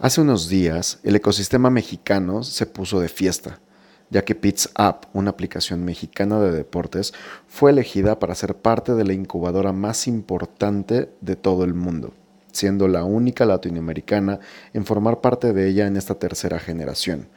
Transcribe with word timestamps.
Hace 0.00 0.20
unos 0.20 0.48
días, 0.48 0.98
el 1.04 1.14
ecosistema 1.14 1.70
mexicano 1.70 2.42
se 2.42 2.66
puso 2.66 2.98
de 2.98 3.08
fiesta, 3.08 3.60
ya 4.10 4.24
que 4.24 4.34
Pits 4.34 4.70
App, 4.74 5.04
una 5.12 5.30
aplicación 5.30 5.84
mexicana 5.84 6.40
de 6.40 6.50
deportes, 6.50 7.14
fue 7.46 7.70
elegida 7.70 8.18
para 8.18 8.34
ser 8.34 8.56
parte 8.56 8.94
de 8.94 9.04
la 9.04 9.12
incubadora 9.12 9.72
más 9.72 10.08
importante 10.08 11.10
de 11.20 11.36
todo 11.36 11.62
el 11.62 11.74
mundo, 11.74 12.12
siendo 12.50 12.88
la 12.88 13.04
única 13.04 13.46
latinoamericana 13.46 14.40
en 14.72 14.84
formar 14.84 15.20
parte 15.20 15.52
de 15.52 15.68
ella 15.68 15.86
en 15.86 15.96
esta 15.96 16.16
tercera 16.16 16.58
generación. 16.58 17.28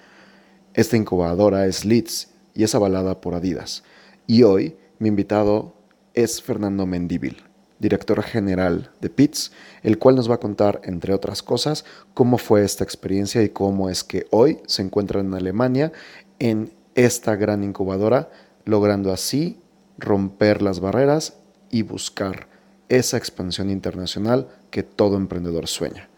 Esta 0.73 0.97
incubadora 0.97 1.67
es 1.67 1.85
Leeds 1.85 2.29
y 2.55 2.63
es 2.63 2.73
avalada 2.73 3.21
por 3.21 3.35
Adidas. 3.35 3.83
Y 4.25 4.41
hoy 4.41 4.77
mi 4.97 5.09
invitado 5.09 5.75
es 6.15 6.41
Fernando 6.41 6.87
Mendíbil, 6.87 7.46
director 7.79 8.21
general 8.23 8.91
de 9.01 9.09
PITS, 9.09 9.51
el 9.83 9.97
cual 9.97 10.15
nos 10.15 10.29
va 10.29 10.35
a 10.35 10.39
contar, 10.39 10.81
entre 10.83 11.13
otras 11.13 11.43
cosas, 11.43 11.85
cómo 12.13 12.37
fue 12.37 12.63
esta 12.63 12.83
experiencia 12.83 13.43
y 13.43 13.49
cómo 13.49 13.89
es 13.89 14.03
que 14.03 14.27
hoy 14.31 14.59
se 14.67 14.81
encuentra 14.81 15.21
en 15.21 15.33
Alemania 15.33 15.91
en 16.39 16.71
esta 16.95 17.35
gran 17.35 17.63
incubadora, 17.63 18.29
logrando 18.65 19.11
así 19.11 19.59
romper 19.97 20.61
las 20.61 20.79
barreras 20.79 21.37
y 21.69 21.83
buscar 21.83 22.47
esa 22.89 23.17
expansión 23.17 23.69
internacional 23.69 24.47
que 24.71 24.83
todo 24.83 25.17
emprendedor 25.17 25.67
sueña. 25.67 26.09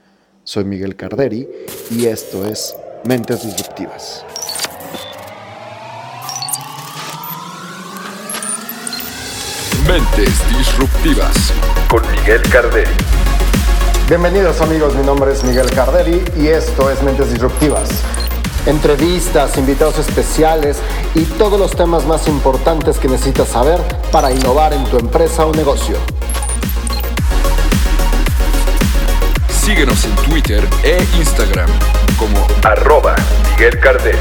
Soy 0.43 0.63
Miguel 0.63 0.95
Carderi 0.95 1.47
y 1.91 2.05
esto 2.05 2.45
es 2.45 2.75
Mentes 3.05 3.43
Disruptivas. 3.43 4.25
Mentes 9.89 10.47
Disruptivas 10.55 11.51
con 11.89 12.03
Miguel 12.11 12.43
Carderi. 12.51 12.91
Bienvenidos 14.07 14.61
amigos, 14.61 14.93
mi 14.93 15.03
nombre 15.03 15.31
es 15.31 15.43
Miguel 15.43 15.67
Carderi 15.71 16.23
y 16.37 16.49
esto 16.49 16.91
es 16.91 17.01
Mentes 17.01 17.31
Disruptivas. 17.31 17.89
Entrevistas, 18.67 19.57
invitados 19.57 19.97
especiales 19.97 20.77
y 21.15 21.23
todos 21.23 21.59
los 21.59 21.75
temas 21.75 22.05
más 22.05 22.27
importantes 22.27 22.99
que 22.99 23.07
necesitas 23.07 23.47
saber 23.47 23.79
para 24.11 24.31
innovar 24.31 24.73
en 24.73 24.83
tu 24.85 24.99
empresa 24.99 25.47
o 25.47 25.55
negocio. 25.55 25.95
Síguenos 29.49 30.05
en 30.05 30.15
Twitter 30.17 30.63
e 30.83 31.03
Instagram 31.17 31.69
como 32.15 32.45
arroba 32.61 33.15
Miguel 33.49 33.79
Carderi. 33.79 34.19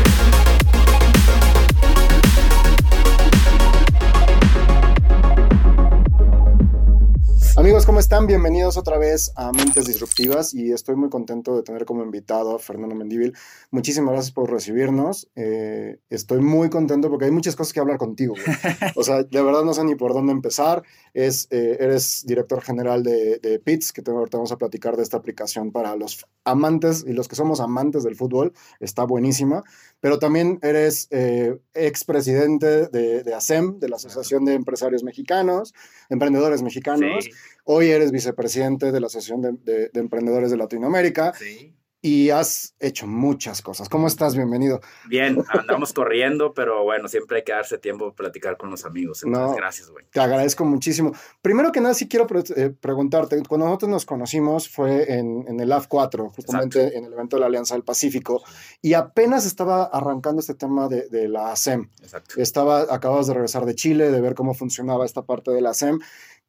Amigos, 7.58 7.86
¿cómo 7.86 7.98
están? 7.98 8.28
Bienvenidos 8.28 8.76
otra 8.76 8.98
vez 8.98 9.32
a 9.34 9.50
Mentes 9.50 9.84
Disruptivas 9.84 10.54
y 10.54 10.70
estoy 10.70 10.94
muy 10.94 11.08
contento 11.08 11.56
de 11.56 11.64
tener 11.64 11.86
como 11.86 12.04
invitado 12.04 12.54
a 12.54 12.60
Fernando 12.60 12.94
Mendíbil. 12.94 13.34
Muchísimas 13.72 14.12
gracias 14.12 14.32
por 14.32 14.48
recibirnos. 14.48 15.28
Eh, 15.34 15.98
estoy 16.08 16.38
muy 16.38 16.70
contento 16.70 17.10
porque 17.10 17.24
hay 17.24 17.32
muchas 17.32 17.56
cosas 17.56 17.72
que 17.72 17.80
hablar 17.80 17.98
contigo. 17.98 18.34
O 18.94 19.02
sea, 19.02 19.24
de 19.24 19.42
verdad 19.42 19.64
no 19.64 19.74
sé 19.74 19.82
ni 19.82 19.96
por 19.96 20.14
dónde 20.14 20.30
empezar. 20.30 20.84
Es, 21.14 21.48
eh, 21.50 21.78
eres 21.80 22.24
director 22.26 22.62
general 22.62 23.02
de, 23.02 23.38
de 23.38 23.58
PITS, 23.58 23.92
que 23.92 24.02
ahorita 24.08 24.38
vamos 24.38 24.52
a 24.52 24.56
platicar 24.56 24.96
de 24.96 25.02
esta 25.02 25.16
aplicación 25.16 25.72
para 25.72 25.96
los 25.96 26.26
amantes 26.44 27.04
y 27.06 27.12
los 27.12 27.26
que 27.26 27.34
somos 27.34 27.58
amantes 27.58 28.04
del 28.04 28.14
fútbol. 28.14 28.52
Está 28.78 29.02
buenísima. 29.02 29.64
Pero 29.98 30.20
también 30.20 30.60
eres 30.62 31.08
eh, 31.10 31.58
expresidente 31.74 32.86
de, 32.86 33.24
de 33.24 33.34
ASEM, 33.34 33.80
de 33.80 33.88
la 33.88 33.96
Asociación 33.96 34.44
de 34.44 34.54
Empresarios 34.54 35.02
Mexicanos, 35.02 35.74
Emprendedores 36.08 36.62
Mexicanos. 36.62 37.28
Hoy 37.64 37.90
eres 37.90 38.12
vicepresidente 38.12 38.92
de 38.92 39.00
la 39.00 39.06
Asociación 39.06 39.42
de, 39.42 39.88
de, 39.88 40.00
Emprendedores 40.00 40.50
de 40.50 40.56
Latinoamérica. 40.56 41.34
Sí 41.34 41.74
y 42.00 42.30
has 42.30 42.76
hecho 42.78 43.06
muchas 43.06 43.60
cosas. 43.60 43.88
¿Cómo 43.88 44.06
estás? 44.06 44.36
Bienvenido. 44.36 44.80
Bien, 45.08 45.44
andamos 45.48 45.92
corriendo, 45.92 46.54
pero 46.54 46.84
bueno, 46.84 47.08
siempre 47.08 47.38
hay 47.38 47.44
que 47.44 47.52
darse 47.52 47.78
tiempo 47.78 48.12
para 48.14 48.28
platicar 48.28 48.56
con 48.56 48.70
los 48.70 48.84
amigos. 48.84 49.24
Entonces, 49.24 49.56
gracias, 49.56 49.90
güey. 49.90 50.04
Te 50.10 50.20
agradezco 50.20 50.64
muchísimo. 50.64 51.12
Primero 51.42 51.72
que 51.72 51.80
nada, 51.80 51.94
sí 51.94 52.08
quiero 52.08 52.26
eh, 52.56 52.70
preguntarte, 52.80 53.42
cuando 53.48 53.66
nosotros 53.66 53.90
nos 53.90 54.06
conocimos 54.06 54.68
fue 54.68 55.12
en, 55.12 55.44
en 55.48 55.58
el 55.58 55.72
AF4, 55.72 56.32
justamente 56.34 56.96
en 56.96 57.04
el 57.04 57.12
evento 57.12 57.36
de 57.36 57.40
la 57.40 57.46
Alianza 57.46 57.74
del 57.74 57.82
Pacífico, 57.82 58.44
y 58.80 58.94
apenas 58.94 59.44
estaba 59.44 59.84
arrancando 59.84 60.40
este 60.40 60.54
tema 60.54 60.88
de, 60.88 61.08
de 61.08 61.28
la 61.28 61.50
ASEM. 61.50 61.90
Exacto. 62.00 62.40
Estaba, 62.40 62.82
acabas 62.94 63.26
de 63.26 63.34
regresar 63.34 63.64
de 63.64 63.74
Chile, 63.74 64.12
de 64.12 64.20
ver 64.20 64.34
cómo 64.34 64.54
funcionaba 64.54 65.04
esta 65.04 65.22
parte 65.22 65.50
de 65.50 65.60
la 65.60 65.70
ASEM. 65.70 65.98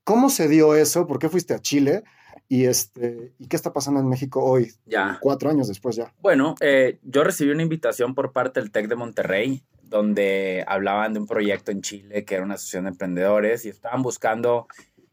¿Cómo 0.10 0.32
se 0.32 0.48
dio 0.48 0.74
eso? 0.74 1.06
¿Por 1.06 1.20
qué 1.20 1.30
fuiste 1.30 1.54
a 1.54 1.60
Chile? 1.60 2.04
Y, 2.48 2.66
este, 2.66 3.32
¿Y 3.38 3.48
qué 3.48 3.56
está 3.56 3.72
pasando 3.74 4.00
en 4.00 4.10
México 4.10 4.44
hoy? 4.44 4.74
Ya. 4.88 5.20
Cuatro 5.22 5.52
años 5.52 5.68
después 5.68 5.98
ya. 5.98 6.12
Bueno, 6.20 6.56
eh, 6.62 6.98
yo 7.04 7.24
recibí 7.24 7.52
una 7.52 7.62
invitación 7.62 8.16
por 8.16 8.32
parte 8.32 8.60
del 8.60 8.72
TEC 8.72 8.88
de 8.88 8.96
Monterrey, 8.96 9.64
donde 9.84 10.66
hablaban 10.66 11.14
de 11.14 11.20
un 11.20 11.28
proyecto 11.28 11.70
en 11.70 11.84
Chile 11.84 12.26
que 12.26 12.34
era 12.34 12.44
una 12.44 12.56
asociación 12.56 12.86
de 12.86 12.90
emprendedores 12.90 13.66
y 13.66 13.70
estaban 13.70 14.02
buscando 14.02 14.66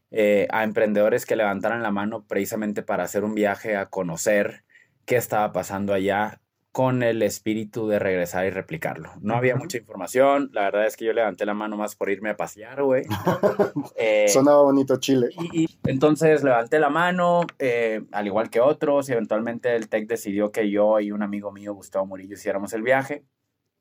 eh, 0.09 0.47
a 0.49 0.63
emprendedores 0.63 1.27
que 1.27 1.35
levantaran 1.35 1.83
la 1.83 1.91
mano 1.91 2.25
precisamente 2.25 2.81
para 2.81 3.03
hacer 3.03 3.23
un 3.23 3.35
viaje 3.35 3.75
a 3.75 3.85
conocer 3.85 4.63
qué 5.05 5.17
estaba 5.17 5.51
pasando 5.51 5.93
allá 5.93 6.41
con 6.77 7.01
el 7.01 7.23
espíritu 7.23 7.87
de 7.87 7.97
regresar 7.97 8.45
y 8.45 8.51
replicarlo. 8.51 9.09
No 9.19 9.33
había 9.33 9.55
mucha 9.55 9.79
información, 9.79 10.51
la 10.53 10.65
verdad 10.65 10.85
es 10.85 10.95
que 10.95 11.05
yo 11.05 11.13
levanté 11.13 11.43
la 11.43 11.55
mano 11.55 11.75
más 11.75 11.95
por 11.95 12.11
irme 12.11 12.29
a 12.29 12.37
pasear, 12.37 12.83
güey. 12.83 13.03
Eh, 13.95 14.27
Sonaba 14.27 14.61
bonito 14.61 14.97
Chile. 14.97 15.29
Y, 15.53 15.67
entonces 15.85 16.43
levanté 16.43 16.77
la 16.77 16.89
mano, 16.89 17.47
eh, 17.57 18.03
al 18.11 18.27
igual 18.27 18.51
que 18.51 18.59
otros, 18.59 19.09
y 19.09 19.13
eventualmente 19.13 19.75
el 19.75 19.89
TEC 19.89 20.07
decidió 20.07 20.51
que 20.51 20.69
yo 20.69 20.99
y 20.99 21.11
un 21.11 21.23
amigo 21.23 21.51
mío, 21.51 21.73
Gustavo 21.73 22.05
Murillo, 22.05 22.35
hiciéramos 22.35 22.73
el 22.73 22.83
viaje. 22.83 23.23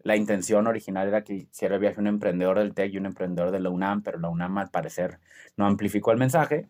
La 0.02 0.14
intención 0.14 0.66
original 0.66 1.08
era 1.08 1.24
que 1.24 1.34
hiciera 1.34 1.74
el 1.74 1.80
viaje 1.80 2.00
un 2.00 2.06
emprendedor 2.06 2.58
del 2.58 2.74
TEC 2.74 2.94
y 2.94 2.98
un 2.98 3.06
emprendedor 3.06 3.50
de 3.50 3.60
la 3.60 3.70
UNAM, 3.70 4.02
pero 4.02 4.18
la 4.18 4.28
UNAM 4.28 4.58
al 4.58 4.70
parecer 4.70 5.18
no 5.56 5.66
amplificó 5.66 6.12
el 6.12 6.18
mensaje. 6.18 6.68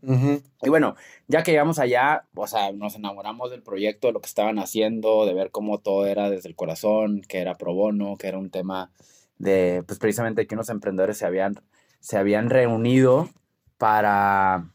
Y 0.63 0.69
bueno, 0.69 0.95
ya 1.29 1.43
que 1.43 1.51
llegamos 1.51 1.79
allá, 1.79 2.25
o 2.35 2.47
sea, 2.47 2.73
nos 2.73 2.95
enamoramos 2.97 3.51
del 3.51 3.63
proyecto, 3.63 4.07
de 4.07 4.15
lo 4.15 4.21
que 4.21 4.29
estaban 4.29 4.59
haciendo, 4.59 5.27
de 5.27 5.35
ver 5.35 5.51
cómo 5.51 5.79
todo 5.79 6.07
era 6.07 6.31
desde 6.31 6.49
el 6.49 6.57
corazón, 6.57 7.21
que 7.29 7.41
era 7.41 7.57
pro 7.57 7.75
bono, 7.75 8.17
que 8.17 8.29
era 8.29 8.39
un 8.39 8.51
tema 8.51 8.91
de, 9.39 9.83
pues 9.87 9.99
precisamente 9.99 10.47
que 10.47 10.55
unos 10.55 10.71
emprendedores 10.71 11.19
se 11.19 11.27
habían, 11.27 11.61
se 12.01 12.17
habían 12.17 12.49
reunido 12.49 13.29
para, 13.77 14.71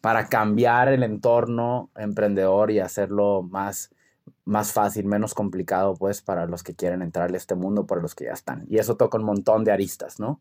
para 0.00 0.28
cambiar 0.28 0.88
el 0.88 1.02
entorno 1.02 1.90
emprendedor 1.96 2.70
y 2.70 2.80
hacerlo 2.80 3.42
más 3.42 3.90
más 4.46 4.72
fácil, 4.72 5.04
menos 5.04 5.34
complicado, 5.34 5.94
pues, 5.96 6.22
para 6.22 6.46
los 6.46 6.62
que 6.62 6.74
quieren 6.74 7.02
entrar 7.02 7.32
a 7.32 7.36
este 7.36 7.54
mundo, 7.54 7.84
para 7.86 8.00
los 8.00 8.14
que 8.14 8.24
ya 8.24 8.32
están. 8.32 8.64
Y 8.68 8.78
eso 8.78 8.96
toca 8.96 9.18
un 9.18 9.24
montón 9.24 9.64
de 9.64 9.72
aristas, 9.72 10.18
¿no? 10.18 10.40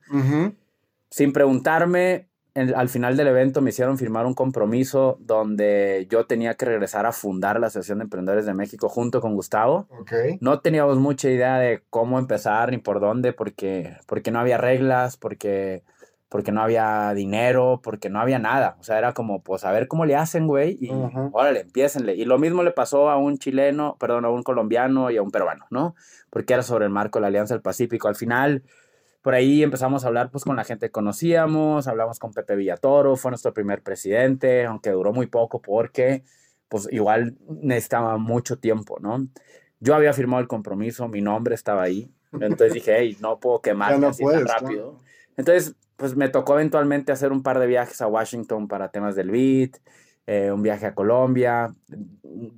Sin 1.10 1.34
preguntarme, 1.34 2.28
al 2.54 2.88
final 2.88 3.18
del 3.18 3.28
evento 3.28 3.62
me 3.62 3.72
hicieron 3.72 3.98
firmar 3.98 4.26
un 4.26 4.34
compromiso 4.34 5.18
donde 5.20 6.08
yo 6.10 6.26
tenía 6.26 6.54
que 6.54 6.66
regresar 6.66 7.06
a 7.06 7.12
fundar 7.12 7.60
la 7.60 7.68
Asociación 7.68 7.98
de 7.98 8.04
Emprendedores 8.04 8.46
de 8.46 8.54
México 8.54 8.88
junto 8.88 9.20
con 9.20 9.36
Gustavo. 9.36 9.88
No 10.40 10.62
teníamos 10.62 10.98
mucha 10.98 11.30
idea 11.30 11.58
de 11.58 11.84
cómo 11.90 12.18
empezar 12.18 12.72
ni 12.72 12.78
por 12.78 13.02
dónde, 13.02 13.34
porque, 13.34 13.98
porque 14.06 14.32
no 14.32 14.40
había 14.40 14.58
reglas, 14.58 15.18
porque 15.18 15.84
porque 16.30 16.52
no 16.52 16.62
había 16.62 17.14
dinero, 17.14 17.80
porque 17.84 18.10
no 18.10 18.20
había 18.20 18.40
nada. 18.40 18.78
O 18.80 18.84
sea, 18.84 18.98
era 18.98 19.14
como, 19.14 19.44
pues, 19.44 19.64
a 19.64 19.72
ver 19.72 19.88
cómo 19.88 20.06
le 20.06 20.16
hacen, 20.16 20.48
güey, 20.48 20.78
y 20.80 20.90
órale, 21.32 21.62
empiecenle. 21.62 22.16
Y 22.16 22.26
lo 22.26 22.40
mismo 22.40 22.64
le 22.64 22.72
pasó 22.72 23.10
a 23.10 23.18
un 23.18 23.38
chileno, 23.38 23.96
perdón, 24.00 24.26
a 24.26 24.30
un 24.30 24.44
colombiano 24.44 25.12
y 25.12 25.18
a 25.18 25.22
un 25.22 25.32
peruano, 25.32 25.66
¿no? 25.70 25.96
Porque 26.30 26.54
era 26.54 26.64
sobre 26.64 26.86
el 26.86 26.92
marco 26.92 27.20
de 27.20 27.22
la 27.22 27.28
Alianza 27.28 27.54
del 27.54 27.62
Pacífico. 27.62 28.08
Al 28.08 28.16
final, 28.16 28.64
por 29.22 29.36
ahí 29.36 29.62
empezamos 29.62 30.04
a 30.04 30.08
hablar, 30.08 30.32
pues, 30.32 30.44
con 30.44 30.56
la 30.56 30.64
gente 30.64 30.88
que 30.88 30.92
conocíamos, 30.92 31.88
hablamos 31.88 32.20
con 32.20 32.34
Pepe 32.34 32.56
Villatoro, 32.56 33.16
fue 33.16 33.32
nuestro 33.32 33.54
primer 33.54 33.84
presidente, 33.84 34.66
aunque 34.66 34.90
duró 34.90 35.14
muy 35.14 35.28
poco 35.28 35.62
porque, 35.62 36.24
pues, 36.70 36.88
igual 36.92 37.38
necesitaba 37.48 38.18
mucho 38.18 38.58
tiempo, 38.58 38.98
¿no? 39.00 39.28
Yo 39.80 39.94
había 39.94 40.14
firmado 40.14 40.42
el 40.42 40.48
compromiso, 40.48 41.08
mi 41.08 41.22
nombre 41.22 41.54
estaba 41.54 41.84
ahí, 41.84 42.12
entonces 42.34 42.74
dije, 42.74 42.96
hey, 42.98 43.18
no 43.22 43.40
puedo 43.40 43.62
quemar 43.62 44.04
así 44.04 44.24
tan 44.26 44.46
rápido. 44.46 44.98
Entonces, 45.38 45.76
pues 45.98 46.16
me 46.16 46.30
tocó 46.30 46.54
eventualmente 46.54 47.12
hacer 47.12 47.32
un 47.32 47.44
par 47.44 47.60
de 47.60 47.68
viajes 47.68 48.02
a 48.02 48.08
Washington 48.08 48.68
para 48.68 48.90
temas 48.90 49.16
del 49.16 49.32
BIT, 49.32 49.78
eh, 50.28 50.52
un 50.52 50.64
viaje 50.64 50.88
a 50.88 50.96
Colombia. 50.96 51.74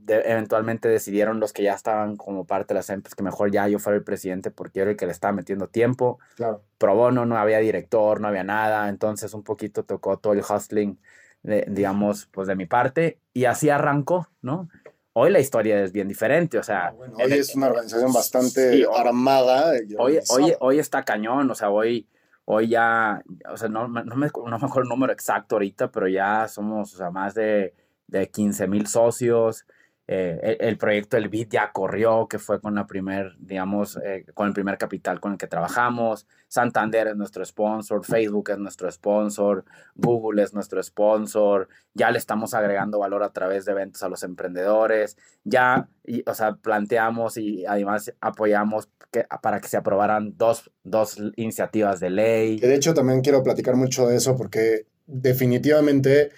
eventualmente 0.07 0.87
decidieron 0.87 1.39
los 1.39 1.51
que 1.53 1.63
ya 1.63 1.73
estaban 1.73 2.15
como 2.15 2.45
parte 2.45 2.73
de 2.73 2.79
las 2.79 2.89
empresas 2.89 3.15
que 3.15 3.23
mejor 3.23 3.51
ya 3.51 3.67
yo 3.67 3.77
fuera 3.77 3.97
el 3.97 4.03
presidente 4.03 4.51
porque 4.51 4.79
era 4.79 4.91
el 4.91 4.97
que 4.97 5.05
le 5.05 5.11
estaba 5.11 5.33
metiendo 5.33 5.67
tiempo. 5.67 6.19
Claro. 6.35 6.63
Pro 6.77 6.95
bono, 6.95 7.25
no 7.25 7.37
había 7.37 7.59
director, 7.59 8.21
no 8.21 8.29
había 8.29 8.43
nada. 8.43 8.87
Entonces 8.89 9.33
un 9.33 9.43
poquito 9.43 9.83
tocó 9.83 10.17
todo 10.17 10.33
el 10.33 10.41
hustling, 10.41 10.97
digamos, 11.43 12.27
pues 12.31 12.47
de 12.47 12.55
mi 12.55 12.65
parte. 12.65 13.19
Y 13.33 13.45
así 13.45 13.69
arrancó, 13.69 14.29
¿no? 14.41 14.69
Hoy 15.11 15.31
la 15.31 15.39
historia 15.39 15.83
es 15.83 15.91
bien 15.91 16.07
diferente, 16.07 16.59
o 16.59 16.63
sea... 16.63 16.89
Ah, 16.89 16.93
hoy 17.15 17.33
es 17.33 17.55
una 17.55 17.67
organización 17.67 18.13
bastante 18.13 18.85
armada. 18.95 19.73
Hoy, 19.97 20.19
hoy, 20.29 20.53
hoy 20.59 20.79
está 20.79 21.03
cañón, 21.03 21.49
o 21.49 21.55
sea, 21.55 21.71
hoy 21.71 22.07
Hoy 22.49 22.69
ya, 22.69 23.21
o 23.51 23.57
sea, 23.57 23.67
no, 23.67 23.89
no, 23.89 24.03
me, 24.03 24.03
no 24.05 24.15
me 24.15 24.27
acuerdo 24.27 24.83
el 24.83 24.89
número 24.89 25.11
exacto 25.11 25.55
ahorita, 25.55 25.91
pero 25.91 26.07
ya 26.07 26.47
somos, 26.47 26.93
o 26.93 26.97
sea, 26.97 27.11
más 27.11 27.33
de, 27.35 27.73
de 28.07 28.29
15 28.29 28.67
mil 28.67 28.87
socios. 28.87 29.65
Eh, 30.09 30.55
el, 30.61 30.77
proyecto 30.77 31.17
El 31.17 31.27
BID 31.27 31.49
ya 31.49 31.71
corrió, 31.73 32.27
que 32.29 32.39
fue 32.39 32.61
con 32.61 32.75
la 32.75 32.87
primer, 32.87 33.35
digamos, 33.39 33.99
eh, 34.01 34.25
con 34.33 34.47
el 34.47 34.53
primer 34.53 34.77
capital 34.77 35.19
con 35.19 35.33
el 35.33 35.37
que 35.37 35.47
trabajamos. 35.47 36.25
Santander 36.47 37.07
es 37.07 37.17
nuestro 37.17 37.43
sponsor, 37.43 38.05
Facebook 38.05 38.51
es 38.51 38.57
nuestro 38.57 38.89
sponsor, 38.89 39.65
Google 39.95 40.41
es 40.43 40.53
nuestro 40.53 40.81
sponsor. 40.81 41.67
Ya 41.93 42.09
le 42.09 42.19
estamos 42.19 42.53
agregando 42.53 42.99
valor 42.99 43.21
a 43.21 43.33
través 43.33 43.65
de 43.65 43.73
eventos 43.73 44.01
a 44.01 44.07
los 44.07 44.23
emprendedores. 44.23 45.17
Ya, 45.43 45.89
y, 46.05 46.23
o 46.25 46.33
sea, 46.33 46.55
planteamos 46.55 47.37
y 47.37 47.65
además 47.65 48.13
apoyamos 48.21 48.89
que, 49.11 49.25
para 49.41 49.59
que 49.59 49.67
se 49.67 49.75
aprobaran 49.75 50.37
dos, 50.37 50.71
dos 50.85 51.17
iniciativas 51.35 51.99
de 51.99 52.11
ley. 52.11 52.59
De 52.59 52.75
hecho, 52.75 52.93
también 52.93 53.19
quiero 53.19 53.43
platicar 53.43 53.75
mucho 53.75 54.07
de 54.07 54.15
eso 54.15 54.37
porque 54.37 54.85
definitivamente 55.05 56.31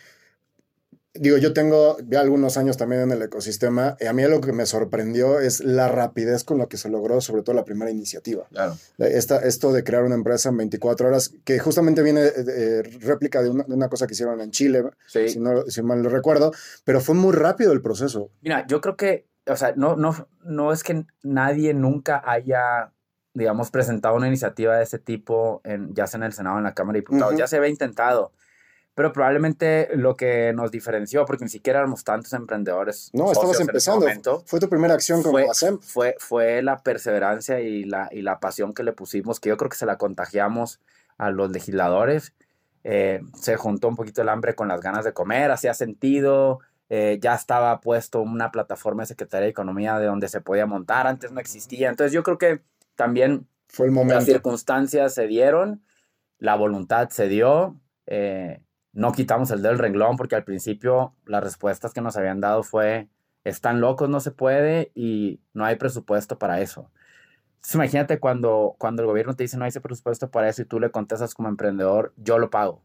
digo, 1.13 1.37
yo 1.37 1.53
tengo 1.53 1.97
ya 2.07 2.21
algunos 2.21 2.57
años 2.57 2.77
también 2.77 3.01
en 3.01 3.11
el 3.11 3.21
ecosistema 3.21 3.97
y 3.99 4.05
a 4.05 4.13
mí 4.13 4.23
lo 4.23 4.41
que 4.41 4.53
me 4.53 4.65
sorprendió 4.65 5.39
es 5.39 5.61
la 5.61 5.87
rapidez 5.87 6.43
con 6.43 6.57
la 6.57 6.67
que 6.67 6.77
se 6.77 6.89
logró, 6.89 7.21
sobre 7.21 7.41
todo 7.41 7.55
la 7.55 7.65
primera 7.65 7.91
iniciativa. 7.91 8.47
Claro. 8.49 8.77
Esta, 8.97 9.39
esto 9.39 9.71
de 9.71 9.83
crear 9.83 10.03
una 10.03 10.15
empresa 10.15 10.49
en 10.49 10.57
24 10.57 11.07
horas, 11.07 11.33
que 11.43 11.59
justamente 11.59 12.03
viene 12.03 12.21
de, 12.21 12.83
réplica 12.83 13.41
de 13.41 13.49
una, 13.49 13.63
de 13.63 13.73
una, 13.73 13.89
cosa 13.89 14.07
que 14.07 14.13
hicieron 14.13 14.39
en 14.41 14.51
Chile, 14.51 14.83
sí. 15.07 15.29
si, 15.29 15.39
no, 15.39 15.63
si 15.67 15.81
mal 15.81 16.01
lo 16.01 16.09
recuerdo, 16.09 16.51
pero 16.83 17.01
fue 17.01 17.15
muy 17.15 17.33
rápido 17.33 17.71
el 17.71 17.81
proceso. 17.81 18.31
Mira, 18.41 18.65
yo 18.67 18.81
creo 18.81 18.95
que, 18.95 19.27
o 19.47 19.55
sea, 19.55 19.73
no, 19.75 19.95
no, 19.95 20.29
no 20.43 20.71
es 20.71 20.83
que 20.83 21.05
nadie 21.23 21.73
nunca 21.73 22.21
haya 22.25 22.93
digamos, 23.33 23.71
presentado 23.71 24.15
una 24.15 24.27
iniciativa 24.27 24.75
de 24.75 24.83
ese 24.83 24.99
tipo, 24.99 25.61
en, 25.63 25.93
ya 25.93 26.07
sea 26.07 26.17
en 26.17 26.23
el 26.23 26.33
Senado 26.33 26.55
o 26.55 26.57
en 26.57 26.65
la 26.65 26.73
Cámara 26.73 26.95
de 26.95 27.01
Diputados. 27.01 27.31
Uh 27.31 27.35
-huh. 27.35 27.39
Ya 27.39 27.47
se 27.47 27.57
había 27.57 27.69
intentado 27.69 28.33
pero 28.99 29.13
probablemente 29.13 29.87
lo 29.95 30.17
que 30.17 30.51
nos 30.51 30.71
diferenció, 30.71 31.23
porque 31.23 31.45
ni 31.45 31.49
siquiera 31.49 31.79
éramos 31.79 32.03
tantos 32.03 32.33
emprendedores. 32.33 33.09
No, 33.13 33.31
estabas 33.31 33.61
empezando. 33.61 34.01
Momento, 34.01 34.43
fue 34.45 34.59
tu 34.59 34.67
primera 34.67 34.93
acción 34.93 35.23
como 35.23 35.37
fue, 35.37 35.47
ASEM. 35.49 35.79
Fue, 35.79 36.17
fue 36.19 36.61
la 36.61 36.83
perseverancia 36.83 37.61
y 37.61 37.85
la, 37.85 38.09
y 38.11 38.23
la 38.23 38.41
pasión 38.41 38.73
que 38.73 38.83
le 38.83 38.91
pusimos, 38.91 39.39
que 39.39 39.47
yo 39.47 39.55
creo 39.55 39.69
que 39.69 39.77
se 39.77 39.85
la 39.85 39.97
contagiamos 39.97 40.81
a 41.17 41.29
los 41.29 41.49
legisladores. 41.49 42.33
Eh, 42.83 43.21
se 43.35 43.55
juntó 43.55 43.87
un 43.87 43.95
poquito 43.95 44.21
el 44.21 44.27
hambre 44.27 44.53
con 44.53 44.67
las 44.67 44.81
ganas 44.81 45.05
de 45.05 45.13
comer, 45.13 45.49
hacía 45.51 45.73
sentido. 45.73 46.59
Eh, 46.89 47.19
ya 47.21 47.35
estaba 47.35 47.79
puesto 47.79 48.19
una 48.19 48.51
plataforma 48.51 49.03
de 49.03 49.07
Secretaría 49.07 49.45
de 49.45 49.51
Economía 49.51 49.97
de 49.97 50.07
donde 50.07 50.27
se 50.27 50.41
podía 50.41 50.65
montar, 50.65 51.07
antes 51.07 51.31
no 51.31 51.39
existía. 51.39 51.87
Entonces 51.87 52.11
yo 52.11 52.21
creo 52.21 52.37
que 52.37 52.63
también 52.95 53.47
fue 53.69 53.85
el 53.85 53.93
momento. 53.93 54.15
las 54.15 54.25
circunstancias 54.25 55.13
se 55.13 55.25
dieron, 55.25 55.85
la 56.37 56.57
voluntad 56.57 57.07
se 57.07 57.29
dio. 57.29 57.79
Eh, 58.05 58.59
no 58.99 59.13
quitamos 59.13 59.49
el 59.51 59.61
del 59.61 59.79
renglón 59.79 60.17
porque 60.17 60.35
al 60.35 60.43
principio 60.43 61.15
las 61.25 61.41
respuestas 61.41 61.93
que 61.93 62.01
nos 62.01 62.17
habían 62.17 62.41
dado 62.41 62.63
fue, 62.63 63.07
están 63.45 63.79
locos, 63.79 64.09
no 64.09 64.19
se 64.19 64.31
puede 64.31 64.91
y 64.93 65.39
no 65.53 65.63
hay 65.63 65.77
presupuesto 65.77 66.37
para 66.37 66.59
eso. 66.59 66.91
Entonces, 67.55 67.75
imagínate 67.75 68.19
cuando, 68.19 68.75
cuando 68.77 69.01
el 69.01 69.07
gobierno 69.07 69.35
te 69.35 69.43
dice 69.43 69.57
no 69.57 69.63
hay 69.63 69.69
ese 69.69 69.79
presupuesto 69.79 70.29
para 70.29 70.49
eso 70.49 70.63
y 70.63 70.65
tú 70.65 70.81
le 70.81 70.91
contestas 70.91 71.33
como 71.33 71.47
emprendedor, 71.47 72.13
yo 72.17 72.39
lo 72.39 72.49
pago. 72.49 72.83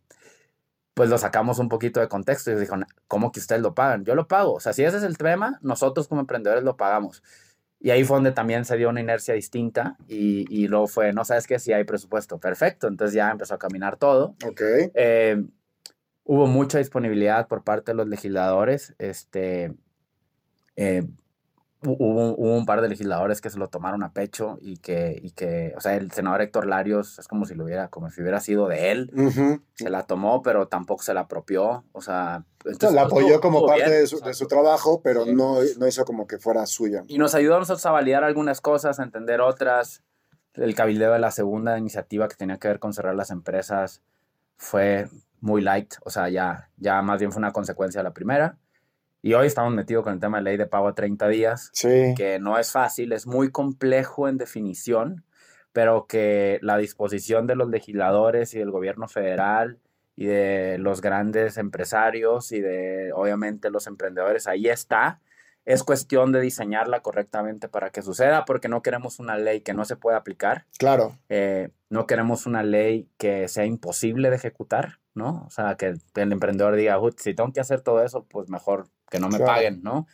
Pues 0.94 1.10
lo 1.10 1.18
sacamos 1.18 1.58
un 1.58 1.68
poquito 1.68 1.98
de 1.98 2.06
contexto 2.06 2.52
y 2.52 2.54
dijo, 2.54 2.76
¿cómo 3.08 3.32
que 3.32 3.40
ustedes 3.40 3.60
lo 3.60 3.74
pagan? 3.74 4.04
Yo 4.04 4.14
lo 4.14 4.28
pago. 4.28 4.54
O 4.54 4.60
sea, 4.60 4.72
si 4.72 4.84
ese 4.84 4.98
es 4.98 5.02
el 5.02 5.18
tema, 5.18 5.58
nosotros 5.62 6.06
como 6.06 6.20
emprendedores 6.20 6.62
lo 6.62 6.76
pagamos. 6.76 7.24
Y 7.80 7.90
ahí 7.90 8.04
fue 8.04 8.18
donde 8.18 8.30
también 8.30 8.64
se 8.64 8.76
dio 8.76 8.88
una 8.88 9.00
inercia 9.00 9.34
distinta 9.34 9.96
y, 10.06 10.46
y 10.48 10.68
luego 10.68 10.86
fue, 10.86 11.12
no 11.12 11.24
sabes 11.24 11.48
qué, 11.48 11.58
si 11.58 11.72
hay 11.72 11.82
presupuesto, 11.82 12.38
perfecto. 12.38 12.86
Entonces 12.86 13.14
ya 13.14 13.32
empezó 13.32 13.54
a 13.54 13.58
caminar 13.58 13.96
todo. 13.96 14.36
Ok. 14.46 14.60
Eh, 14.94 15.44
hubo 16.24 16.46
mucha 16.46 16.78
disponibilidad 16.78 17.46
por 17.48 17.62
parte 17.62 17.92
de 17.92 17.96
los 17.96 18.08
legisladores. 18.08 18.94
Este, 18.98 19.74
eh, 20.76 21.06
hubo, 21.82 22.34
hubo, 22.34 22.56
un 22.56 22.64
par 22.64 22.80
de 22.80 22.88
legisladores 22.88 23.40
que 23.40 23.50
se 23.50 23.58
lo 23.58 23.68
tomaron 23.68 24.02
a 24.02 24.12
pecho 24.12 24.58
y 24.60 24.78
que, 24.78 25.18
y 25.22 25.32
que, 25.32 25.74
o 25.76 25.80
sea, 25.80 25.96
el 25.96 26.10
senador 26.12 26.40
Héctor 26.40 26.66
Larios 26.66 27.18
es 27.18 27.28
como 27.28 27.44
si 27.44 27.54
lo 27.54 27.64
hubiera, 27.64 27.88
como 27.88 28.10
si 28.10 28.22
hubiera 28.22 28.40
sido 28.40 28.68
de 28.68 28.90
él. 28.90 29.10
Uh 29.14 29.20
-huh. 29.28 29.62
Se 29.74 29.90
la 29.90 30.04
tomó, 30.04 30.42
pero 30.42 30.66
tampoco 30.66 31.02
se 31.02 31.14
la 31.14 31.20
apropió. 31.20 31.84
O 31.92 32.00
sea, 32.00 32.44
entonces, 32.64 32.92
la 32.92 33.02
apoyó 33.02 33.40
como 33.40 33.66
parte 33.66 33.84
bien, 33.84 34.00
de, 34.00 34.06
su, 34.06 34.20
de, 34.20 34.34
su, 34.34 34.46
trabajo, 34.46 35.02
pero 35.02 35.24
sí. 35.24 35.34
no, 35.34 35.58
no 35.78 35.86
hizo 35.86 36.04
como 36.04 36.26
que 36.26 36.38
fuera 36.38 36.64
suya. 36.66 37.04
Y 37.06 37.18
nos 37.18 37.34
ayudó 37.34 37.56
a 37.56 37.58
nosotros 37.58 37.84
a 37.86 37.90
validar 37.90 38.24
algunas 38.24 38.60
cosas, 38.60 38.98
a 38.98 39.02
entender 39.02 39.40
otras. 39.40 40.02
El 40.54 40.74
cabildeo 40.74 41.12
de 41.12 41.18
la 41.18 41.32
segunda 41.32 41.76
iniciativa 41.78 42.28
que 42.28 42.36
tenía 42.36 42.58
que 42.58 42.68
ver 42.68 42.78
con 42.78 42.92
cerrar 42.92 43.16
las 43.16 43.30
empresas 43.30 44.02
fue 44.56 45.08
muy 45.44 45.60
light, 45.60 45.94
o 46.02 46.10
sea, 46.10 46.30
ya, 46.30 46.70
ya 46.78 47.02
más 47.02 47.20
bien 47.20 47.30
fue 47.30 47.38
una 47.38 47.52
consecuencia 47.52 48.00
de 48.00 48.04
la 48.04 48.14
primera. 48.14 48.56
Y 49.20 49.34
hoy 49.34 49.46
estamos 49.46 49.74
metidos 49.74 50.02
con 50.02 50.14
el 50.14 50.20
tema 50.20 50.38
de 50.38 50.44
ley 50.44 50.56
de 50.56 50.66
pago 50.66 50.88
a 50.88 50.94
30 50.94 51.28
días, 51.28 51.70
sí. 51.74 52.14
que 52.16 52.38
no 52.38 52.58
es 52.58 52.72
fácil, 52.72 53.12
es 53.12 53.26
muy 53.26 53.50
complejo 53.50 54.26
en 54.26 54.38
definición, 54.38 55.24
pero 55.72 56.06
que 56.06 56.58
la 56.62 56.78
disposición 56.78 57.46
de 57.46 57.56
los 57.56 57.68
legisladores 57.68 58.54
y 58.54 58.58
del 58.58 58.70
gobierno 58.70 59.06
federal 59.06 59.78
y 60.16 60.26
de 60.26 60.78
los 60.78 61.02
grandes 61.02 61.58
empresarios 61.58 62.50
y 62.50 62.60
de, 62.60 63.12
obviamente, 63.14 63.70
los 63.70 63.86
emprendedores, 63.86 64.46
ahí 64.46 64.68
está. 64.68 65.20
Es 65.66 65.82
cuestión 65.82 66.32
de 66.32 66.40
diseñarla 66.40 67.00
correctamente 67.00 67.68
para 67.68 67.90
que 67.90 68.00
suceda, 68.00 68.46
porque 68.46 68.68
no 68.68 68.82
queremos 68.82 69.18
una 69.18 69.36
ley 69.36 69.60
que 69.60 69.74
no 69.74 69.84
se 69.84 69.96
pueda 69.96 70.16
aplicar. 70.16 70.64
Claro. 70.78 71.18
Eh, 71.28 71.68
no 71.90 72.06
queremos 72.06 72.46
una 72.46 72.62
ley 72.62 73.08
que 73.18 73.48
sea 73.48 73.66
imposible 73.66 74.30
de 74.30 74.36
ejecutar, 74.36 75.00
¿no? 75.14 75.44
O 75.46 75.50
sea, 75.50 75.76
que 75.76 75.94
el 76.14 76.32
emprendedor 76.32 76.76
diga, 76.76 76.98
si 77.16 77.34
tengo 77.34 77.52
que 77.52 77.60
hacer 77.60 77.80
todo 77.80 78.02
eso, 78.02 78.24
pues 78.24 78.48
mejor 78.48 78.88
que 79.10 79.18
no 79.18 79.28
me 79.28 79.38
claro. 79.38 79.52
paguen, 79.52 79.82
¿no? 79.82 80.06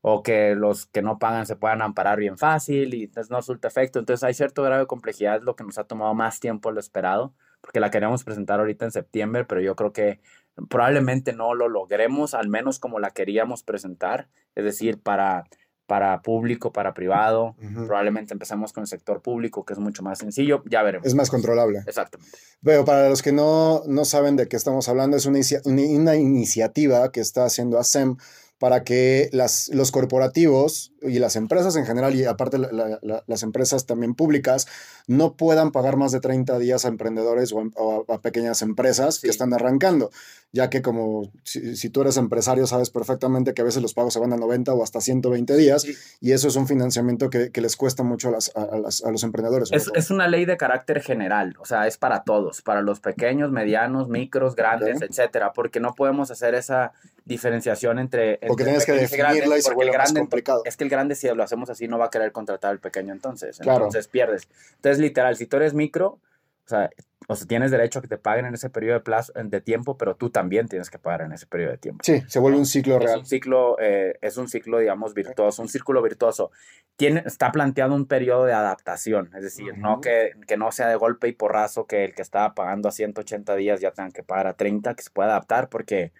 O 0.00 0.22
que 0.22 0.54
los 0.54 0.86
que 0.86 1.02
no 1.02 1.18
pagan 1.18 1.46
se 1.46 1.56
puedan 1.56 1.82
amparar 1.82 2.18
bien 2.18 2.38
fácil 2.38 2.94
y 2.94 3.04
entonces 3.04 3.30
no 3.30 3.38
resulta 3.38 3.68
efecto. 3.68 3.98
Entonces 3.98 4.22
hay 4.24 4.34
cierto 4.34 4.62
grado 4.62 4.80
de 4.80 4.86
complejidad, 4.86 5.42
lo 5.42 5.56
que 5.56 5.64
nos 5.64 5.78
ha 5.78 5.84
tomado 5.84 6.14
más 6.14 6.40
tiempo 6.40 6.68
de 6.68 6.74
lo 6.74 6.80
esperado, 6.80 7.34
porque 7.60 7.80
la 7.80 7.90
queríamos 7.90 8.24
presentar 8.24 8.60
ahorita 8.60 8.84
en 8.84 8.92
septiembre, 8.92 9.44
pero 9.44 9.60
yo 9.60 9.74
creo 9.74 9.92
que 9.92 10.20
probablemente 10.68 11.32
no 11.32 11.54
lo 11.54 11.68
logremos, 11.68 12.34
al 12.34 12.48
menos 12.48 12.78
como 12.78 13.00
la 13.00 13.10
queríamos 13.10 13.62
presentar, 13.62 14.28
es 14.54 14.64
decir, 14.64 15.00
para, 15.00 15.44
para 15.88 16.20
público, 16.20 16.70
para 16.70 16.92
privado, 16.92 17.56
uh 17.58 17.64
-huh. 17.64 17.86
probablemente 17.86 18.34
empecemos 18.34 18.74
con 18.74 18.82
el 18.82 18.86
sector 18.86 19.22
público, 19.22 19.64
que 19.64 19.72
es 19.72 19.78
mucho 19.78 20.02
más 20.02 20.18
sencillo, 20.18 20.62
ya 20.68 20.82
veremos. 20.82 21.06
Es 21.06 21.14
más 21.14 21.30
controlable. 21.30 21.82
Exactamente. 21.86 22.36
Pero 22.62 22.84
para 22.84 23.08
los 23.08 23.22
que 23.22 23.32
no, 23.32 23.82
no 23.86 24.04
saben 24.04 24.36
de 24.36 24.48
qué 24.48 24.56
estamos 24.56 24.86
hablando, 24.90 25.16
es 25.16 25.24
una, 25.24 25.38
una, 25.64 25.82
una 25.82 26.16
iniciativa 26.16 27.10
que 27.10 27.20
está 27.20 27.46
haciendo 27.46 27.78
ASEM 27.78 28.18
para 28.58 28.82
que 28.82 29.28
las, 29.32 29.70
los 29.72 29.92
corporativos 29.92 30.92
y 31.00 31.20
las 31.20 31.36
empresas 31.36 31.76
en 31.76 31.86
general, 31.86 32.14
y 32.16 32.24
aparte 32.24 32.58
la, 32.58 32.98
la, 33.00 33.24
las 33.24 33.42
empresas 33.44 33.86
también 33.86 34.14
públicas, 34.14 34.66
no 35.06 35.34
puedan 35.34 35.70
pagar 35.70 35.96
más 35.96 36.10
de 36.10 36.18
30 36.18 36.58
días 36.58 36.84
a 36.84 36.88
emprendedores 36.88 37.52
o, 37.52 37.62
o 37.76 38.04
a, 38.08 38.14
a, 38.14 38.20
pequeñas 38.20 38.62
empresas 38.62 39.16
sí. 39.16 39.22
que 39.22 39.30
están 39.30 39.54
arrancando, 39.54 40.10
ya 40.52 40.70
que 40.70 40.82
como 40.82 41.30
si, 41.44 41.76
si, 41.76 41.88
tú 41.88 42.00
eres 42.00 42.16
empresario 42.16 42.66
sabes 42.66 42.90
perfectamente 42.90 43.54
que 43.54 43.62
a 43.62 43.64
veces 43.64 43.80
los 43.80 43.94
pagos 43.94 44.14
se 44.14 44.18
van 44.18 44.32
a 44.32 44.36
90 44.36 44.74
o 44.74 44.82
hasta 44.82 45.00
120 45.00 45.56
días, 45.56 45.82
sí. 45.82 45.94
y 46.20 46.32
eso 46.32 46.48
es 46.48 46.56
un 46.56 46.66
financiamiento 46.66 47.30
que, 47.30 47.52
que 47.52 47.60
les 47.60 47.76
cuesta 47.76 48.02
mucho 48.02 48.28
a, 48.28 48.32
las, 48.32 48.50
a, 48.56 48.78
las, 48.78 49.04
a 49.04 49.12
los 49.12 49.22
emprendedores. 49.22 49.70
Es, 49.70 49.88
es, 49.94 50.10
una 50.10 50.26
ley 50.26 50.46
de 50.46 50.56
carácter 50.56 51.00
general, 51.00 51.54
o 51.60 51.64
sea, 51.64 51.86
es 51.86 51.96
para 51.96 52.24
todos, 52.24 52.60
para 52.62 52.82
los 52.82 52.98
pequeños, 52.98 53.52
medianos, 53.52 54.08
micros, 54.08 54.56
grandes, 54.56 54.96
okay. 54.96 55.08
etcétera, 55.08 55.52
porque 55.52 55.78
no 55.78 55.94
podemos 55.94 56.32
hacer 56.32 56.56
esa 56.56 56.92
diferenciación 57.28 57.98
entre... 57.98 58.38
Porque 58.46 58.64
tienes 58.64 58.84
que 58.84 58.92
definirla 58.92 59.58
y 59.58 59.62
se 59.62 59.74
vuelve 59.74 59.96
más 59.96 60.12
complicado. 60.12 60.62
Es 60.64 60.76
que 60.76 60.84
el 60.84 60.90
grande, 60.90 61.14
si 61.14 61.28
lo 61.28 61.42
hacemos 61.42 61.70
así, 61.70 61.86
no 61.86 61.98
va 61.98 62.06
a 62.06 62.10
querer 62.10 62.32
contratar 62.32 62.72
al 62.72 62.80
pequeño 62.80 63.12
entonces. 63.12 63.58
Claro. 63.58 63.84
Entonces 63.84 64.08
pierdes. 64.08 64.48
Entonces, 64.76 64.98
literal, 64.98 65.36
si 65.36 65.46
tú 65.46 65.58
eres 65.58 65.74
micro, 65.74 66.06
o 66.08 66.68
sea, 66.68 66.90
o 67.30 67.36
sea, 67.36 67.46
tienes 67.46 67.70
derecho 67.70 67.98
a 67.98 68.02
que 68.02 68.08
te 68.08 68.16
paguen 68.16 68.46
en 68.46 68.54
ese 68.54 68.70
periodo 68.70 68.94
de 68.94 69.00
plazo 69.00 69.32
de 69.34 69.60
tiempo, 69.60 69.98
pero 69.98 70.16
tú 70.16 70.30
también 70.30 70.66
tienes 70.66 70.88
que 70.88 70.98
pagar 70.98 71.22
en 71.22 71.32
ese 71.32 71.46
periodo 71.46 71.72
de 71.72 71.78
tiempo. 71.78 72.02
Sí, 72.02 72.22
se 72.26 72.38
vuelve 72.38 72.58
un 72.58 72.64
ciclo 72.64 72.96
es 72.96 73.02
real. 73.04 73.18
Un 73.18 73.26
ciclo, 73.26 73.76
eh, 73.78 74.18
es 74.22 74.38
un 74.38 74.48
ciclo, 74.48 74.78
digamos, 74.78 75.12
virtuoso, 75.12 75.60
un 75.60 75.68
círculo 75.68 76.02
virtuoso. 76.02 76.50
Tiene, 76.96 77.22
está 77.26 77.52
planteado 77.52 77.94
un 77.94 78.06
periodo 78.06 78.46
de 78.46 78.54
adaptación, 78.54 79.30
es 79.36 79.42
decir, 79.42 79.72
uh 79.72 79.76
-huh. 79.76 79.78
no 79.78 80.00
que, 80.00 80.32
que 80.46 80.56
no 80.56 80.72
sea 80.72 80.88
de 80.88 80.96
golpe 80.96 81.28
y 81.28 81.32
porrazo 81.32 81.86
que 81.86 82.04
el 82.04 82.14
que 82.14 82.22
estaba 82.22 82.54
pagando 82.54 82.88
a 82.88 82.92
180 82.92 83.54
días 83.56 83.80
ya 83.80 83.90
tenga 83.90 84.10
que 84.10 84.22
pagar 84.22 84.46
a 84.46 84.54
30, 84.54 84.94
que 84.94 85.02
se 85.02 85.10
pueda 85.10 85.28
adaptar, 85.28 85.68
porque 85.68 86.12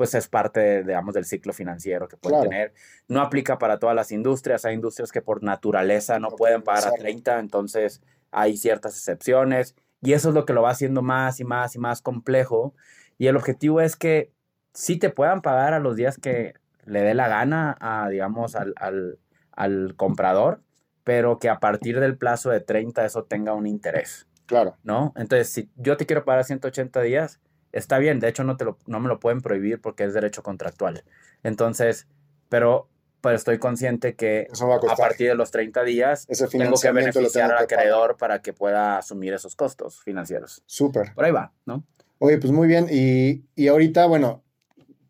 pues 0.00 0.14
es 0.14 0.28
parte, 0.28 0.82
digamos, 0.82 1.12
del 1.12 1.26
ciclo 1.26 1.52
financiero 1.52 2.08
que 2.08 2.16
pueden 2.16 2.38
claro. 2.38 2.48
tener. 2.48 2.72
No 3.06 3.20
aplica 3.20 3.58
para 3.58 3.78
todas 3.78 3.94
las 3.94 4.12
industrias, 4.12 4.64
hay 4.64 4.72
industrias 4.72 5.12
que 5.12 5.20
por 5.20 5.42
naturaleza 5.42 6.18
no, 6.18 6.30
no 6.30 6.36
pueden 6.36 6.62
pagar 6.62 6.88
a 6.88 6.92
30, 6.92 7.38
entonces 7.38 8.00
hay 8.30 8.56
ciertas 8.56 8.96
excepciones 8.96 9.76
y 10.00 10.14
eso 10.14 10.30
es 10.30 10.34
lo 10.34 10.46
que 10.46 10.54
lo 10.54 10.62
va 10.62 10.70
haciendo 10.70 11.02
más 11.02 11.38
y 11.38 11.44
más 11.44 11.76
y 11.76 11.78
más 11.78 12.00
complejo 12.00 12.72
y 13.18 13.26
el 13.26 13.36
objetivo 13.36 13.82
es 13.82 13.94
que 13.94 14.32
sí 14.72 14.96
te 14.96 15.10
puedan 15.10 15.42
pagar 15.42 15.74
a 15.74 15.80
los 15.80 15.96
días 15.96 16.16
que 16.16 16.54
le 16.86 17.02
dé 17.02 17.12
la 17.12 17.28
gana 17.28 17.76
a, 17.78 18.08
digamos, 18.08 18.56
al, 18.56 18.72
al, 18.76 19.18
al 19.52 19.96
comprador, 19.96 20.62
pero 21.04 21.38
que 21.38 21.50
a 21.50 21.60
partir 21.60 22.00
del 22.00 22.16
plazo 22.16 22.48
de 22.48 22.60
30 22.60 23.04
eso 23.04 23.24
tenga 23.24 23.52
un 23.52 23.66
interés. 23.66 24.26
Claro. 24.46 24.78
¿No? 24.82 25.12
Entonces, 25.14 25.50
si 25.50 25.70
yo 25.76 25.98
te 25.98 26.06
quiero 26.06 26.24
pagar 26.24 26.44
180 26.44 27.02
días, 27.02 27.38
está 27.72 27.98
bien, 27.98 28.20
de 28.20 28.28
hecho 28.28 28.44
no, 28.44 28.56
te 28.56 28.64
lo, 28.64 28.78
no 28.86 29.00
me 29.00 29.08
lo 29.08 29.20
pueden 29.20 29.40
prohibir 29.40 29.80
porque 29.80 30.04
es 30.04 30.14
derecho 30.14 30.42
contractual. 30.42 31.02
Entonces, 31.42 32.06
pero 32.48 32.88
pero 33.22 33.36
estoy 33.36 33.58
consciente 33.58 34.14
que 34.14 34.48
Eso 34.50 34.66
va 34.66 34.76
a 34.76 34.96
partir 34.96 35.28
de 35.28 35.34
los 35.34 35.50
30 35.50 35.82
días 35.84 36.24
Ese 36.30 36.48
tengo 36.48 36.80
que 36.80 36.90
beneficiar 36.90 37.48
tengo 37.48 37.60
al 37.60 37.66
que 37.66 37.74
acreedor 37.74 38.16
para 38.16 38.40
que 38.40 38.54
pueda 38.54 38.96
asumir 38.96 39.34
esos 39.34 39.56
costos 39.56 40.00
financieros. 40.02 40.62
Súper. 40.64 41.12
Por 41.14 41.26
ahí 41.26 41.30
va, 41.30 41.52
¿no? 41.66 41.84
Oye, 42.18 42.38
pues 42.38 42.50
muy 42.50 42.66
bien. 42.66 42.86
Y, 42.90 43.44
y 43.54 43.68
ahorita, 43.68 44.06
bueno, 44.06 44.42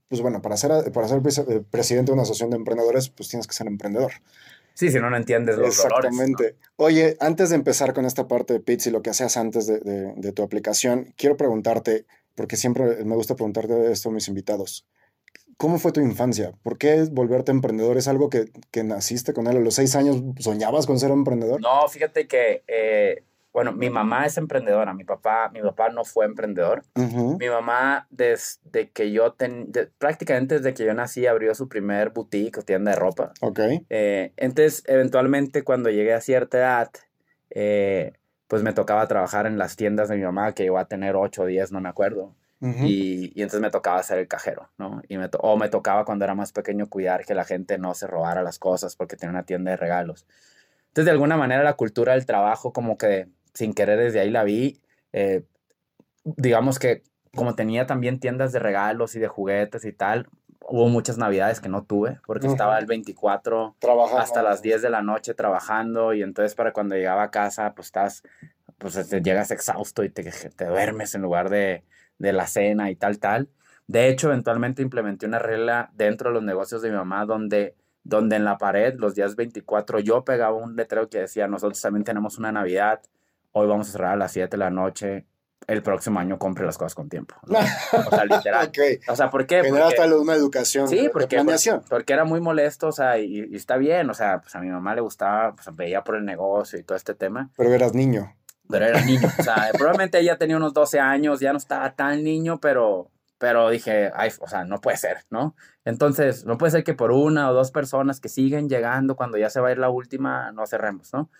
pues 0.08 0.20
bueno, 0.22 0.42
para 0.42 0.56
ser, 0.56 0.90
para 0.92 1.06
ser 1.06 1.20
eh, 1.48 1.62
presidente 1.70 2.10
de 2.10 2.14
una 2.14 2.22
asociación 2.22 2.50
de 2.50 2.56
emprendedores, 2.56 3.08
pues 3.10 3.28
tienes 3.28 3.46
que 3.46 3.54
ser 3.54 3.68
emprendedor. 3.68 4.10
Sí, 4.74 4.90
si 4.90 4.98
no, 4.98 5.08
no 5.08 5.16
entiendes 5.16 5.56
los 5.56 5.76
dolores. 5.76 6.10
¿no? 6.12 6.22
Exactamente. 6.22 6.56
Oye, 6.76 7.16
antes 7.20 7.50
de 7.50 7.56
empezar 7.56 7.92
con 7.94 8.06
esta 8.06 8.26
parte 8.26 8.54
de 8.54 8.60
Pits 8.60 8.88
y 8.88 8.90
lo 8.90 9.02
que 9.02 9.10
hacías 9.10 9.36
antes 9.36 9.68
de, 9.68 9.78
de- 9.78 10.14
de 10.16 10.32
tu 10.32 10.42
aplicación, 10.42 11.14
quiero 11.16 11.36
preguntarte, 11.36 12.06
porque 12.34 12.56
siempre 12.56 13.04
me 13.04 13.14
gusta 13.14 13.34
preguntarte 13.34 13.92
esto 13.92 14.08
a 14.08 14.12
mis 14.12 14.28
invitados. 14.28 14.86
¿Cómo 15.56 15.78
fue 15.78 15.92
tu 15.92 16.00
infancia? 16.00 16.52
¿Por 16.62 16.78
qué 16.78 17.04
volverte 17.10 17.50
emprendedor? 17.50 17.98
¿Es 17.98 18.08
algo 18.08 18.30
que, 18.30 18.46
que 18.70 18.82
naciste 18.82 19.34
con 19.34 19.46
él? 19.46 19.58
¿A 19.58 19.60
los 19.60 19.74
seis 19.74 19.94
años 19.94 20.22
soñabas 20.38 20.86
con 20.86 20.98
ser 20.98 21.10
emprendedor? 21.10 21.60
No, 21.60 21.86
fíjate 21.88 22.26
que, 22.26 22.64
eh, 22.66 23.24
bueno, 23.52 23.72
mi 23.72 23.90
mamá 23.90 24.24
es 24.24 24.38
emprendedora, 24.38 24.94
mi 24.94 25.04
papá, 25.04 25.50
mi 25.52 25.60
papá 25.60 25.90
no 25.90 26.04
fue 26.04 26.24
emprendedor. 26.24 26.82
Mi 26.94 27.48
mamá, 27.48 28.06
desde 28.10 28.90
que 28.90 29.10
yo, 29.12 29.32
ten, 29.34 29.70
de- 29.70 29.88
prácticamente 29.98 30.56
desde 30.56 30.72
que 30.72 30.86
yo 30.86 30.94
nací, 30.94 31.26
abrió 31.26 31.54
su 31.54 31.68
primer 31.68 32.08
boutique 32.10 32.60
o 32.60 32.62
tienda 32.62 32.92
de 32.92 32.96
ropa. 32.96 33.32
Ok. 33.42 33.60
Eh, 33.90 34.32
entonces, 34.36 34.82
eventualmente, 34.86 35.62
cuando 35.62 35.90
llegué 35.90 36.14
a 36.14 36.20
cierta 36.22 36.56
edad, 36.58 36.90
eh, 37.50 38.12
pues 38.50 38.64
me 38.64 38.72
tocaba 38.72 39.06
trabajar 39.06 39.46
en 39.46 39.58
las 39.58 39.76
tiendas 39.76 40.08
de 40.08 40.16
mi 40.16 40.24
mamá, 40.24 40.52
que 40.54 40.64
llegó 40.64 40.78
a 40.78 40.86
tener 40.86 41.14
8 41.14 41.42
o 41.42 41.46
10, 41.46 41.70
no 41.70 41.80
me 41.80 41.88
acuerdo. 41.88 42.34
Y, 42.84 43.30
y 43.34 43.42
entonces 43.42 43.60
me 43.60 43.70
tocaba 43.70 44.02
ser 44.02 44.18
el 44.18 44.26
cajero, 44.26 44.68
¿no? 44.76 45.00
Y 45.08 45.16
me 45.18 45.28
to- 45.28 45.38
o 45.38 45.56
me 45.56 45.68
tocaba 45.68 46.04
cuando 46.04 46.24
era 46.24 46.34
más 46.34 46.50
pequeño 46.52 46.88
cuidar 46.88 47.24
que 47.24 47.34
la 47.34 47.44
gente 47.44 47.78
no 47.78 47.94
se 47.94 48.08
robara 48.08 48.42
las 48.42 48.58
cosas 48.58 48.96
porque 48.96 49.16
tenía 49.16 49.30
una 49.30 49.44
tienda 49.44 49.70
de 49.70 49.76
regalos. 49.76 50.26
Entonces, 50.88 51.04
de 51.04 51.10
alguna 51.12 51.36
manera, 51.36 51.62
la 51.62 51.74
cultura 51.74 52.14
del 52.14 52.26
trabajo, 52.26 52.72
como 52.72 52.98
que 52.98 53.28
sin 53.54 53.72
querer 53.72 53.98
desde 54.00 54.20
ahí 54.20 54.30
la 54.30 54.42
vi. 54.44 54.80
eh, 55.12 55.44
digamos 56.24 56.78
que 56.78 57.02
como 57.34 57.54
tenía 57.54 57.86
también 57.86 58.18
tiendas 58.20 58.52
de 58.52 58.58
regalos 58.58 59.14
y 59.14 59.20
de 59.20 59.28
juguetes 59.28 59.84
y 59.84 59.92
tal, 59.92 60.26
hubo 60.68 60.88
muchas 60.88 61.18
navidades 61.18 61.60
que 61.60 61.68
no 61.68 61.82
tuve 61.84 62.20
porque 62.26 62.46
estaba 62.46 62.78
el 62.78 62.86
24 62.86 63.76
Trabajando. 63.78 64.18
hasta 64.18 64.42
las 64.42 64.62
10 64.62 64.82
de 64.82 64.90
la 64.90 65.02
noche 65.02 65.34
trabajando 65.34 66.14
y 66.14 66.22
entonces 66.22 66.54
para 66.54 66.72
cuando 66.72 66.94
llegaba 66.94 67.24
a 67.24 67.30
casa 67.30 67.74
pues 67.74 67.88
estás, 67.88 68.22
pues 68.78 69.08
te 69.08 69.22
llegas 69.22 69.50
exhausto 69.50 70.04
y 70.04 70.10
te, 70.10 70.22
te 70.24 70.64
duermes 70.66 71.14
en 71.14 71.22
lugar 71.22 71.50
de, 71.50 71.84
de 72.18 72.32
la 72.32 72.46
cena 72.46 72.90
y 72.90 72.96
tal, 72.96 73.18
tal. 73.18 73.48
De 73.88 74.08
hecho, 74.08 74.28
eventualmente 74.28 74.82
implementé 74.82 75.26
una 75.26 75.40
regla 75.40 75.90
dentro 75.94 76.30
de 76.30 76.34
los 76.34 76.44
negocios 76.44 76.80
de 76.80 76.90
mi 76.90 76.96
mamá 76.96 77.26
donde, 77.26 77.74
donde 78.04 78.36
en 78.36 78.44
la 78.44 78.56
pared 78.56 78.94
los 78.96 79.16
días 79.16 79.34
24 79.34 79.98
yo 79.98 80.24
pegaba 80.24 80.54
un 80.54 80.76
letrero 80.76 81.08
que 81.08 81.18
decía, 81.18 81.48
nosotros 81.48 81.80
también 81.80 82.04
tenemos 82.04 82.38
una 82.38 82.52
Navidad, 82.52 83.00
hoy 83.50 83.66
vamos 83.66 83.88
a 83.88 83.92
cerrar 83.92 84.12
a 84.12 84.16
las 84.16 84.30
7 84.30 84.48
de 84.48 84.58
la 84.58 84.70
noche, 84.70 85.26
el 85.66 85.82
próximo 85.82 86.18
año 86.18 86.38
compre 86.38 86.64
las 86.66 86.76
cosas 86.78 86.94
con 86.94 87.08
tiempo. 87.08 87.34
¿no? 87.46 87.58
O 88.06 88.10
sea, 88.10 88.24
literal. 88.24 88.68
Ok. 88.68 88.78
O 89.08 89.16
sea, 89.16 89.30
¿por 89.30 89.46
qué? 89.46 89.62
Porque- 89.68 89.82
hasta 89.82 90.16
una 90.16 90.34
educación 90.34 90.88
Sí, 90.88 91.08
porque, 91.12 91.36
planeación. 91.36 91.82
porque 91.88 92.12
era 92.12 92.24
muy 92.24 92.40
molesto, 92.40 92.88
o 92.88 92.92
sea, 92.92 93.18
y, 93.18 93.44
y 93.50 93.56
está 93.56 93.76
bien, 93.76 94.08
o 94.10 94.14
sea, 94.14 94.40
pues 94.40 94.54
a 94.56 94.60
mi 94.60 94.68
mamá 94.68 94.94
le 94.94 95.00
gustaba, 95.00 95.54
pues 95.54 95.68
veía 95.76 96.02
por 96.02 96.16
el 96.16 96.24
negocio 96.24 96.78
y 96.78 96.82
todo 96.82 96.96
este 96.96 97.14
tema, 97.14 97.50
Pero 97.56 97.72
eras 97.72 97.94
niño. 97.94 98.34
pero 98.68 98.86
era 98.86 99.00
niño, 99.04 99.28
o 99.38 99.42
sea, 99.42 99.68
probablemente 99.78 100.18
ella 100.18 100.38
tenía 100.38 100.56
unos 100.56 100.72
12 100.74 100.98
años, 101.00 101.40
ya 101.40 101.52
no 101.52 101.58
estaba 101.58 101.94
tan 101.94 102.24
niño, 102.24 102.58
pero, 102.60 103.10
pero 103.38 103.68
dije, 103.70 104.10
ay, 104.14 104.30
o 104.40 104.48
sea, 104.48 104.64
no 104.64 104.80
puede 104.80 104.96
ser, 104.96 105.18
¿no? 105.30 105.54
Entonces, 105.84 106.44
no 106.46 106.58
puede 106.58 106.72
ser 106.72 106.84
que 106.84 106.94
por 106.94 107.10
una 107.12 107.50
o 107.50 107.54
dos 107.54 107.70
personas 107.70 108.20
que 108.20 108.28
siguen 108.28 108.68
llegando 108.68 109.16
cuando 109.16 109.38
ya 109.38 109.50
se 109.50 109.60
va 109.60 109.68
a 109.68 109.72
ir 109.72 109.78
la 109.78 109.88
última, 109.90 110.52
no 110.52 110.66
cerremos, 110.66 111.12
¿no? 111.12 111.30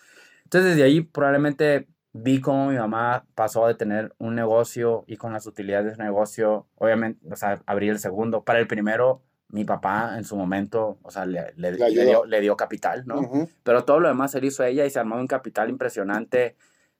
Entonces, 0.43 0.71
desde 0.71 0.83
ahí 0.83 1.01
probablemente 1.01 1.87
vi 2.13 2.41
cómo 2.41 2.67
mi 2.69 2.77
mamá 2.77 3.25
pasó 3.35 3.67
de 3.67 3.75
tener 3.75 4.13
un 4.17 4.35
negocio 4.35 5.03
y 5.07 5.17
con 5.17 5.33
las 5.33 5.45
utilidades 5.47 5.85
de 5.85 5.91
ese 5.93 6.03
negocio, 6.03 6.67
obviamente, 6.75 7.25
o 7.31 7.35
sea, 7.35 7.61
abrí 7.65 7.89
el 7.89 7.99
segundo. 7.99 8.43
Para 8.43 8.59
el 8.59 8.67
primero, 8.67 9.21
mi 9.49 9.63
papá 9.65 10.17
en 10.17 10.23
su 10.23 10.35
momento, 10.35 10.97
o 11.01 11.11
sea, 11.11 11.25
le, 11.25 11.53
le- 11.55 11.71
dio, 12.03 12.25
le 12.25 12.41
dio 12.41 12.55
capital, 12.57 13.03
¿no? 13.05 13.21
Pero 13.63 13.83
todo 13.85 13.99
lo 13.99 14.07
demás 14.07 14.31
se 14.31 14.45
hizo 14.45 14.63
ella 14.63 14.85
y 14.85 14.89
se 14.89 14.99
armó 14.99 15.15
un 15.15 15.27
capital 15.27 15.69
impresionante, 15.69 16.55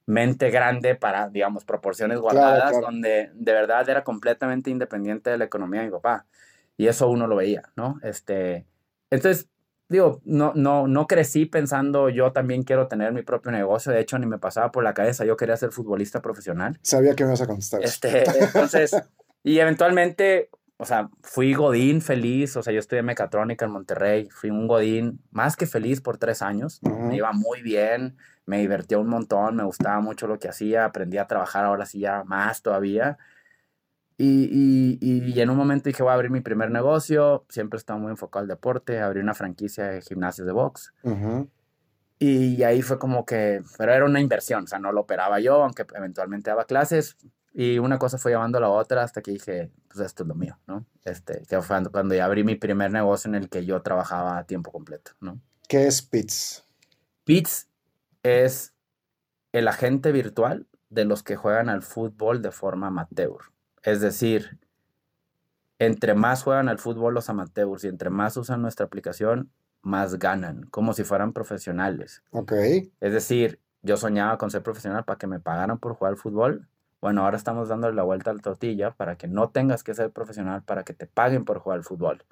mente 0.05 0.49
grande 0.49 0.95
para, 0.95 1.29
digamos, 1.29 1.65
proporciones 1.65 2.19
guardadas, 2.19 2.71
claro. 2.71 2.85
donde 2.85 3.31
de 3.33 3.53
verdad 3.53 3.87
era 3.89 4.03
completamente 4.03 4.69
independiente 4.69 5.29
de 5.29 5.37
la 5.37 5.45
economía 5.45 5.81
de 5.81 5.87
mi 5.87 5.91
papá. 5.91 6.25
Y 6.77 6.87
eso 6.87 7.09
uno 7.09 7.27
lo 7.27 7.35
veía, 7.35 7.63
¿no? 7.75 7.99
Este, 8.01 8.65
entonces, 9.09 9.47
digo, 9.91 10.21
no, 10.23 10.53
no, 10.55 10.87
no 10.87 11.05
crecí 11.05 11.45
pensando 11.45 12.07
yo 12.07 12.31
también 12.31 12.63
quiero 12.63 12.87
tener 12.87 13.11
mi 13.11 13.23
propio 13.23 13.51
negocio. 13.51 13.91
De 13.91 13.99
hecho, 13.99 14.17
ni 14.17 14.25
me 14.25 14.39
pasaba 14.39 14.71
por 14.71 14.85
la 14.85 14.93
cabeza. 14.93 15.25
Yo 15.25 15.35
quería 15.35 15.57
ser 15.57 15.71
futbolista 15.71 16.21
profesional. 16.21 16.79
Sabía 16.81 17.13
que 17.13 17.25
me 17.25 17.31
ibas 17.31 17.41
a 17.41 17.47
contestar. 17.47 17.83
Este, 17.83 18.23
entonces, 18.39 18.95
y 19.43 19.59
eventualmente, 19.59 20.49
o 20.77 20.85
sea, 20.85 21.09
fui 21.21 21.53
Godín 21.53 22.01
feliz, 22.01 22.55
o 22.55 22.63
sea, 22.63 22.71
yo 22.71 22.79
estudié 22.79 23.03
mecatrónica 23.03 23.65
en 23.65 23.71
Monterrey, 23.71 24.29
fui 24.31 24.49
un 24.49 24.65
Godín 24.65 25.21
más 25.29 25.57
que 25.57 25.65
feliz 25.65 25.99
por 25.99 26.17
tres 26.17 26.41
años, 26.41 26.79
me 26.81 27.17
iba 27.17 27.33
muy 27.33 27.61
bien, 27.61 28.15
me 28.45 28.59
divertía 28.59 28.97
un 28.97 29.09
montón, 29.09 29.57
me 29.57 29.63
gustaba 29.63 29.99
mucho 29.99 30.25
lo 30.25 30.39
que 30.39 30.47
hacía, 30.47 30.85
aprendí 30.85 31.17
a 31.17 31.27
trabajar 31.27 31.65
ahora 31.65 31.85
sí 31.85 31.99
ya 31.99 32.23
más 32.23 32.61
todavía. 32.61 33.17
Y, 34.17 34.97
y, 35.01 35.31
y 35.33 35.41
en 35.41 35.49
un 35.49 35.57
momento 35.57 35.85
dije, 35.89 36.03
voy 36.03 36.11
a 36.11 36.13
abrir 36.13 36.29
mi 36.31 36.41
primer 36.41 36.69
negocio, 36.69 37.45
siempre 37.49 37.77
he 37.77 37.79
estado 37.79 37.97
muy 37.99 38.11
enfocado 38.11 38.41
al 38.43 38.47
deporte, 38.47 38.99
abrí 38.99 39.19
una 39.19 39.33
franquicia 39.33 39.85
de 39.87 40.01
gimnasios 40.01 40.45
de 40.45 40.53
box. 40.53 40.93
Ujú. 41.03 41.49
Y 42.19 42.61
ahí 42.61 42.83
fue 42.83 42.99
como 42.99 43.25
que, 43.25 43.63
pero 43.79 43.93
era 43.93 44.05
una 44.05 44.19
inversión, 44.19 44.65
o 44.65 44.67
sea, 44.67 44.77
no 44.77 44.91
lo 44.91 45.01
operaba 45.01 45.39
yo, 45.39 45.63
aunque 45.63 45.85
eventualmente 45.95 46.51
daba 46.51 46.65
clases. 46.65 47.17
Y 47.53 47.79
una 47.79 47.97
cosa 47.97 48.17
fue 48.19 48.31
llevando 48.31 48.59
a 48.59 48.61
la 48.61 48.69
otra 48.69 49.01
hasta 49.03 49.21
que 49.23 49.31
dije, 49.31 49.71
pues 49.87 49.99
esto 50.01 50.23
es 50.23 50.29
lo 50.29 50.35
mío, 50.35 50.57
¿no? 50.67 50.85
Este, 51.03 51.41
que 51.49 51.57
fue 51.57 51.67
cuando- 51.69 51.91
cuando 51.91 52.13
ya 52.13 52.25
abrí 52.25 52.43
mi 52.43 52.55
primer 52.55 52.91
negocio 52.91 53.27
en 53.27 53.35
el 53.35 53.49
que 53.49 53.65
yo 53.65 53.81
trabajaba 53.81 54.37
a 54.37 54.45
tiempo 54.45 54.71
completo, 54.71 55.11
¿no? 55.19 55.41
¿Qué 55.67 55.87
es 55.87 56.01
Pits? 56.03 56.63
Pits 57.23 57.67
es 58.23 58.73
el 59.51 59.67
agente 59.67 60.11
virtual 60.11 60.67
de 60.89 61.05
los 61.05 61.23
que 61.23 61.35
juegan 61.37 61.69
al 61.69 61.81
fútbol 61.81 62.41
de 62.41 62.51
forma 62.51 62.87
amateur. 62.87 63.39
Es 63.83 64.01
decir, 64.01 64.59
entre 65.79 66.13
más 66.13 66.43
juegan 66.43 66.69
al 66.69 66.77
fútbol 66.77 67.13
los 67.13 67.29
amateurs 67.29 67.83
y 67.83 67.87
entre 67.87 68.09
más 68.09 68.37
usan 68.37 68.61
nuestra 68.61 68.85
aplicación, 68.85 69.51
más 69.81 70.19
ganan, 70.19 70.67
como 70.69 70.93
si 70.93 71.03
fueran 71.03 71.33
profesionales. 71.33 72.21
Ok. 72.31 72.53
Es 72.99 73.13
decir, 73.13 73.59
yo 73.81 73.97
soñaba 73.97 74.37
con 74.37 74.51
ser 74.51 74.61
profesional 74.61 75.05
para 75.05 75.17
que 75.17 75.27
me 75.27 75.39
pagaran 75.39 75.79
por 75.79 75.93
jugar 75.93 76.13
al 76.13 76.17
fútbol. 76.17 76.67
Bueno, 77.01 77.23
ahora 77.23 77.37
estamos 77.37 77.67
dándole 77.67 77.95
la 77.95 78.03
vuelta 78.03 78.29
a 78.29 78.35
la 78.35 78.41
tortilla 78.41 78.91
para 78.91 79.17
que 79.17 79.27
no 79.27 79.49
tengas 79.49 79.83
que 79.83 79.95
ser 79.95 80.11
profesional, 80.11 80.61
para 80.61 80.83
que 80.83 80.93
te 80.93 81.07
paguen 81.07 81.45
por 81.45 81.57
jugar 81.57 81.79
al 81.79 81.83
fútbol. 81.83 82.23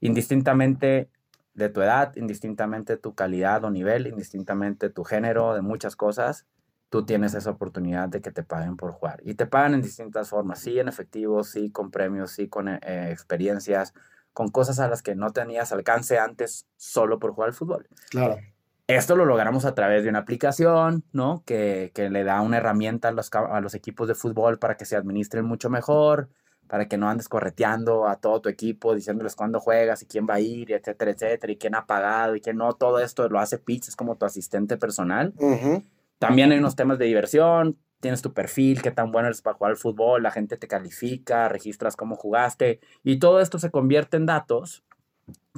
Indistintamente 0.00 1.10
de 1.54 1.68
tu 1.70 1.80
edad, 1.80 2.14
indistintamente 2.14 2.96
tu 2.98 3.14
calidad 3.14 3.64
o 3.64 3.70
nivel, 3.70 4.06
indistintamente 4.06 4.90
tu 4.90 5.02
género, 5.02 5.54
de 5.54 5.62
muchas 5.62 5.96
cosas, 5.96 6.46
tú 6.88 7.04
tienes 7.04 7.34
esa 7.34 7.50
oportunidad 7.50 8.08
de 8.08 8.20
que 8.20 8.30
te 8.30 8.42
paguen 8.42 8.76
por 8.76 8.92
jugar. 8.92 9.20
Y 9.24 9.34
te 9.34 9.46
pagan 9.46 9.74
en 9.74 9.82
distintas 9.82 10.28
formas, 10.28 10.60
sí 10.60 10.78
en 10.78 10.88
efectivo, 10.88 11.42
sí 11.44 11.70
con 11.70 11.90
premios, 11.90 12.30
sí 12.32 12.48
con 12.48 12.68
eh, 12.68 13.10
experiencias, 13.10 13.94
con 14.32 14.48
cosas 14.48 14.78
a 14.78 14.88
las 14.88 15.02
que 15.02 15.14
no 15.14 15.30
tenías 15.30 15.72
alcance 15.72 16.18
antes 16.18 16.66
solo 16.76 17.18
por 17.18 17.32
jugar 17.32 17.48
al 17.48 17.54
fútbol. 17.54 17.88
Claro. 18.10 18.38
Esto 18.86 19.16
lo 19.16 19.24
logramos 19.24 19.64
a 19.64 19.74
través 19.74 20.04
de 20.04 20.10
una 20.10 20.20
aplicación, 20.20 21.02
¿no? 21.12 21.42
Que, 21.44 21.90
que 21.92 22.08
le 22.08 22.22
da 22.22 22.40
una 22.40 22.58
herramienta 22.58 23.08
a 23.08 23.12
los, 23.12 23.30
a 23.32 23.60
los 23.60 23.74
equipos 23.74 24.06
de 24.06 24.14
fútbol 24.14 24.60
para 24.60 24.76
que 24.76 24.84
se 24.84 24.94
administren 24.94 25.44
mucho 25.44 25.70
mejor, 25.70 26.28
para 26.68 26.86
que 26.86 26.96
no 26.96 27.08
andes 27.08 27.28
correteando 27.28 28.06
a 28.06 28.16
todo 28.16 28.40
tu 28.40 28.48
equipo, 28.48 28.94
diciéndoles 28.94 29.34
cuándo 29.34 29.58
juegas 29.58 30.02
y 30.02 30.06
quién 30.06 30.26
va 30.28 30.34
a 30.34 30.40
ir, 30.40 30.70
etcétera, 30.72 31.10
etcétera, 31.10 31.52
y 31.52 31.56
quién 31.56 31.74
ha 31.74 31.86
pagado 31.86 32.36
y 32.36 32.40
quién 32.40 32.58
no. 32.58 32.72
Todo 32.74 33.00
esto 33.00 33.28
lo 33.28 33.40
hace 33.40 33.58
Pitch, 33.58 33.88
es 33.88 33.96
como 33.96 34.16
tu 34.16 34.24
asistente 34.24 34.76
personal. 34.76 35.32
Ujú. 35.36 35.82
También 36.18 36.52
hay 36.52 36.58
unos 36.58 36.76
temas 36.76 36.98
de 36.98 37.04
diversión, 37.06 37.78
tienes 38.00 38.22
tu 38.22 38.32
perfil, 38.32 38.82
qué 38.82 38.90
tan 38.90 39.10
bueno 39.12 39.28
eres 39.28 39.42
para 39.42 39.56
jugar 39.56 39.70
al 39.72 39.76
fútbol, 39.76 40.22
la 40.22 40.30
gente 40.30 40.56
te 40.56 40.68
califica, 40.68 41.48
registras 41.48 41.96
cómo 41.96 42.16
jugaste 42.16 42.80
y 43.02 43.18
todo 43.18 43.40
esto 43.40 43.58
se 43.58 43.70
convierte 43.70 44.16
en 44.16 44.26
datos 44.26 44.84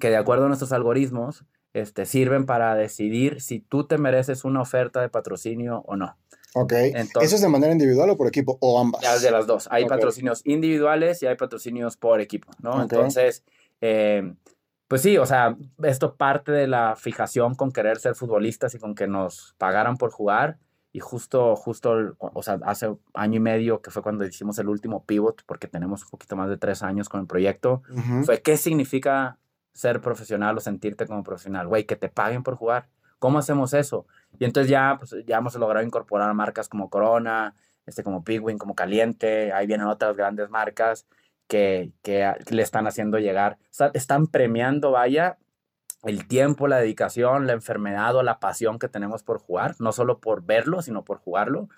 que 0.01 0.09
de 0.11 0.17
acuerdo 0.17 0.45
a 0.45 0.49
nuestros 0.49 0.73
algoritmos 0.73 1.45
este, 1.75 2.07
sirven 2.07 2.47
para 2.47 2.75
decidir 2.75 3.41
si 3.41 3.61
tú 3.61 3.87
te 3.87 3.99
mereces 3.99 4.45
una 4.45 4.63
oferta 4.63 5.01
de 5.01 5.09
patrocinio 5.09 5.83
o 5.87 5.97
no. 5.97 6.17
Ok. 6.55 6.73
Entonces- 6.73 7.23
¿Eso 7.25 7.37
es 7.37 7.43
de 7.43 7.49
manera 7.49 7.73
individual 7.73 8.09
o 8.11 8.17
por 8.17 8.27
equipo? 8.27 8.57
¿O 8.61 8.81
ambas? 8.81 9.03
De 9.23 9.31
las 9.31 9.47
dos. 9.47 9.69
Hay 9.71 9.85
patrocinios 9.87 10.41
individuales 10.47 11.23
y 11.23 11.27
hay 11.27 11.37
patrocinios 11.37 11.97
por 11.97 12.21
equipo, 12.21 12.51
¿no? 12.63 12.71
Entonces, 12.83 13.45
eh, 13.83 14.33
pues 14.89 15.03
sí, 15.03 15.19
o 15.19 15.27
sea, 15.27 15.57
esto 15.83 16.17
parte 16.17 16.51
de 16.51 16.67
la 16.67 16.97
fijación 16.97 17.55
con 17.55 17.71
querer 17.71 17.99
ser 17.99 18.15
futbolistas 18.15 18.75
y 18.75 18.79
con 18.79 18.95
que 18.95 19.07
nos 19.07 19.55
pagaran 19.59 19.97
por 19.99 20.11
jugar. 20.11 20.59
Y 20.91 21.01
justo, 21.01 21.55
justo, 21.55 22.17
o 22.19 22.43
sea, 22.43 22.59
hace 22.65 22.97
año 23.13 23.37
y 23.37 23.41
medio, 23.41 23.83
que 23.83 23.91
fue 23.91 24.03
cuando 24.03 24.25
hicimos 24.25 24.59
el 24.59 24.69
último 24.69 25.05
pivot, 25.05 25.43
porque 25.45 25.69
tenemos 25.69 26.03
un 26.05 26.09
poquito 26.09 26.35
más 26.35 26.49
de 26.49 26.57
tres 26.57 26.83
años 26.83 27.11
con 27.11 27.21
el 27.21 27.27
proyecto, 27.27 27.83
Ujú. 27.91 28.25
fue 28.25 28.41
qué 28.41 28.57
significa 28.57 29.37
ser 29.75 30.01
profesional 30.01 30.57
o 30.57 30.61
sentirte 30.61 31.07
como 31.07 31.23
profesional, 31.23 31.69
güey, 31.69 31.85
que 31.85 31.95
te 31.95 32.09
paguen 32.09 32.43
por 32.43 32.57
jugar. 32.57 32.89
¿Cómo 33.19 33.39
hacemos 33.39 33.75
eso? 33.75 34.07
Y 34.39 34.47
entonces 34.47 34.71
ya, 34.71 34.97
pues, 34.99 35.15
ya 35.27 35.37
hemos 35.37 35.55
logrado 35.57 35.85
incorporar 35.85 36.33
marcas 36.33 36.69
como 36.71 36.89
Corona, 36.89 37.55
este, 37.85 38.03
como 38.03 38.25
Pigwin, 38.25 38.57
como 38.57 38.75
Caliente, 38.75 39.53
ahí 39.53 39.67
vienen 39.67 39.87
otras 39.87 40.17
grandes 40.17 40.49
marcas 40.49 41.07
que, 41.49 41.93
que 42.03 42.35
le 42.51 42.63
están 42.63 42.87
haciendo 42.87 43.19
llegar, 43.19 43.59
están 43.95 44.27
premiando, 44.29 44.93
vaya, 44.93 45.39
el 46.03 46.29
tiempo, 46.29 46.69
la 46.69 46.79
dedicación, 46.79 47.47
la 47.47 47.55
enfermedad 47.55 48.15
o 48.15 48.23
la 48.23 48.39
pasión 48.39 48.79
que 48.79 48.89
tenemos 48.89 49.23
por 49.23 49.41
jugar, 49.41 49.75
no 49.81 49.93
solo 49.93 50.21
por 50.21 50.45
verlo, 50.45 50.83
sino 50.83 51.05
por 51.05 51.19
jugarlo, 51.19 51.69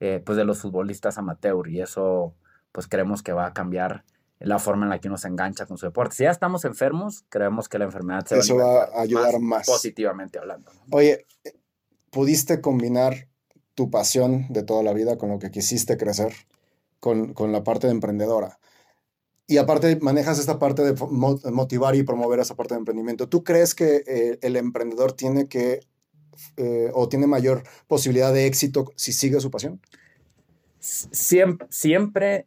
eh, 0.00 0.22
pues 0.24 0.36
de 0.36 0.44
los 0.44 0.60
futbolistas 0.60 1.18
amateur. 1.18 1.68
Y 1.68 1.80
eso, 1.80 2.34
pues 2.70 2.86
creemos 2.86 3.22
que 3.22 3.32
va 3.32 3.46
a 3.46 3.52
cambiar 3.52 4.04
la 4.38 4.58
forma 4.58 4.84
en 4.84 4.90
la 4.90 5.00
que 5.00 5.08
uno 5.08 5.16
se 5.16 5.28
engancha 5.28 5.66
con 5.66 5.78
su 5.78 5.86
deporte. 5.86 6.16
Si 6.16 6.24
ya 6.24 6.30
estamos 6.30 6.64
enfermos, 6.64 7.24
creemos 7.28 7.68
que 7.68 7.78
la 7.78 7.86
enfermedad 7.86 8.24
se 8.26 8.38
Eso 8.38 8.56
va 8.56 8.84
a, 8.84 9.00
ayudar 9.00 9.40
más, 9.40 9.66
Positivamente 9.66 10.38
hablando. 10.38 10.70
Oye, 10.90 11.26
¿pudiste 12.10 12.60
combinar 12.60 13.28
tu 13.74 13.90
pasión 13.90 14.46
de 14.50 14.62
toda 14.62 14.82
la 14.82 14.92
vida 14.92 15.18
con 15.18 15.30
lo 15.30 15.38
que 15.38 15.50
quisiste 15.50 15.96
crecer, 15.96 16.32
con, 17.00 17.32
con 17.32 17.50
la 17.52 17.64
parte 17.64 17.86
de 17.86 17.92
emprendedora? 17.92 18.58
Y 19.46 19.58
aparte 19.58 19.98
manejas 20.00 20.38
esta 20.38 20.58
parte 20.58 20.82
de 20.82 20.94
motivar 21.52 21.94
y 21.94 22.02
promover 22.02 22.40
esa 22.40 22.54
parte 22.54 22.74
de 22.74 22.78
emprendimiento. 22.78 23.28
¿Tú 23.28 23.44
crees 23.44 23.74
que 23.74 24.02
eh, 24.06 24.38
el 24.40 24.56
emprendedor 24.56 25.12
tiene 25.12 25.48
que 25.48 25.80
eh, 26.56 26.90
o 26.94 27.08
tiene 27.08 27.26
mayor 27.26 27.62
posibilidad 27.86 28.32
de 28.32 28.46
éxito 28.46 28.92
si 28.96 29.12
sigue 29.12 29.40
su 29.40 29.50
pasión? 29.50 29.80
Siempre, 30.80 31.66
siempre 31.70 32.46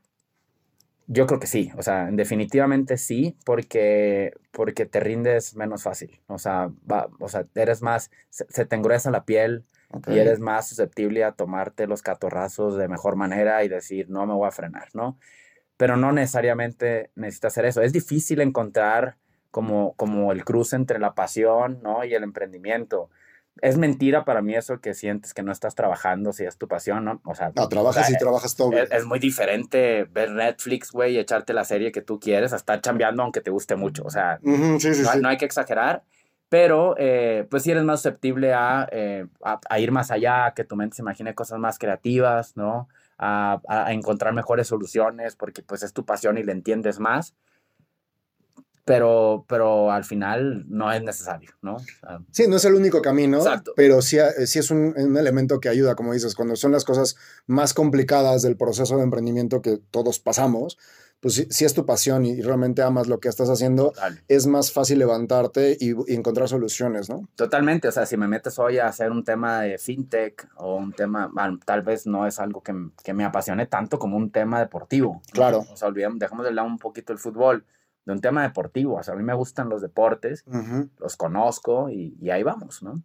yo 1.08 1.26
creo 1.26 1.40
que 1.40 1.48
sí, 1.48 1.72
o 1.78 1.82
sea, 1.82 2.10
definitivamente 2.12 2.98
sí, 2.98 3.38
porque, 3.46 4.34
porque 4.52 4.86
te 4.86 5.00
rindes 5.00 5.56
menos 5.56 5.84
fácil, 5.84 6.20
o 6.28 6.38
sea, 6.38 6.70
va, 6.90 7.08
o 7.20 7.30
sea 7.30 7.46
eres 7.56 7.82
más, 7.82 8.12
se, 8.30 8.66
te 8.66 8.76
engruesa 8.76 9.10
la 9.10 9.24
piel 9.24 9.64
y 10.08 10.18
eres 10.20 10.40
más 10.40 10.68
susceptible 10.68 11.24
a 11.24 11.32
tomarte 11.32 11.88
los 11.88 12.02
catorrazos 12.02 12.78
de 12.78 12.90
mejor 12.90 13.16
manera 13.16 13.64
y 13.64 13.70
decir, 13.70 14.10
no 14.10 14.26
me 14.26 14.34
voy 14.34 14.50
a 14.50 14.52
frenar, 14.52 14.90
¿no? 14.94 15.18
Pero 15.78 15.96
no 15.96 16.12
necesariamente 16.12 17.12
necesitas 17.16 17.54
hacer 17.54 17.66
eso. 17.66 17.82
Es 17.82 17.94
difícil 17.94 18.42
encontrar 18.42 19.18
como, 19.52 19.94
como 19.94 20.32
el 20.32 20.44
cruce 20.44 20.76
entre 20.76 21.00
la 21.00 21.14
pasión, 21.14 21.80
¿no? 21.82 22.04
Y 22.04 22.14
el 22.14 22.24
emprendimiento 22.24 23.10
es 23.62 23.78
mentira 23.78 24.26
para 24.26 24.42
mí 24.42 24.56
eso 24.56 24.80
que 24.80 24.94
sientes 24.94 25.34
que 25.34 25.44
no 25.44 25.52
estás 25.52 25.76
trabajando 25.76 26.34
si 26.34 26.46
es 26.46 26.58
tu 26.58 26.68
pasión, 26.68 27.06
¿no? 27.06 27.22
O 27.26 27.36
sea, 27.36 27.52
no, 27.56 27.68
trabajas 27.68 28.10
y 28.10 28.18
trabajas 28.18 28.56
todo. 28.56 28.72
Es, 28.74 29.06
muy 29.06 29.20
diferente 29.20 30.06
ver 30.12 30.32
Netflix, 30.32 30.92
güey, 30.92 31.16
y 31.16 31.20
echarte 31.20 31.54
la 31.54 31.64
serie 31.64 31.92
que 31.92 32.02
tú 32.02 32.20
quieres 32.20 32.54
a 32.54 32.58
estar 32.58 32.82
chambeando 32.82 33.24
aunque 33.24 33.42
te 33.42 33.52
guste 33.52 33.76
mucho. 33.76 34.04
O 34.06 34.10
sea, 34.10 34.40
no, 34.44 35.30
hay 35.30 35.38
que 35.38 35.46
exagerar, 35.46 36.04
pero 36.50 36.96
eh, 36.98 37.48
pues 37.50 37.64
sí 37.64 37.72
eres 37.72 37.84
más 37.84 38.02
susceptible 38.02 38.50
eh, 38.92 39.26
a, 39.44 39.60
a, 39.70 39.80
ir 39.80 39.92
más 39.92 40.12
allá, 40.12 40.54
que 40.56 40.64
tu 40.64 40.76
mente 40.76 40.98
se 40.98 41.02
imagine 41.02 41.34
cosas 41.36 41.60
más 41.60 41.80
creativas, 41.80 42.56
¿no? 42.56 42.88
A, 43.20 43.60
a 43.68 43.94
encontrar 43.94 44.34
mejores 44.34 44.68
soluciones 44.68 45.36
porque 45.36 45.64
pues 45.64 45.82
es 45.82 45.92
tu 45.92 46.06
pasión 46.06 46.38
y 46.38 46.44
le 46.44 46.52
entiendes 46.52 47.00
más 47.00 47.34
pero, 48.88 49.46
pero 49.50 49.92
al 49.92 50.06
final 50.06 50.64
no 50.70 50.94
es 50.94 51.04
necesario, 51.04 51.52
¿no? 51.62 51.76
sí, 52.32 52.48
no 52.48 52.56
es 52.56 52.64
el 52.64 52.74
único 52.74 53.02
camino, 53.02 53.40
Exacto. 53.40 53.74
pero 53.76 54.02
sí, 54.02 54.18
eh, 54.18 54.48
sí 54.48 54.60
es 54.60 54.72
un, 54.72 54.94
un, 54.96 55.18
elemento 55.18 55.60
que 55.60 55.68
ayuda, 55.68 55.96
como 55.96 56.14
dices, 56.14 56.36
cuando 56.36 56.56
son 56.56 56.72
las 56.72 56.86
cosas 56.86 57.18
más 57.48 57.74
complicadas 57.74 58.44
del 58.44 58.56
proceso 58.56 58.96
de 58.96 59.04
emprendimiento 59.04 59.62
que 59.62 59.78
todos 59.92 60.20
pasamos, 60.20 60.78
pues 61.20 61.48
si, 61.50 61.66
es 61.66 61.74
tu 61.74 61.86
pasión 61.86 62.26
y 62.26 62.42
realmente 62.42 62.84
amas 62.84 63.08
lo 63.08 63.20
que 63.20 63.28
estás 63.28 63.50
haciendo, 63.50 63.94
es 64.28 64.46
más 64.46 64.72
fácil 64.72 65.00
levantarte 65.00 65.76
y, 65.80 65.96
encontrar 66.14 66.48
soluciones, 66.48 67.10
¿no? 67.10 67.28
Totalmente, 67.36 67.88
o 67.88 67.92
sea, 67.92 68.06
si 68.06 68.18
me 68.18 68.28
metes 68.28 68.60
hoy 68.60 68.78
a 68.78 68.88
hacer 68.88 69.12
un 69.12 69.24
tema 69.24 69.62
de 69.62 69.78
fintech 69.78 70.48
o 70.58 70.76
un 70.76 70.94
tema, 70.94 71.32
tal 71.66 71.82
vez 71.82 72.06
no 72.06 72.28
es 72.28 72.40
algo 72.40 72.62
que, 72.62 72.74
que 73.04 73.14
me 73.14 73.26
apasione 73.26 73.66
tanto 73.66 73.98
como 73.98 74.16
un 74.16 74.32
tema 74.32 74.60
deportivo. 74.60 75.22
Claro. 75.32 75.66
O 75.72 75.76
sea, 75.76 75.88
olvidemos, 75.88 76.20
dejamos 76.20 76.46
de 76.46 76.52
lado 76.52 76.68
un 76.68 76.78
poquito 76.78 77.14
el 77.14 77.20
fútbol 77.20 77.66
de 78.08 78.14
un 78.14 78.22
tema 78.22 78.44
deportivo. 78.44 78.96
O 78.96 79.04
sea, 79.04 79.14
a 79.14 79.18
mí 79.18 79.24
me 79.24 79.34
gustan 79.34 79.70
los 79.70 79.82
deportes, 79.82 80.46
los 80.98 81.18
conozco 81.18 81.90
y, 81.90 82.30
ahí 82.30 82.42
vamos, 82.42 82.82
¿no? 82.82 83.04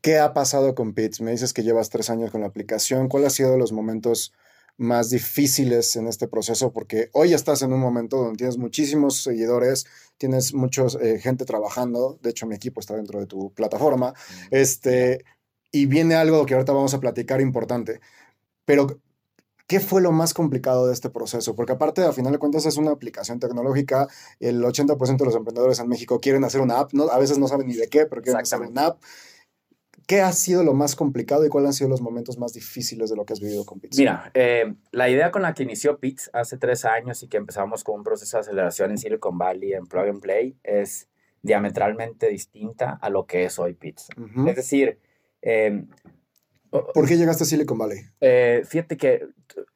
¿Qué 0.00 0.18
ha 0.18 0.32
pasado 0.32 0.74
con 0.74 0.94
Pits? 0.94 1.20
Me 1.20 1.30
dices 1.30 1.52
que 1.52 1.62
llevas 1.62 1.90
tres 1.90 2.10
años 2.10 2.30
con 2.30 2.40
la 2.40 2.46
aplicación. 2.46 3.08
¿Cuáles 3.08 3.32
han 3.32 3.36
sido 3.36 3.58
los 3.58 3.72
momentos 3.72 4.32
más 4.76 5.10
difíciles 5.10 5.96
en 5.96 6.06
este 6.06 6.28
proceso? 6.28 6.72
Porque 6.72 7.10
hoy 7.12 7.32
estás 7.32 7.62
en 7.62 7.72
un 7.72 7.80
momento 7.80 8.16
donde 8.18 8.36
tienes 8.36 8.58
muchísimos 8.58 9.22
seguidores, 9.22 9.86
tienes 10.18 10.54
mucha 10.54 10.84
eh, 11.00 11.18
gente 11.18 11.44
trabajando. 11.44 12.18
De 12.22 12.30
hecho, 12.30 12.46
mi 12.46 12.54
equipo 12.54 12.80
está 12.80 12.94
dentro 12.94 13.20
de 13.20 13.26
tu 13.26 13.52
plataforma. 13.52 14.14
Este, 14.50 15.24
y 15.70 15.86
viene 15.86 16.14
algo 16.14 16.46
que 16.46 16.54
ahorita 16.54 16.72
vamos 16.72 16.94
a 16.94 17.00
platicar 17.00 17.40
importante. 17.40 18.00
Pero 18.64 19.00
¿Qué 19.66 19.80
fue 19.80 20.02
lo 20.02 20.12
más 20.12 20.34
complicado 20.34 20.86
de 20.86 20.92
este 20.92 21.08
proceso? 21.08 21.54
Porque 21.54 21.72
aparte, 21.72 22.02
a 22.02 22.12
final 22.12 22.32
de 22.32 22.38
cuentas, 22.38 22.66
es 22.66 22.76
una 22.76 22.90
aplicación 22.90 23.40
tecnológica. 23.40 24.08
El 24.38 24.62
80% 24.62 25.16
de 25.16 25.24
los 25.24 25.34
emprendedores 25.34 25.78
en 25.78 25.88
México 25.88 26.20
quieren 26.20 26.44
hacer 26.44 26.60
una 26.60 26.80
app. 26.80 26.92
¿no? 26.92 27.04
A 27.04 27.18
veces 27.18 27.38
no 27.38 27.48
saben 27.48 27.68
ni 27.68 27.74
de 27.74 27.88
qué, 27.88 28.04
pero 28.04 28.20
quieren 28.20 28.42
hacer 28.42 28.60
una 28.60 28.86
app. 28.86 29.02
¿Qué 30.06 30.20
ha 30.20 30.32
sido 30.32 30.62
lo 30.62 30.74
más 30.74 30.96
complicado 30.96 31.46
y 31.46 31.48
cuáles 31.48 31.68
han 31.68 31.72
sido 31.74 31.90
los 31.90 32.02
momentos 32.02 32.38
más 32.38 32.52
difíciles 32.52 33.10
de 33.10 33.16
lo 33.16 33.24
que 33.24 33.32
has 33.32 33.40
vivido 33.40 33.64
con 33.64 33.80
Pits? 33.80 33.98
Mira, 33.98 34.30
eh, 34.34 34.74
la 34.92 35.08
idea 35.08 35.30
con 35.30 35.42
la 35.42 35.54
que 35.54 35.62
inició 35.62 35.98
Pits 35.98 36.30
hace 36.32 36.58
tres 36.58 36.84
años 36.84 37.22
y 37.22 37.28
que 37.28 37.36
empezamos 37.36 37.84
con 37.84 37.96
un 37.96 38.04
proceso 38.04 38.36
de 38.36 38.42
aceleración 38.42 38.90
en 38.90 38.98
Silicon 38.98 39.38
Valley, 39.38 39.72
en 39.72 39.86
Plug 39.86 40.08
and 40.08 40.20
Play, 40.20 40.56
es 40.62 41.08
diametralmente 41.42 42.28
distinta 42.28 42.98
a 43.00 43.08
lo 43.10 43.26
que 43.26 43.44
es 43.44 43.58
hoy 43.58 43.74
Pits. 43.74 44.08
Es 44.46 44.56
decir, 44.56 44.98
eh, 45.42 45.84
¿Por 46.92 47.06
qué 47.06 47.16
llegaste 47.16 47.44
a 47.44 47.46
Silicon 47.46 47.78
Valley? 47.78 48.00
Eh, 48.20 48.62
fíjate 48.66 48.96
que 48.96 49.28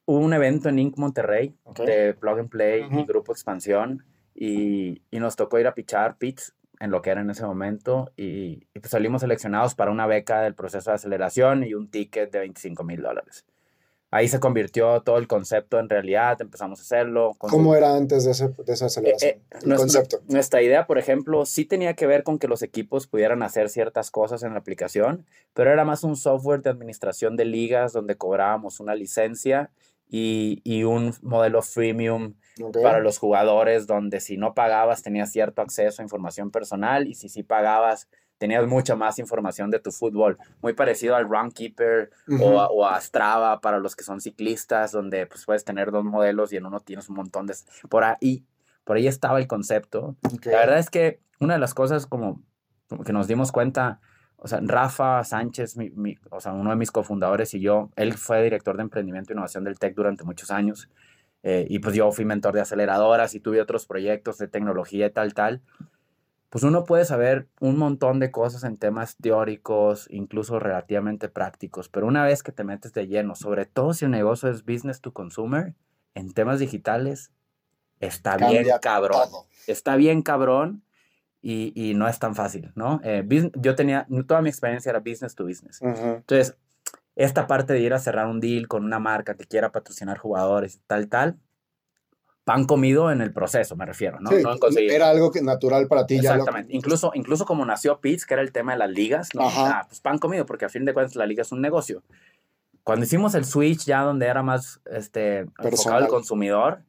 hubo 0.04 0.18
un 0.18 0.32
evento 0.32 0.68
en 0.68 0.80
Inc. 0.80 0.96
Monterrey 0.96 1.54
de 1.84 2.14
Plug 2.14 2.40
and 2.40 2.48
Play 2.48 2.88
y 2.90 3.04
Grupo 3.04 3.30
Expansión 3.30 4.04
y, 4.34 5.02
y, 5.10 5.20
nos 5.20 5.36
tocó 5.36 5.58
ir 5.60 5.66
a 5.68 5.74
pichar 5.74 6.16
pits 6.18 6.54
en 6.80 6.90
lo 6.90 7.02
que 7.02 7.10
era 7.10 7.20
en 7.20 7.30
ese 7.30 7.44
momento 7.44 8.12
y, 8.16 8.68
y 8.74 8.80
pues 8.80 8.90
salimos 8.90 9.22
seleccionados 9.22 9.74
para 9.74 9.90
una 9.90 10.06
beca 10.06 10.40
del 10.40 10.54
proceso 10.54 10.90
de 10.90 10.96
aceleración 10.96 11.64
y 11.64 11.74
un 11.74 11.90
ticket 11.90 12.30
de 12.32 12.40
25 12.40 12.84
mil 12.84 13.02
dólares 13.02 13.44
ahí 14.10 14.28
se 14.28 14.40
convirtió 14.40 15.02
todo 15.02 15.18
el 15.18 15.26
concepto 15.26 15.78
en 15.78 15.88
realidad, 15.88 16.40
empezamos 16.40 16.78
a 16.78 16.82
hacerlo. 16.82 17.32
¿Cómo 17.38 17.74
era 17.74 17.94
antes 17.94 18.24
de, 18.24 18.30
ese, 18.30 18.48
de 18.48 18.72
esa 18.72 18.86
aceleración? 18.86 19.30
Eh, 19.30 19.42
eh, 19.50 19.58
nuestra, 19.64 19.76
concepto. 19.76 20.22
Nuestra 20.28 20.62
idea, 20.62 20.86
por 20.86 20.98
ejemplo, 20.98 21.44
sí 21.44 21.64
tenía 21.64 21.94
que 21.94 22.06
ver 22.06 22.22
con 22.22 22.38
que 22.38 22.48
los 22.48 22.62
equipos 22.62 23.06
pudieran 23.06 23.42
hacer 23.42 23.68
ciertas 23.68 24.10
cosas 24.10 24.42
en 24.42 24.52
la 24.52 24.58
aplicación, 24.58 25.26
pero 25.54 25.70
era 25.70 25.84
más 25.84 26.04
un 26.04 26.16
software 26.16 26.62
de 26.62 26.70
administración 26.70 27.36
de 27.36 27.44
ligas 27.44 27.92
donde 27.92 28.16
cobrábamos 28.16 28.80
una 28.80 28.94
licencia 28.94 29.70
y, 30.08 30.60
y 30.64 30.84
un 30.84 31.14
modelo 31.22 31.62
freemium 31.62 32.34
para 32.82 33.00
los 33.00 33.18
jugadores 33.18 33.86
donde 33.86 34.20
si 34.20 34.36
no 34.36 34.54
pagabas 34.54 35.02
tenías 35.02 35.30
cierto 35.32 35.62
acceso 35.62 36.02
a 36.02 36.04
información 36.04 36.50
personal 36.50 37.06
y 37.06 37.14
si 37.14 37.28
sí 37.28 37.42
pagabas 37.42 38.08
tenías 38.38 38.66
mucha 38.66 38.96
más 38.96 39.18
información 39.18 39.70
de 39.70 39.80
tu 39.80 39.90
fútbol, 39.90 40.38
muy 40.62 40.72
parecido 40.72 41.16
al 41.16 41.28
Runkeeper 41.28 42.10
o, 42.40 42.86
a, 42.86 43.00
Strava 43.00 43.60
para 43.60 43.78
los 43.78 43.96
que 43.96 44.04
son 44.04 44.20
ciclistas, 44.20 44.92
donde 44.92 45.26
pues 45.26 45.44
puedes 45.44 45.64
tener 45.64 45.90
dos 45.90 46.04
modelos 46.04 46.52
y 46.52 46.56
en 46.56 46.66
uno 46.66 46.80
tienes 46.80 47.08
un 47.08 47.16
montón 47.16 47.46
de... 47.46 47.54
Por 47.88 48.04
ahí, 48.04 48.46
por 48.84 48.96
ahí 48.96 49.06
estaba 49.06 49.38
el 49.38 49.48
concepto. 49.48 50.16
La 50.44 50.60
verdad 50.60 50.78
es 50.78 50.88
que 50.88 51.20
una 51.40 51.54
de 51.54 51.60
las 51.60 51.74
cosas 51.74 52.06
como, 52.06 52.40
que 53.04 53.12
nos 53.12 53.26
dimos 53.26 53.52
cuenta, 53.52 54.00
o 54.36 54.46
sea, 54.46 54.60
Rafa 54.62 55.22
Sánchez, 55.24 55.76
mi, 55.76 56.16
o 56.30 56.40
sea, 56.40 56.52
uno 56.52 56.70
de 56.70 56.76
mis 56.76 56.92
cofundadores 56.92 57.54
y 57.54 57.60
yo, 57.60 57.90
él 57.96 58.14
fue 58.14 58.42
director 58.42 58.76
de 58.76 58.82
emprendimiento 58.84 59.32
e 59.32 59.34
innovación 59.34 59.64
del 59.64 59.78
TEC 59.78 59.94
durante 59.94 60.24
muchos 60.24 60.50
años. 60.50 60.88
Eh, 61.42 61.66
y 61.68 61.78
pues 61.78 61.94
yo 61.94 62.10
fui 62.12 62.24
mentor 62.24 62.54
de 62.54 62.60
aceleradoras 62.60 63.34
y 63.34 63.40
tuve 63.40 63.60
otros 63.60 63.86
proyectos 63.86 64.38
de 64.38 64.48
tecnología 64.48 65.06
y 65.06 65.10
tal, 65.10 65.34
tal 65.34 65.62
pues 66.50 66.64
uno 66.64 66.84
puede 66.84 67.04
saber 67.04 67.46
un 67.60 67.76
montón 67.76 68.20
de 68.20 68.30
cosas 68.30 68.64
en 68.64 68.78
temas 68.78 69.16
teóricos, 69.16 70.06
incluso 70.10 70.58
relativamente 70.58 71.28
prácticos, 71.28 71.88
pero 71.88 72.06
una 72.06 72.24
vez 72.24 72.42
que 72.42 72.52
te 72.52 72.64
metes 72.64 72.94
de 72.94 73.06
lleno, 73.06 73.34
sobre 73.34 73.66
todo 73.66 73.92
si 73.92 74.06
el 74.06 74.10
negocio 74.10 74.48
es 74.48 74.64
business 74.64 75.00
to 75.00 75.12
consumer, 75.12 75.74
en 76.14 76.32
temas 76.32 76.58
digitales, 76.58 77.32
está 78.00 78.36
bien 78.36 78.66
cabrón. 78.80 79.28
Está 79.66 79.96
bien 79.96 80.22
cabrón 80.22 80.82
y, 81.42 81.92
no 81.94 82.08
es 82.08 82.18
tan 82.18 82.34
fácil, 82.34 82.72
¿no? 82.74 83.00
Eh, 83.04 83.22
yo 83.56 83.74
tenía, 83.74 84.06
toda 84.26 84.40
mi 84.40 84.48
experiencia 84.48 84.88
era 84.88 85.00
business 85.00 85.34
to 85.34 85.44
business. 85.44 85.82
Entonces, 85.82 86.56
esta 87.18 87.48
parte 87.48 87.72
de 87.72 87.80
ir 87.80 87.92
a 87.92 87.98
cerrar 87.98 88.28
un 88.28 88.38
deal 88.38 88.68
con 88.68 88.84
una 88.84 89.00
marca 89.00 89.34
que 89.34 89.44
quiera 89.44 89.72
patrocinar 89.72 90.18
jugadores 90.18 90.76
y 90.76 90.78
tal, 90.86 91.08
tal, 91.08 91.36
pan 92.44 92.64
comido 92.64 93.10
en 93.10 93.20
el 93.20 93.32
proceso, 93.32 93.74
me 93.74 93.84
refiero, 93.84 94.20
¿no? 94.20 94.30
era 94.30 95.10
algo 95.10 95.32
que 95.32 95.42
natural 95.42 95.88
para 95.88 96.06
ti. 96.06 96.16
Exactamente. 96.16 96.74
incluso, 96.74 97.10
incluso 97.14 97.44
como 97.44 97.64
nació 97.64 98.00
Pitts, 98.00 98.24
que 98.24 98.34
era 98.34 98.42
el 98.42 98.52
tema 98.52 98.72
de 98.72 98.78
las 98.78 98.90
ligas, 98.90 99.30
¿no? 99.34 99.42
Ah, 99.44 99.84
pues 99.88 100.00
pan 100.00 100.18
comido, 100.18 100.46
porque 100.46 100.64
a 100.64 100.68
fin 100.68 100.84
de 100.84 100.94
cuentas 100.94 101.16
la 101.16 101.26
liga 101.26 101.42
es 101.42 101.50
un 101.50 101.60
negocio. 101.60 102.04
Cuando 102.84 103.04
hicimos 103.04 103.34
el 103.34 103.44
switch 103.44 103.84
ya 103.84 104.02
donde 104.02 104.26
era 104.26 104.44
más 104.44 104.80
este, 104.86 105.40
enfocado 105.58 105.96
al 105.96 106.06
consumidor, 106.06 106.84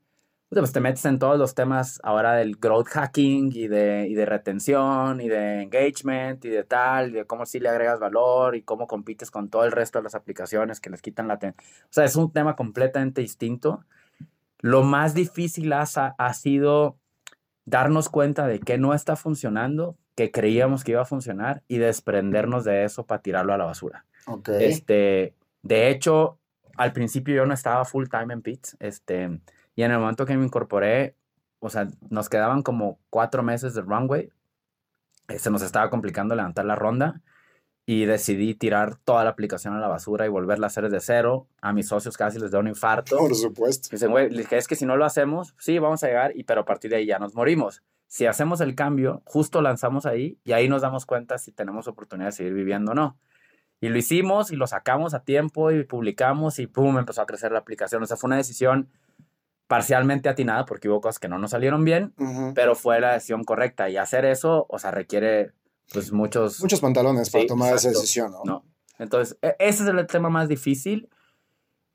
pues 0.49 0.71
te 0.71 0.79
metes 0.79 1.05
en 1.05 1.19
todos 1.19 1.38
los 1.38 1.53
temas 1.53 1.99
ahora 2.03 2.33
del 2.33 2.55
growth 2.55 2.88
hacking 2.88 3.51
y 3.53 3.67
de, 3.67 4.07
y 4.09 4.15
de 4.15 4.25
retención 4.25 5.21
y 5.21 5.29
de 5.29 5.62
engagement 5.62 6.43
y 6.43 6.49
de 6.49 6.63
tal, 6.63 7.09
y 7.09 7.13
de 7.13 7.25
cómo 7.25 7.45
sí 7.45 7.59
le 7.59 7.69
agregas 7.69 7.99
valor 7.99 8.55
y 8.55 8.63
cómo 8.63 8.88
compites 8.88 9.29
con 9.29 9.49
todo 9.49 9.63
el 9.65 9.71
resto 9.71 9.99
de 9.99 10.03
las 10.03 10.15
aplicaciones 10.15 10.79
que 10.79 10.89
les 10.89 11.03
quitan 11.03 11.27
la 11.27 11.35
atención. 11.35 11.63
O 11.83 11.91
sea, 11.91 12.03
es 12.03 12.15
un 12.15 12.31
tema 12.31 12.55
completamente 12.55 13.21
distinto. 13.21 13.85
Lo 14.59 14.81
más 14.83 15.13
difícil 15.13 15.71
ha, 15.71 15.83
ha 15.83 16.33
sido 16.33 16.97
darnos 17.65 18.09
cuenta 18.09 18.47
de 18.47 18.59
que 18.59 18.79
no 18.79 18.95
está 18.95 19.15
funcionando, 19.15 19.97
que 20.15 20.31
creíamos 20.31 20.83
que 20.83 20.93
iba 20.93 21.01
a 21.03 21.05
funcionar 21.05 21.62
y 21.67 21.77
desprendernos 21.77 22.65
de 22.65 22.85
eso 22.85 23.05
para 23.05 23.21
tirarlo 23.21 23.53
a 23.53 23.57
la 23.57 23.65
basura. 23.65 24.05
Okay. 24.25 24.65
Este, 24.65 25.35
de 25.62 25.89
hecho, 25.89 26.39
al 26.75 26.91
principio 26.91 27.35
yo 27.35 27.45
no 27.45 27.53
estaba 27.53 27.85
full 27.85 28.07
time 28.09 28.33
en 28.33 28.41
Pits, 28.41 28.75
este, 28.79 29.39
y 29.80 29.84
en 29.84 29.92
el 29.94 30.00
momento 30.00 30.26
que 30.26 30.36
me 30.36 30.44
incorporé, 30.44 31.15
o 31.60 31.70
sea, 31.70 31.88
nos 32.10 32.28
quedaban 32.28 32.63
como 32.63 33.00
cuatro 33.10 33.44
meses 33.44 33.74
de 33.74 33.82
runway, 33.82 34.30
eh, 35.30 35.39
se 35.39 35.50
nos 35.50 35.62
estaba 35.62 35.89
complicando 35.89 36.36
levantar 36.36 36.65
la 36.65 36.76
ronda 36.76 37.22
y 37.86 38.04
decidí 38.04 38.56
tirar 38.56 38.98
toda 38.98 39.24
la 39.24 39.30
aplicación 39.30 39.74
a 39.74 39.80
la 39.80 39.88
basura 39.88 40.26
y 40.26 40.28
volverla 40.28 40.65
a 40.65 40.68
hacer 40.68 40.89
de 40.89 41.00
cero. 41.00 41.48
A 41.62 41.72
mis 41.72 41.88
socios 41.88 42.18
casi 42.18 42.39
les 42.39 42.52
da 42.52 42.60
un 42.60 42.68
infarto. 42.68 43.15
Por 43.20 43.34
supuesto. 43.34 43.88
Dicen, 43.89 44.12
güey, 44.12 44.30
es 44.52 44.68
que 44.68 44.76
si 44.76 44.86
no 44.86 44.98
lo 44.98 45.06
hacemos, 45.06 45.56
sí, 45.58 45.80
vamos 45.80 46.04
a 46.04 46.08
llegar, 46.08 46.36
y, 46.36 46.44
pero 46.44 46.60
a 46.60 46.65
partir 46.65 46.92
de 46.92 46.98
ahí 46.98 47.06
ya 47.06 47.18
nos 47.18 47.34
morimos. 47.34 47.82
Si 48.06 48.26
hacemos 48.26 48.60
el 48.60 48.76
cambio, 48.76 49.22
justo 49.24 49.62
lanzamos 49.62 50.06
ahí 50.06 50.38
y 50.44 50.52
ahí 50.52 50.68
nos 50.68 50.82
damos 50.82 51.06
cuenta 51.06 51.38
si 51.38 51.54
tenemos 51.54 51.88
oportunidad 51.88 52.28
de 52.28 52.34
seguir 52.34 52.54
viviendo 52.54 52.92
o 52.92 52.96
no. 52.96 53.18
Y 53.80 53.88
lo 53.88 53.98
hicimos 53.98 54.52
y 54.52 54.58
lo 54.58 54.68
sacamos 54.68 55.13
a 55.13 55.24
tiempo 55.24 55.72
y 55.72 55.86
publicamos 55.86 56.60
y 56.60 56.68
pum, 56.68 56.98
empezó 56.98 57.22
a 57.22 57.26
crecer 57.26 57.54
la 57.54 57.60
aplicación. 57.60 58.04
O 58.04 58.06
sea, 58.06 58.18
fue 58.18 58.28
una 58.28 58.36
decisión 58.36 58.89
parcialmente 59.69 60.29
atinada 60.29 60.65
porque 60.65 60.89
hubo 60.89 60.99
cosas 60.99 61.19
que 61.19 61.27
no 61.27 61.38
nos 61.38 61.51
salieron 61.51 61.86
bien, 61.86 62.12
pero 62.55 62.73
fue 62.73 62.99
la 62.99 63.13
decisión 63.13 63.43
correcta. 63.43 63.88
Y 63.88 63.97
hacer 63.97 64.25
eso, 64.25 64.65
o 64.67 64.79
sea, 64.79 64.89
requiere 64.89 65.51
pues 65.93 66.12
muchos... 66.12 66.60
Muchos 66.60 66.82
pantalones 66.82 67.29
para 67.29 67.45
tomar 67.45 67.75
esa 67.75 67.89
decisión, 67.89 68.32
¿no? 68.32 68.41
¿no? 68.43 68.65
Entonces, 68.97 69.38
e, 69.43 69.55
ese 69.60 69.84
es 69.84 69.89
el 69.89 70.08
tema 70.08 70.32
más 70.32 70.49
difícil. 70.49 71.08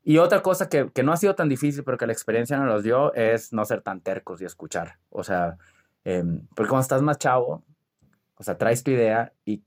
Y 0.03 0.19
otra 0.19 0.41
cosa 0.41 0.69
que, 0.69 0.89
que, 0.89 1.03
no 1.03 1.11
ha 1.11 1.17
sido 1.17 1.35
tan 1.35 1.49
difícil, 1.49 1.83
pero 1.83 1.97
que 1.97 2.07
la 2.07 2.13
experiencia 2.13 2.57
nos 2.57 2.81
dio, 2.81 3.13
es 3.13 3.51
no 3.51 3.65
ser 3.65 3.81
tan 3.81 3.99
tercos 3.99 4.41
y 4.41 4.45
escuchar. 4.45 4.97
O 5.09 5.25
sea, 5.25 5.57
eh, 6.05 6.23
porque 6.55 6.69
cuando 6.69 6.83
estás 6.83 7.01
más 7.01 7.17
chavo, 7.17 7.61
o 8.37 8.43
sea, 8.43 8.57
traes 8.57 8.83
tu 8.83 8.91
idea 8.91 9.33
y 9.43 9.63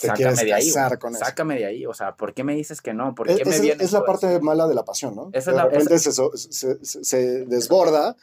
te 0.00 0.06
sácame 0.08 0.44
de 0.44 0.52
ahí. 0.54 0.72
Con 0.98 1.14
sácame 1.14 1.58
de 1.58 1.66
ahí. 1.66 1.86
O 1.86 1.94
sea, 1.94 2.16
¿por 2.16 2.34
qué 2.34 2.44
me 2.44 2.54
dices 2.54 2.80
que 2.80 2.94
no? 2.94 3.14
¿Por 3.14 3.26
qué 3.26 3.34
es, 3.34 3.46
me 3.46 3.56
es, 3.56 3.60
vienes 3.60 3.86
es 3.86 3.92
la 3.92 4.04
parte 4.04 4.40
mala 4.40 4.66
de 4.66 4.74
la 4.74 4.84
pasión, 4.84 5.14
¿no? 5.14 5.30
Esa 5.32 5.50
de 5.50 5.56
la, 5.56 5.64
repente 5.64 5.94
esa... 5.94 6.12
se, 6.12 6.78
se, 6.82 7.04
se, 7.04 7.44
desborda 7.46 8.16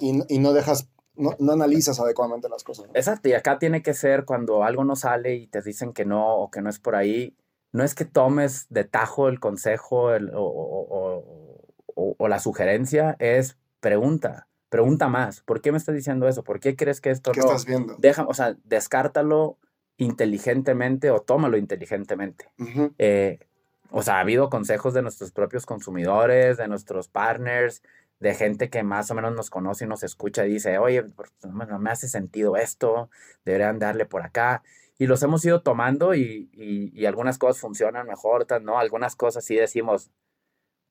y, 0.00 0.34
y, 0.34 0.38
no 0.38 0.52
dejas, 0.52 0.88
no, 1.14 1.34
no, 1.38 1.52
analizas 1.52 2.00
adecuadamente 2.00 2.48
las 2.48 2.64
cosas. 2.64 2.86
¿no? 2.86 2.92
Exacto, 2.94 3.28
y 3.28 3.34
acá 3.34 3.58
tiene 3.58 3.82
que 3.82 3.94
ser 3.94 4.24
cuando 4.24 4.64
algo 4.64 4.84
no 4.84 4.96
sale 4.96 5.34
y 5.34 5.46
te 5.46 5.62
dicen 5.62 5.92
que 5.92 6.04
no 6.04 6.36
o 6.36 6.50
que 6.50 6.62
no 6.62 6.70
es 6.70 6.78
por 6.78 6.96
ahí, 6.96 7.36
no 7.72 7.84
es 7.84 7.94
que 7.94 8.04
tomes 8.04 8.66
de 8.70 8.84
tajo 8.84 9.28
el 9.28 9.40
consejo 9.40 10.12
el, 10.12 10.30
o, 10.34 10.42
o, 10.42 11.24
o, 11.94 12.14
o, 12.18 12.28
la 12.28 12.38
sugerencia, 12.38 13.16
es 13.18 13.56
pregunta. 13.80 14.48
Pregunta 14.68 15.08
más, 15.08 15.40
¿por 15.40 15.62
qué 15.62 15.72
me 15.72 15.78
estás 15.78 15.94
diciendo 15.94 16.28
eso? 16.28 16.44
¿Por 16.44 16.60
qué 16.60 16.76
crees 16.76 17.00
que 17.00 17.10
esto 17.10 17.32
¿Qué 17.32 17.40
no? 17.40 17.46
estás 17.46 17.64
viendo? 17.64 17.96
Deja, 17.98 18.24
o 18.26 18.34
sea, 18.34 18.56
descártalo 18.64 19.58
inteligentemente 19.98 21.10
o 21.10 21.20
tómalo 21.20 21.56
inteligentemente. 21.58 22.46
Uh 22.58 22.64
-huh. 22.64 22.94
eh, 22.98 23.38
o 23.90 24.02
sea, 24.02 24.16
ha 24.16 24.20
habido 24.20 24.48
consejos 24.50 24.94
de 24.94 25.02
nuestros 25.02 25.32
propios 25.32 25.64
consumidores, 25.66 26.56
de 26.56 26.68
nuestros 26.68 27.08
partners, 27.08 27.82
de 28.20 28.34
gente 28.34 28.68
que 28.70 28.82
más 28.82 29.10
o 29.10 29.14
menos 29.14 29.34
nos 29.34 29.48
conoce 29.50 29.84
y 29.84 29.88
nos 29.88 30.02
escucha 30.02 30.44
y 30.46 30.50
dice, 30.54 30.78
oye, 30.78 31.04
no 31.44 31.78
me 31.78 31.90
hace 31.90 32.08
sentido 32.08 32.56
esto, 32.56 33.10
deberían 33.44 33.78
darle 33.78 34.04
por 34.06 34.22
acá. 34.22 34.62
Y 34.98 35.06
los 35.06 35.22
hemos 35.22 35.44
ido 35.44 35.62
tomando 35.62 36.14
y, 36.14 36.50
y, 36.52 36.90
y 36.92 37.06
algunas 37.06 37.38
cosas 37.38 37.60
funcionan 37.60 38.06
mejor, 38.06 38.42
otras 38.42 38.60
no. 38.62 38.78
Algunas 38.78 39.14
cosas 39.16 39.44
sí 39.44 39.54
decimos, 39.54 40.10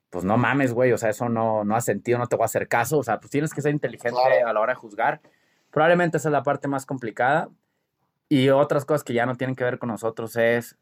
pues 0.10 0.24
no 0.24 0.38
mames, 0.38 0.74
güey, 0.74 0.94
o 0.94 0.98
sea, 0.98 1.10
eso 1.10 1.28
no, 1.28 1.66
no 1.66 1.76
ha 1.76 1.82
sentido, 1.82 2.18
no 2.18 2.28
te 2.28 2.38
voy 2.38 2.44
a 2.44 2.46
hacer 2.46 2.68
caso. 2.70 2.98
O 2.98 3.04
sea, 3.04 3.20
pues 3.20 3.30
tienes 3.30 3.54
que 3.54 3.62
ser 3.62 3.74
inteligente 3.74 4.18
Claro. 4.26 4.48
a 4.48 4.54
la 4.54 4.60
hora 4.62 4.74
de 4.74 4.80
juzgar. 4.80 5.22
Probablemente 5.70 6.18
esa 6.18 6.30
es 6.30 6.34
la 6.34 6.44
parte 6.44 6.68
más 6.70 6.86
complicada. 6.86 7.50
Y 8.30 8.50
otras 8.50 8.86
cosas 8.86 9.04
que 9.04 9.14
ya 9.14 9.26
no 9.26 9.36
tienen 9.36 9.56
que 9.56 9.64
ver 9.64 9.80
con 9.80 9.90
nosotros 9.90 10.36
es, 10.36 10.76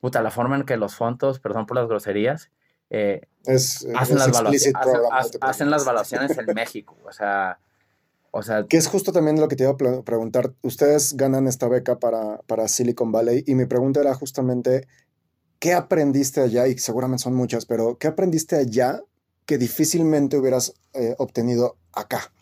puta, 0.00 0.22
la 0.22 0.30
forma 0.30 0.56
en 0.56 0.64
que 0.64 0.76
los 0.76 0.94
fondos, 0.94 1.40
perdón 1.40 1.66
por 1.66 1.76
las 1.76 1.88
groserías, 1.88 2.50
eh, 2.90 3.22
Es, 3.44 3.86
hacen, 3.94 4.16
es 4.18 4.26
las 4.28 4.28
hacen, 5.40 5.70
las 5.70 5.82
evaluaciones 5.82 6.36
en 6.38 6.46
México. 6.54 6.96
O 7.04 7.12
sea, 7.12 7.58
o 8.30 8.42
sea, 8.42 8.66
Que 8.66 8.76
es 8.76 8.86
justo 8.86 9.12
también 9.12 9.40
lo 9.40 9.48
que 9.48 9.56
te 9.56 9.64
iba 9.64 9.72
a 9.72 10.02
preguntar. 10.02 10.52
Ustedes 10.62 11.16
ganan 11.16 11.46
esta 11.46 11.68
beca 11.68 11.98
para, 11.98 12.38
para 12.46 12.68
Silicon 12.68 13.12
Valley 13.12 13.44
y 13.46 13.54
mi 13.54 13.66
pregunta 13.66 14.00
era 14.00 14.14
justamente, 14.14 14.88
¿qué 15.58 15.72
aprendiste 15.72 16.40
allá? 16.40 16.66
Y 16.66 16.78
seguramente 16.78 17.22
son 17.22 17.34
muchas, 17.34 17.66
pero 17.66 17.96
¿qué 17.98 18.08
aprendiste 18.08 18.56
allá 18.56 19.02
que 19.46 19.58
difícilmente 19.58 20.36
hubieras 20.36 20.74
eh, 20.94 21.14
obtenido 21.18 21.76
acá? 21.92 22.32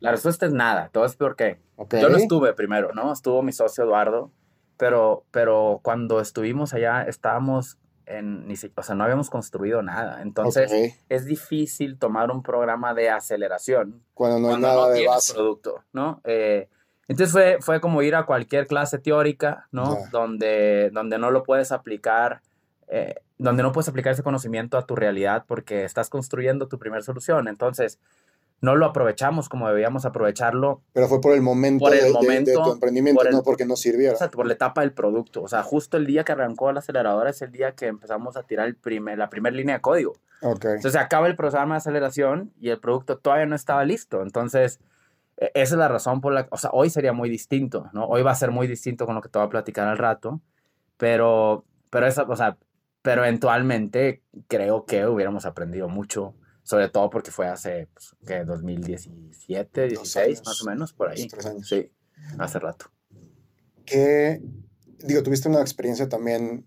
La 0.00 0.10
respuesta 0.12 0.46
es 0.46 0.52
nada. 0.52 0.88
Todo 0.92 1.04
es 1.04 1.16
porque 1.16 1.58
¿Ok? 1.76 1.94
Yo 2.00 2.08
no 2.08 2.16
estuve 2.16 2.52
primero, 2.54 2.92
¿no? 2.94 3.12
Estuvo 3.12 3.42
mi 3.42 3.52
socio 3.52 3.84
Eduardo, 3.84 4.30
pero, 4.76 5.24
pero 5.30 5.80
cuando 5.82 6.20
estuvimos 6.20 6.74
allá 6.74 7.02
estábamos 7.02 7.78
en, 8.06 8.46
ni 8.48 8.56
si- 8.56 8.72
o 8.74 8.82
sea, 8.82 8.94
no 8.94 9.04
habíamos 9.04 9.28
construido 9.30 9.82
nada. 9.82 10.22
Entonces 10.22 10.70
es 11.08 11.24
difícil 11.26 11.98
tomar 11.98 12.30
un 12.30 12.42
programa 12.42 12.94
de 12.94 13.10
aceleración 13.10 14.02
Cuando 14.14 14.38
no 14.40 14.54
hay 14.54 14.60
nada 14.60 14.74
no 14.74 14.88
de 14.88 15.06
base. 15.06 15.34
producto, 15.34 15.84
¿no? 15.92 16.20
Eh, 16.24 16.68
entonces 17.06 17.32
fue, 17.32 17.58
fue 17.60 17.80
como 17.80 18.02
ir 18.02 18.14
a 18.14 18.24
cualquier 18.26 18.66
clase 18.66 18.98
teórica, 18.98 19.66
¿no? 19.72 19.96
Donde, 20.10 20.90
donde 20.92 21.18
no 21.18 21.30
lo 21.30 21.42
puedes 21.42 21.70
aplicar, 21.72 22.42
eh, 22.88 23.14
donde 23.38 23.62
no 23.62 23.72
puedes 23.72 23.88
aplicar 23.88 24.12
ese 24.14 24.22
conocimiento 24.22 24.78
a 24.78 24.86
tu 24.86 24.96
realidad 24.96 25.44
porque 25.46 25.84
estás 25.84 26.10
construyendo 26.10 26.66
tu 26.68 26.78
primera 26.78 27.02
solución. 27.02 27.46
Entonces, 27.48 27.98
no 28.60 28.74
lo 28.76 28.86
aprovechamos 28.86 29.48
como 29.48 29.68
debíamos 29.68 30.04
aprovecharlo 30.04 30.82
Pero 30.92 31.06
fue 31.08 31.20
por 31.20 31.32
el 31.34 31.42
momento, 31.42 31.84
Por 31.84 31.94
el 31.94 32.00
de, 32.00 32.04
de- 32.06 32.12
de 32.12 32.14
momento, 32.14 32.62
tu 32.64 32.72
emprendimiento, 32.72 33.18
por 33.20 33.28
el- 33.28 33.34
no 33.34 33.42
porque 33.42 33.64
no 33.64 33.76
sirviera. 33.76 34.14
o 34.14 34.16
sea, 34.16 34.30
por 34.30 34.46
la 34.46 34.54
etapa 34.54 34.80
del 34.80 34.92
producto. 34.92 35.42
O 35.42 35.48
sea, 35.48 35.62
justo 35.62 35.96
el 35.96 36.06
día 36.06 36.24
que 36.24 36.32
arrancó 36.32 36.72
la 36.72 36.80
aceleradora 36.80 37.30
es 37.30 37.40
el 37.42 37.52
día 37.52 37.72
que 37.72 37.86
empezamos 37.86 38.36
a 38.36 38.42
tirar 38.42 38.66
el 38.66 38.74
primer, 38.76 39.16
la 39.18 39.28
primera 39.30 39.54
línea 39.54 39.76
de 39.76 39.80
código. 39.80 40.14
Ok. 40.42 40.64
Entonces 40.64 40.92
se 40.92 40.98
acaba 40.98 41.26
el 41.28 41.36
programa 41.36 41.74
de 41.74 41.78
aceleración 41.78 42.52
y 42.60 42.70
el 42.70 42.78
producto 42.80 43.18
todavía 43.18 43.46
no 43.46 43.54
estaba 43.56 43.84
listo. 43.84 44.22
Entonces, 44.22 44.80
e- 45.36 45.50
esa 45.54 45.74
es 45.74 45.78
la 45.78 45.88
razón 45.88 46.20
por 46.20 46.32
la 46.32 46.48
O 46.50 46.56
sea, 46.56 46.70
hoy 46.72 46.90
sería 46.90 47.12
muy 47.12 47.28
distinto, 47.28 47.90
¿no? 47.92 48.06
Hoy 48.06 48.22
va 48.22 48.32
a 48.32 48.34
ser 48.34 48.50
muy 48.50 48.66
distinto 48.66 49.06
con 49.06 49.14
lo 49.14 49.20
que 49.20 49.28
te 49.28 49.38
voy 49.38 49.46
a 49.46 49.50
platicar 49.50 49.86
al 49.86 49.98
rato. 49.98 50.40
Pero, 50.96 51.64
pero, 51.90 52.06
esa, 52.06 52.22
o 52.24 52.36
sea, 52.36 52.56
pero 53.02 53.22
eventualmente 53.24 54.22
creo 54.48 54.84
que 54.84 55.06
hubiéramos 55.06 55.46
aprendido 55.46 55.88
mucho. 55.88 56.34
Sobre 56.68 56.90
todo 56.90 57.08
porque 57.08 57.30
fue 57.30 57.48
hace, 57.48 57.88
pues, 57.94 58.14
¿qué? 58.26 58.44
2017, 58.44 59.80
Dos 59.80 59.88
16, 59.88 60.26
años, 60.26 60.46
más 60.46 60.62
o 60.62 60.66
menos, 60.66 60.92
por 60.92 61.08
ahí. 61.08 61.16
dos, 61.22 61.28
tres 61.28 61.46
años. 61.46 61.66
Sí, 61.66 61.90
hace 62.38 62.58
rato. 62.58 62.92
que, 63.86 64.42
digo, 64.98 65.22
tuviste 65.22 65.48
una 65.48 65.62
experiencia 65.62 66.10
también, 66.10 66.66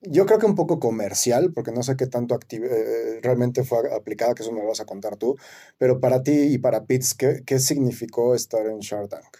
yo 0.00 0.24
creo 0.24 0.38
que 0.38 0.46
un 0.46 0.54
poco 0.54 0.80
comercial, 0.80 1.52
porque 1.52 1.70
no 1.70 1.82
sé 1.82 1.96
qué 1.98 2.06
tanto 2.06 2.34
acti- 2.34 2.64
eh, 2.64 3.20
realmente 3.22 3.62
fue 3.62 3.92
aplicada, 3.94 4.34
que 4.34 4.42
eso 4.42 4.52
me 4.52 4.62
lo 4.62 4.68
vas 4.68 4.80
a 4.80 4.86
contar 4.86 5.16
tú, 5.16 5.36
pero 5.76 6.00
para 6.00 6.22
ti 6.22 6.32
y 6.54 6.56
para 6.56 6.86
Pitts, 6.86 7.14
¿qué, 7.14 7.42
qué 7.44 7.58
significó 7.58 8.34
estar 8.34 8.66
en 8.66 8.78
Shark 8.78 9.10
Tank? 9.10 9.36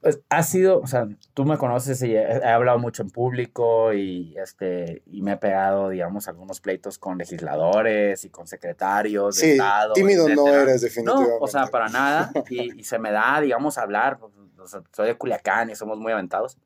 Pues, 0.00 0.20
ha 0.28 0.42
sido, 0.44 0.80
o 0.80 0.86
sea, 0.86 1.08
tú 1.34 1.44
me 1.44 1.58
conoces 1.58 2.00
y 2.02 2.14
he, 2.14 2.20
he 2.22 2.44
hablado 2.46 2.78
mucho 2.78 3.02
en 3.02 3.10
público 3.10 3.92
y, 3.92 4.36
este, 4.38 5.02
y 5.06 5.22
me 5.22 5.32
he 5.32 5.36
pegado, 5.36 5.88
digamos, 5.88 6.28
algunos 6.28 6.60
pleitos 6.60 6.98
con 6.98 7.18
legisladores 7.18 8.24
y 8.24 8.30
con 8.30 8.46
secretarios 8.46 9.36
de 9.36 9.42
Sí, 9.42 9.50
Estado. 9.52 9.94
tímido 9.94 10.28
no 10.28 10.34
etcétera. 10.46 10.62
eres 10.62 10.80
definitivamente. 10.82 11.32
No, 11.32 11.44
o 11.44 11.48
sea, 11.48 11.66
para 11.66 11.88
nada. 11.88 12.30
Y, 12.50 12.78
y 12.80 12.84
se 12.84 12.98
me 13.00 13.10
da, 13.10 13.40
digamos, 13.40 13.76
hablar. 13.76 14.18
pues, 14.20 14.32
o 14.58 14.66
sea, 14.68 14.82
soy 14.92 15.08
de 15.08 15.16
Culiacán 15.16 15.70
y 15.70 15.74
somos 15.74 15.98
muy 15.98 16.12
aventados. 16.12 16.58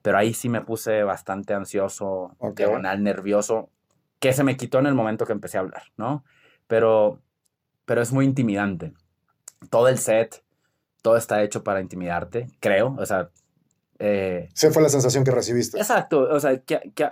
Pero 0.00 0.16
ahí 0.18 0.32
sí 0.34 0.48
me 0.48 0.62
puse 0.62 1.02
bastante 1.04 1.54
ansioso, 1.54 2.34
Ok. 2.38 2.56
diagonal, 2.56 3.02
nervioso, 3.02 3.68
que 4.18 4.32
se 4.32 4.44
me 4.44 4.56
quitó 4.56 4.78
en 4.78 4.86
el 4.86 4.94
momento 4.94 5.26
que 5.26 5.32
empecé 5.32 5.58
a 5.58 5.60
hablar, 5.60 5.84
¿no? 5.96 6.24
Pero, 6.66 7.20
pero 7.84 8.00
es 8.02 8.12
muy 8.12 8.24
intimidante. 8.24 8.94
Todo 9.70 9.88
el 9.88 9.98
set, 9.98 10.42
todo 11.02 11.16
está 11.16 11.42
hecho 11.42 11.62
para 11.62 11.80
intimidarte, 11.80 12.48
creo. 12.60 12.96
O 12.98 13.04
sea, 13.04 13.30
eh, 13.98 14.48
Esa 14.54 14.70
fue 14.70 14.82
la 14.82 14.88
sensación 14.88 15.24
que 15.24 15.30
recibiste. 15.30 15.78
Exacto, 15.78 16.20
o 16.20 16.40
sea, 16.40 16.58
¿qué, 16.60 16.92
qué, 16.94 17.10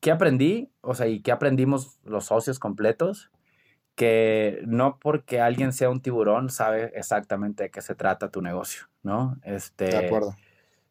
qué 0.00 0.10
aprendí? 0.10 0.70
O 0.80 0.94
sea, 0.94 1.06
y 1.06 1.20
qué 1.20 1.32
aprendimos 1.32 1.98
los 2.04 2.26
socios 2.26 2.58
completos, 2.58 3.30
que 3.94 4.62
no 4.66 4.98
porque 5.00 5.40
alguien 5.40 5.72
sea 5.72 5.90
un 5.90 6.00
tiburón 6.00 6.50
sabe 6.50 6.92
exactamente 6.94 7.64
de 7.64 7.70
qué 7.70 7.82
se 7.82 7.94
trata 7.96 8.30
tu 8.30 8.40
negocio, 8.40 8.84
¿no? 9.02 9.36
Este, 9.42 9.86
De 9.86 10.06
acuerdo. 10.06 10.34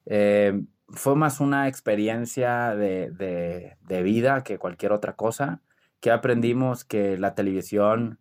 eh, 0.05 0.61
fue 0.89 1.15
más 1.15 1.39
una 1.39 1.67
experiencia 1.67 2.75
de, 2.75 3.11
de, 3.11 3.77
de 3.87 4.03
vida 4.03 4.43
que 4.43 4.57
cualquier 4.57 4.91
otra 4.91 5.15
cosa, 5.15 5.61
que 5.99 6.11
aprendimos 6.11 6.83
que 6.85 7.17
la 7.17 7.33
televisión 7.35 8.19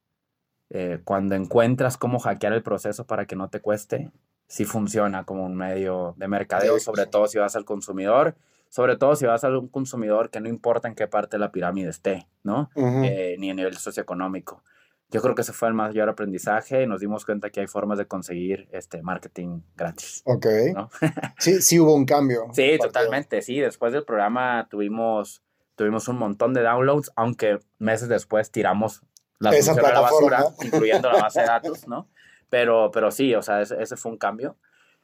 eh, 0.71 1.01
cuando 1.05 1.35
encuentras 1.35 1.97
cómo 1.97 2.19
hackear 2.19 2.53
el 2.53 2.63
proceso 2.63 3.07
para 3.07 3.27
que 3.27 3.37
no 3.37 3.49
te 3.49 3.61
cueste, 3.61 4.11
sí 4.49 4.65
funciona 4.65 5.25
como 5.25 5.45
un 5.45 5.57
medio 5.57 6.15
de 6.17 6.29
mercadeo, 6.29 6.79
sobre 6.79 7.07
todo 7.07 7.27
si 7.29 7.39
vas 7.39 7.57
al 7.57 7.65
consumidor, 7.65 8.37
sobre 8.69 8.97
todo 8.97 9.15
si 9.17 9.27
vas 9.27 9.45
a 9.45 9.49
un 9.49 9.69
consumidor 9.69 10.31
que 10.31 10.41
no 10.41 10.49
importa 10.49 10.89
en 10.89 10.95
qué 10.95 11.07
parte 11.07 11.37
de 11.37 11.41
la 11.41 11.53
pirámide 11.53 11.91
esté, 11.91 12.27
¿no? 12.43 12.71
Eh, 12.77 13.37
ni 13.39 13.51
a 13.51 13.55
nivel 13.55 13.77
socioeconómico. 13.77 14.63
Yo 15.11 15.23
creo 15.23 15.37
que 15.37 15.43
ese 15.43 15.53
fue 15.53 15.69
el 15.69 15.75
mayor 15.75 16.09
aprendizaje 16.09 16.83
y 16.83 16.87
nos 16.87 17.01
dimos 17.01 17.25
cuenta 17.25 17.51
que 17.51 17.61
hay 17.61 17.69
formas 17.69 17.97
de 17.97 18.07
conseguir 18.07 18.69
este 18.73 19.03
marketing 19.03 19.61
gratis. 19.77 20.23
Ok. 20.25 20.47
sí, 21.39 21.63
sí 21.63 21.79
hubo 21.79 21.95
un 21.95 22.05
cambio. 22.05 22.47
Sí, 22.53 22.77
totalmente, 22.81 23.41
sí. 23.41 23.61
Después 23.61 23.93
del 23.93 24.05
programa 24.05 24.67
tuvimos, 24.69 25.45
tuvimos 25.77 26.09
un 26.09 26.19
montón 26.19 26.55
de 26.55 26.63
downloads, 26.63 27.13
aunque 27.15 27.61
meses 27.79 28.09
después 28.09 28.51
tiramos 28.51 29.05
la, 29.39 29.51
Esa 29.51 29.75
de 29.75 29.83
la 29.83 30.01
basura, 30.01 30.45
incluyendo 30.65 31.11
la 31.11 31.23
base 31.23 31.41
de 31.41 31.47
datos, 31.47 31.87
¿no? 31.87 32.09
Pero, 32.49 32.91
pero 32.93 33.11
sí, 33.11 33.35
o 33.35 33.43
sea, 33.43 33.61
ese, 33.61 33.83
ese, 33.83 33.97
fue 33.97 34.13
un 34.13 34.19
cambio. 34.19 34.57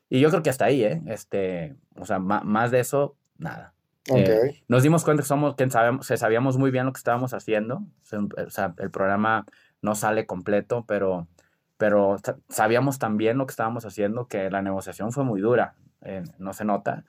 Y 0.09 0.21
yo 0.21 0.31
creo 0.31 0.43
que 0.43 0.51
hasta 0.51 0.67
ahí, 0.67 0.85
¿eh? 0.85 1.03
Este, 1.07 1.75
o 1.97 2.07
sea, 2.07 2.19
más 2.19 2.71
de 2.71 2.81
eso, 2.81 3.17
nada. 3.39 3.75
Eh, 4.07 4.63
nos 4.69 4.83
dimos 4.83 5.05
cuenta 5.05 5.23
que, 5.23 5.29
somos, 5.29 5.55
que 5.55 5.69
sabíamos, 5.71 6.07
sabíamos 6.07 6.59
muy 6.59 6.71
bien 6.71 6.87
lo 6.87 6.93
que 6.93 6.99
estábamos 6.99 7.35
haciendo. 7.35 7.83
O 8.13 8.51
sea, 8.51 8.75
el 8.79 8.91
programa 8.91 9.47
no 9.81 9.95
sale 9.95 10.27
completo, 10.27 10.85
pero, 10.87 11.29
pero 11.77 12.17
sabíamos 12.49 12.99
también 12.99 13.39
lo 13.39 13.47
que 13.47 13.53
estábamos 13.53 13.85
haciendo, 13.85 14.27
que 14.27 14.51
la 14.51 14.63
negociación 14.63 15.13
fue 15.13 15.25
muy 15.25 15.41
dura, 15.41 15.75
eh, 16.03 16.23
no 16.39 16.53
se 16.53 16.65
nota. 16.65 17.05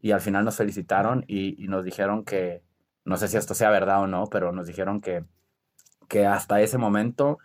Y 0.00 0.12
al 0.12 0.20
final 0.20 0.44
nos 0.44 0.56
felicitaron 0.56 1.24
y, 1.26 1.62
y, 1.62 1.68
nos 1.68 1.84
dijeron 1.84 2.24
que, 2.24 2.62
no 3.04 3.16
sé 3.16 3.28
si 3.28 3.36
esto 3.36 3.54
sea 3.54 3.70
verdad 3.70 4.02
o 4.02 4.06
no, 4.06 4.26
pero 4.26 4.52
nos 4.52 4.66
dijeron 4.66 5.00
que, 5.00 5.24
que 6.08 6.26
hasta 6.26 6.60
ese 6.60 6.78
momento 6.78 7.38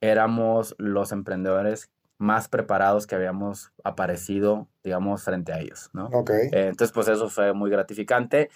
éramos 0.00 0.74
los 0.78 1.12
emprendedores 1.12 1.90
más 2.18 2.48
preparados 2.48 3.06
que 3.06 3.14
habíamos 3.14 3.72
aparecido, 3.82 4.68
digamos, 4.82 5.22
frente 5.22 5.52
a 5.52 5.60
ellos, 5.60 5.90
¿no? 5.92 6.06
Ok. 6.06 6.30
Eh, 6.30 6.48
entonces, 6.52 6.92
pues 6.92 7.08
eso 7.08 7.28
fue 7.28 7.52
muy 7.52 7.70
gratificante 7.70 8.50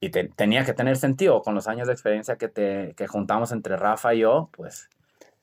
y 0.00 0.10
tenía 0.10 0.64
que 0.64 0.74
tener 0.74 0.96
sentido 0.96 1.42
con 1.42 1.54
los 1.54 1.66
años 1.68 1.86
de 1.86 1.92
experiencia 1.92 2.36
que, 2.36 2.48
te, 2.48 2.94
que 2.96 3.06
juntamos 3.06 3.52
entre 3.52 3.76
Rafa 3.76 4.14
y 4.14 4.20
yo, 4.20 4.50
pues, 4.52 4.88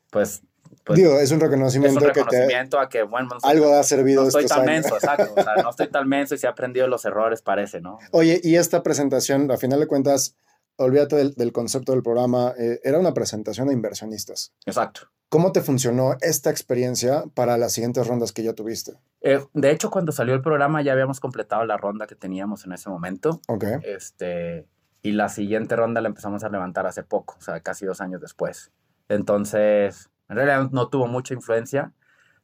pues, 0.10 0.44
pues 0.84 1.00
Digo, 1.00 1.20
es 1.20 1.32
un 1.32 1.40
reconocimiento, 1.40 2.00
es 2.00 2.04
un 2.04 2.10
reconocimiento 2.10 2.80
a 2.80 2.90
que, 2.90 3.04
bueno, 3.04 3.30
algo 3.44 3.74
ha 3.74 3.84
servido. 3.84 4.22
No 4.22 4.28
estoy 4.28 4.46
tan 4.46 4.66
menso, 4.66 4.96
exacto. 4.96 5.34
O 5.36 5.44
sea, 5.44 5.56
no 5.64 5.70
estoy 5.70 5.90
tan 5.90 6.08
menso 6.08 6.36
y 6.36 6.38
se 6.38 6.48
ha 6.48 6.52
aprendido 6.52 6.88
los 6.88 7.06
errores, 7.06 7.42
parece, 7.42 7.82
¿no? 7.82 8.00
Oye, 8.12 8.40
y 8.44 8.56
esta 8.56 8.84
presentación, 8.84 9.50
a 9.52 9.58
final 9.58 9.80
de 9.80 9.88
cuentas, 9.88 10.36
olvídate 10.78 11.16
del, 11.16 11.34
del 11.36 11.52
concepto 11.52 11.92
del 11.92 12.04
programa, 12.04 12.54
eh, 12.58 12.80
era 12.84 13.00
una 13.00 13.14
presentación 13.14 13.70
a 13.70 13.74
inversionistas. 13.74 14.54
Exacto. 14.66 15.12
¿Cómo 15.32 15.54
te 15.54 15.62
funcionó 15.62 16.18
esta 16.20 16.50
experiencia 16.50 17.24
para 17.34 17.58
las 17.58 17.72
siguientes 17.72 18.06
rondas 18.06 18.34
que 18.34 18.44
ya 18.44 18.52
tuviste? 18.52 19.00
Eh, 19.22 19.40
de 19.54 19.72
hecho, 19.72 19.90
cuando 19.90 20.12
salió 20.12 20.34
el 20.34 20.42
programa 20.42 20.82
ya 20.82 20.92
habíamos 20.92 21.22
completado 21.22 21.64
la 21.64 21.78
ronda 21.78 22.06
que 22.06 22.16
teníamos 22.16 22.66
en 22.66 22.74
ese 22.74 22.90
momento. 22.90 23.40
Ok. 23.48 23.64
Este, 23.84 24.68
y 25.02 25.14
la 25.14 25.30
siguiente 25.30 25.78
ronda 25.78 26.02
la 26.02 26.10
empezamos 26.10 26.44
a 26.44 26.50
levantar 26.50 26.86
hace 26.86 27.04
poco, 27.04 27.36
o 27.40 27.42
sea, 27.42 27.62
casi 27.62 27.86
dos 27.86 28.02
años 28.02 28.20
después. 28.20 28.74
Entonces, 29.08 30.10
en 30.28 30.36
realidad 30.36 30.70
no 30.72 30.90
tuvo 30.90 31.08
mucha 31.08 31.34
influencia. 31.34 31.94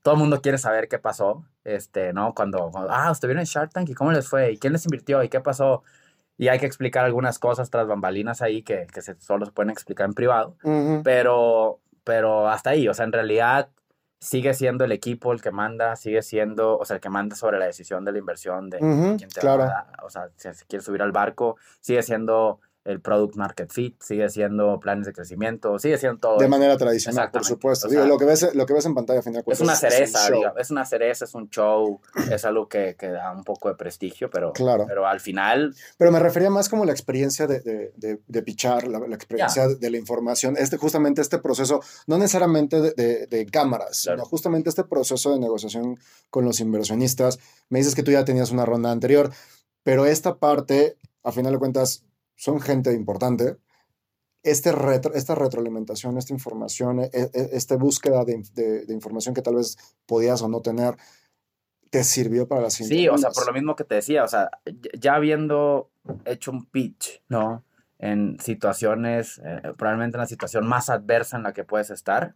Todo 0.01 0.13
el 0.15 0.21
mundo 0.21 0.41
quiere 0.41 0.57
saber 0.57 0.87
qué 0.87 0.97
pasó, 0.97 1.45
este, 1.65 2.13
¿no? 2.13 2.33
Cuando, 2.33 2.71
ah, 2.89 3.09
estuvieron 3.11 3.41
en 3.41 3.47
Shark 3.47 3.73
Tank 3.73 3.89
y 3.89 3.95
cómo 3.95 4.13
les 4.13 4.29
fue 4.29 4.53
y 4.53 4.57
quién 4.57 4.71
les 4.71 4.85
invirtió 4.85 5.21
y 5.23 5.27
qué 5.29 5.41
pasó. 5.41 5.83
Y 6.37 6.49
hay 6.49 6.59
que 6.59 6.65
explicar 6.67 7.03
algunas 7.03 7.39
cosas 7.39 7.69
tras 7.69 7.87
bambalinas 7.87 8.41
ahí 8.41 8.61
que, 8.61 8.85
que 8.93 9.01
se, 9.01 9.19
solo 9.19 9.45
se 9.45 9.51
pueden 9.51 9.71
explicar 9.71 10.05
en 10.05 10.13
privado. 10.13 10.55
Pero 11.03 11.79
pero 12.07 12.47
hasta 12.47 12.69
ahí, 12.69 12.87
o 12.87 12.93
sea, 12.93 13.03
en 13.03 13.11
realidad 13.11 13.67
sigue 14.21 14.53
siendo 14.53 14.85
el 14.85 14.93
equipo 14.93 15.33
el 15.33 15.41
que 15.41 15.51
manda, 15.51 15.97
sigue 15.97 16.21
siendo, 16.21 16.77
o 16.77 16.85
sea, 16.85 16.95
el 16.95 17.01
que 17.01 17.09
manda 17.09 17.35
sobre 17.35 17.59
la 17.59 17.65
decisión 17.65 18.05
de 18.05 18.13
la 18.13 18.17
inversión 18.17 18.69
de 18.69 18.79
quién 18.79 19.29
te 19.29 19.41
claro. 19.41 19.63
va 19.63 19.89
a, 19.91 20.05
o 20.05 20.09
sea, 20.09 20.29
si 20.37 20.65
quieres 20.67 20.85
subir 20.85 21.01
al 21.01 21.11
barco, 21.11 21.57
sigue 21.81 22.01
siendo 22.01 22.61
el 22.87 23.01
product 23.01 23.35
market 23.35 23.71
fit, 23.71 24.01
sigue 24.01 24.29
siendo 24.29 24.79
planes 24.79 25.05
de 25.05 25.13
crecimiento, 25.13 25.77
sigue 25.77 25.97
siendo 25.97 26.19
todo. 26.19 26.37
De 26.37 26.47
manera 26.47 26.77
tradicional, 26.77 27.29
por 27.31 27.43
supuesto. 27.43 27.89
Digo, 27.89 28.05
lo, 28.05 28.17
que 28.17 28.23
ves, 28.23 28.55
lo 28.55 28.65
que 28.65 28.73
ves 28.73 28.85
en 28.85 28.95
pantalla, 28.95 29.19
al 29.19 29.23
final 29.23 29.43
Es 29.45 29.59
una 29.59 29.75
cereza, 29.75 30.27
es, 30.27 30.33
es 30.57 30.71
una 30.71 30.85
cereza, 30.85 31.25
es 31.25 31.35
un 31.35 31.49
show, 31.49 31.99
es 32.31 32.45
algo 32.45 32.69
que, 32.69 32.95
que, 32.97 33.09
da 33.09 33.31
un 33.33 33.43
poco 33.43 33.67
de 33.67 33.75
prestigio, 33.75 34.29
pero, 34.29 34.53
claro. 34.53 34.85
pero 34.87 35.05
al 35.05 35.19
final... 35.19 35.75
Pero 35.97 36.13
me 36.13 36.19
refería 36.19 36.49
más 36.49 36.69
como 36.69 36.85
la 36.85 36.93
experiencia 36.93 37.45
de, 37.45 37.59
de, 37.59 37.91
de, 37.97 38.21
de 38.25 38.41
pichar, 38.41 38.87
la, 38.87 38.99
la 38.99 39.15
experiencia 39.15 39.67
de 39.67 39.89
la 39.89 39.97
información, 39.97 40.55
este, 40.57 40.77
justamente 40.77 41.19
este 41.21 41.39
proceso, 41.39 41.81
no 42.07 42.17
necesariamente 42.17 42.79
de, 42.81 43.47
cámaras, 43.51 43.97
sino 43.97 44.23
justamente 44.23 44.69
este 44.69 44.83
proceso 44.83 45.33
de 45.33 45.39
negociación 45.39 45.99
con 46.29 46.45
los 46.45 46.59
inversionistas. 46.61 47.39
Me 47.69 47.79
dices 47.79 47.95
que 47.95 48.03
tú 48.03 48.11
ya 48.11 48.23
tenías 48.23 48.51
una 48.51 48.65
ronda 48.65 48.91
anterior, 48.91 49.31
pero 49.83 50.05
esta 50.05 50.37
parte, 50.37 50.97
a 51.23 51.31
final 51.31 51.53
de 51.53 51.59
cuentas, 51.59 52.03
son 52.37 52.61
gente 52.61 52.93
importante, 52.93 53.57
este 54.43 54.71
retro, 54.71 55.13
esta 55.13 55.35
retroalimentación, 55.35 56.17
esta 56.17 56.33
información, 56.33 57.01
e, 57.01 57.09
e, 57.11 57.49
esta 57.51 57.75
búsqueda 57.75 58.23
de, 58.23 58.41
de, 58.85 58.93
información 58.93 59.35
que 59.35 59.41
tal 59.41 59.55
vez 59.55 59.77
podías 60.05 60.41
o 60.41 60.47
no 60.47 60.61
tener, 60.61 60.95
te 61.89 62.03
sirvió 62.03 62.47
para 62.47 62.61
la 62.61 62.69
siguiente. 62.69 62.95
Sí, 62.95 63.09
o 63.09 63.17
sea, 63.17 63.31
por 63.31 63.45
lo 63.45 63.53
mismo 63.53 63.75
que 63.75 63.83
te 63.83 63.95
decía, 63.95 64.23
o 64.23 64.27
sea, 64.27 64.49
ya 64.97 65.15
habiendo 65.15 65.89
hecho 66.25 66.51
un 66.51 66.65
pitch, 66.65 67.23
¿no? 67.27 67.65
En 67.99 68.39
situaciones, 68.39 69.41
eh, 69.43 69.61
probablemente 69.77 70.17
en 70.17 70.21
la 70.21 70.27
situación 70.27 70.67
más 70.67 70.89
adversa 70.89 71.37
en 71.37 71.43
la 71.43 71.53
que 71.53 71.63
puedes 71.63 71.89
estar, 71.89 72.35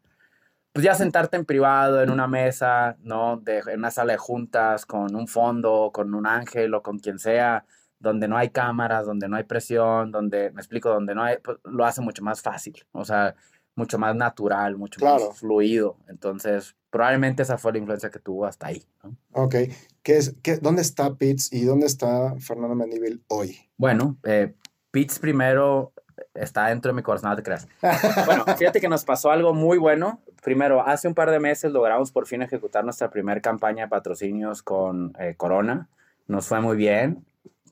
pues 0.74 0.86
ya 0.86 0.96
sentarte 0.96 1.38
en 1.38 1.46
privado, 1.46 2.02
en 2.02 2.10
una 2.10 2.28
mesa, 2.28 2.98
¿no? 3.04 3.38
De, 3.38 3.60
en 3.60 3.80
una 3.80 3.92
sala 3.92 4.14
de 4.14 4.18
juntas, 4.18 4.86
con 4.86 5.16
un 5.16 5.28
fondo, 5.28 5.92
con 5.94 6.14
un 6.14 6.26
ángel 6.26 6.74
o 6.74 6.82
con 6.82 7.00
quien 7.00 7.20
sea, 7.20 7.66
donde 8.02 8.28
no 8.28 8.38
hay 8.38 8.50
cámaras, 8.50 9.06
donde 9.06 9.30
no 9.30 9.38
hay 9.38 9.44
presión, 9.44 10.12
donde, 10.12 10.52
me 10.52 10.62
explico, 10.62 10.90
donde 10.90 11.16
no 11.16 11.24
hay, 11.24 11.38
pues, 11.38 11.58
lo 11.64 11.86
hace 11.86 12.02
mucho 12.02 12.24
más 12.24 12.42
fácil, 12.42 12.84
o 12.92 13.06
sea, 13.06 13.36
mucho 13.76 13.98
más 13.98 14.16
natural, 14.16 14.76
mucho 14.78 15.04
más 15.04 15.40
fluido. 15.40 15.98
Entonces, 16.08 16.76
probablemente 16.90 17.44
esa 17.44 17.58
fue 17.58 17.72
la 17.72 17.78
influencia 17.78 18.10
que 18.10 18.20
tuvo 18.20 18.46
hasta 18.46 18.68
ahí. 18.68 18.84
¿no? 19.04 19.16
Ok. 19.32 19.56
¿Qué 20.04 20.18
es, 20.18 20.36
qué, 20.42 20.58
¿Dónde 20.58 20.82
está 20.82 21.14
Pitts 21.16 21.54
y 21.54 21.64
dónde 21.64 21.86
está 21.86 22.36
Fernando 22.40 22.76
Mendívil 22.76 23.24
hoy? 23.28 23.58
Bueno, 23.78 24.18
eh, 24.24 24.54
Pitts 24.90 25.20
primero 25.20 25.94
está 26.34 26.68
dentro 26.68 26.92
de 26.92 26.96
mi 26.96 27.04
corazón, 27.04 27.30
no 27.30 27.36
te 27.36 27.44
creas. 27.44 27.68
bueno, 28.26 28.46
fíjate 28.58 28.82
que 28.82 28.90
nos 28.90 29.06
pasó 29.06 29.32
algo 29.32 29.54
muy 29.54 29.78
bueno. 29.78 30.22
Primero, 30.44 30.86
hace 30.86 31.08
un 31.08 31.14
par 31.14 31.30
de 31.30 31.40
meses 31.40 31.72
logramos 31.72 32.12
por 32.12 32.26
fin 32.26 32.42
ejecutar 32.42 32.84
nuestra 32.84 33.12
primera 33.12 33.40
campaña 33.42 33.84
de 33.84 33.90
patrocinios 33.90 34.64
con 34.64 35.14
eh, 35.20 35.36
Corona. 35.38 35.88
Nos 36.28 36.48
fue 36.48 36.62
muy 36.62 36.78
bien 36.78 37.26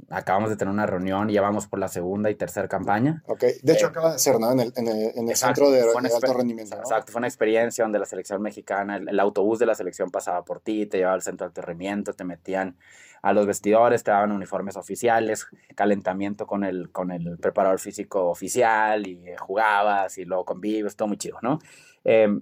acabamos 0.10 0.50
de 0.50 0.56
tener 0.56 0.74
una 0.74 0.86
reunión 0.86 1.30
y 1.30 1.34
ya 1.34 1.42
vamos 1.42 1.68
por 1.68 1.80
la 1.80 1.88
segunda 1.88 2.30
y 2.30 2.36
tercera 2.36 2.68
campaña. 2.68 3.24
Ok, 3.28 3.44
de 3.62 3.74
hecho 3.74 3.88
eh, 3.88 3.90
acaba 3.90 4.14
de 4.14 4.20
ser, 4.20 4.40
¿no? 4.40 4.52
En 4.52 4.60
el, 4.60 4.74
en 4.76 4.88
el, 4.88 5.12
en 5.16 5.30
el 5.30 5.36
centro 5.36 5.70
de, 5.70 5.82
alto 5.82 6.34
rendimiento. 6.34 6.78
Exacto, 6.78 7.12
fue 7.12 7.20
una 7.20 7.28
experiencia 7.28 7.84
donde 7.84 8.00
la 8.00 8.06
selección 8.06 8.42
mexicana, 8.42 8.98
el, 8.98 9.20
autobús 9.20 9.60
de 9.60 9.66
la 9.66 9.76
selección 9.76 10.10
pasaba 10.10 10.44
por 10.46 10.62
ti, 10.62 10.86
te 10.86 10.98
llevaba 10.98 11.16
al 11.16 11.22
centro 11.22 11.46
de 11.46 11.50
alto 11.50 11.62
rendimiento, 11.62 12.14
te 12.14 12.24
metían 12.24 12.78
a 13.22 13.34
los 13.34 13.46
vestidores, 13.46 14.04
te 14.04 14.12
daban 14.12 14.32
uniformes 14.32 14.78
oficiales, 14.78 15.48
calentamiento 15.76 16.48
con 16.48 16.64
el, 16.64 16.92
con 16.92 17.12
el 17.12 17.38
preparador 17.38 17.80
físico 17.80 18.30
oficial 18.30 19.06
y 19.06 19.28
eh, 19.28 19.36
jugabas 19.38 20.18
y 20.18 20.26
luego 20.26 20.46
convives, 20.46 20.96
todo 20.96 21.10
muy 21.10 21.18
chido, 21.18 21.38
¿no? 21.42 21.60
Em, 22.06 22.42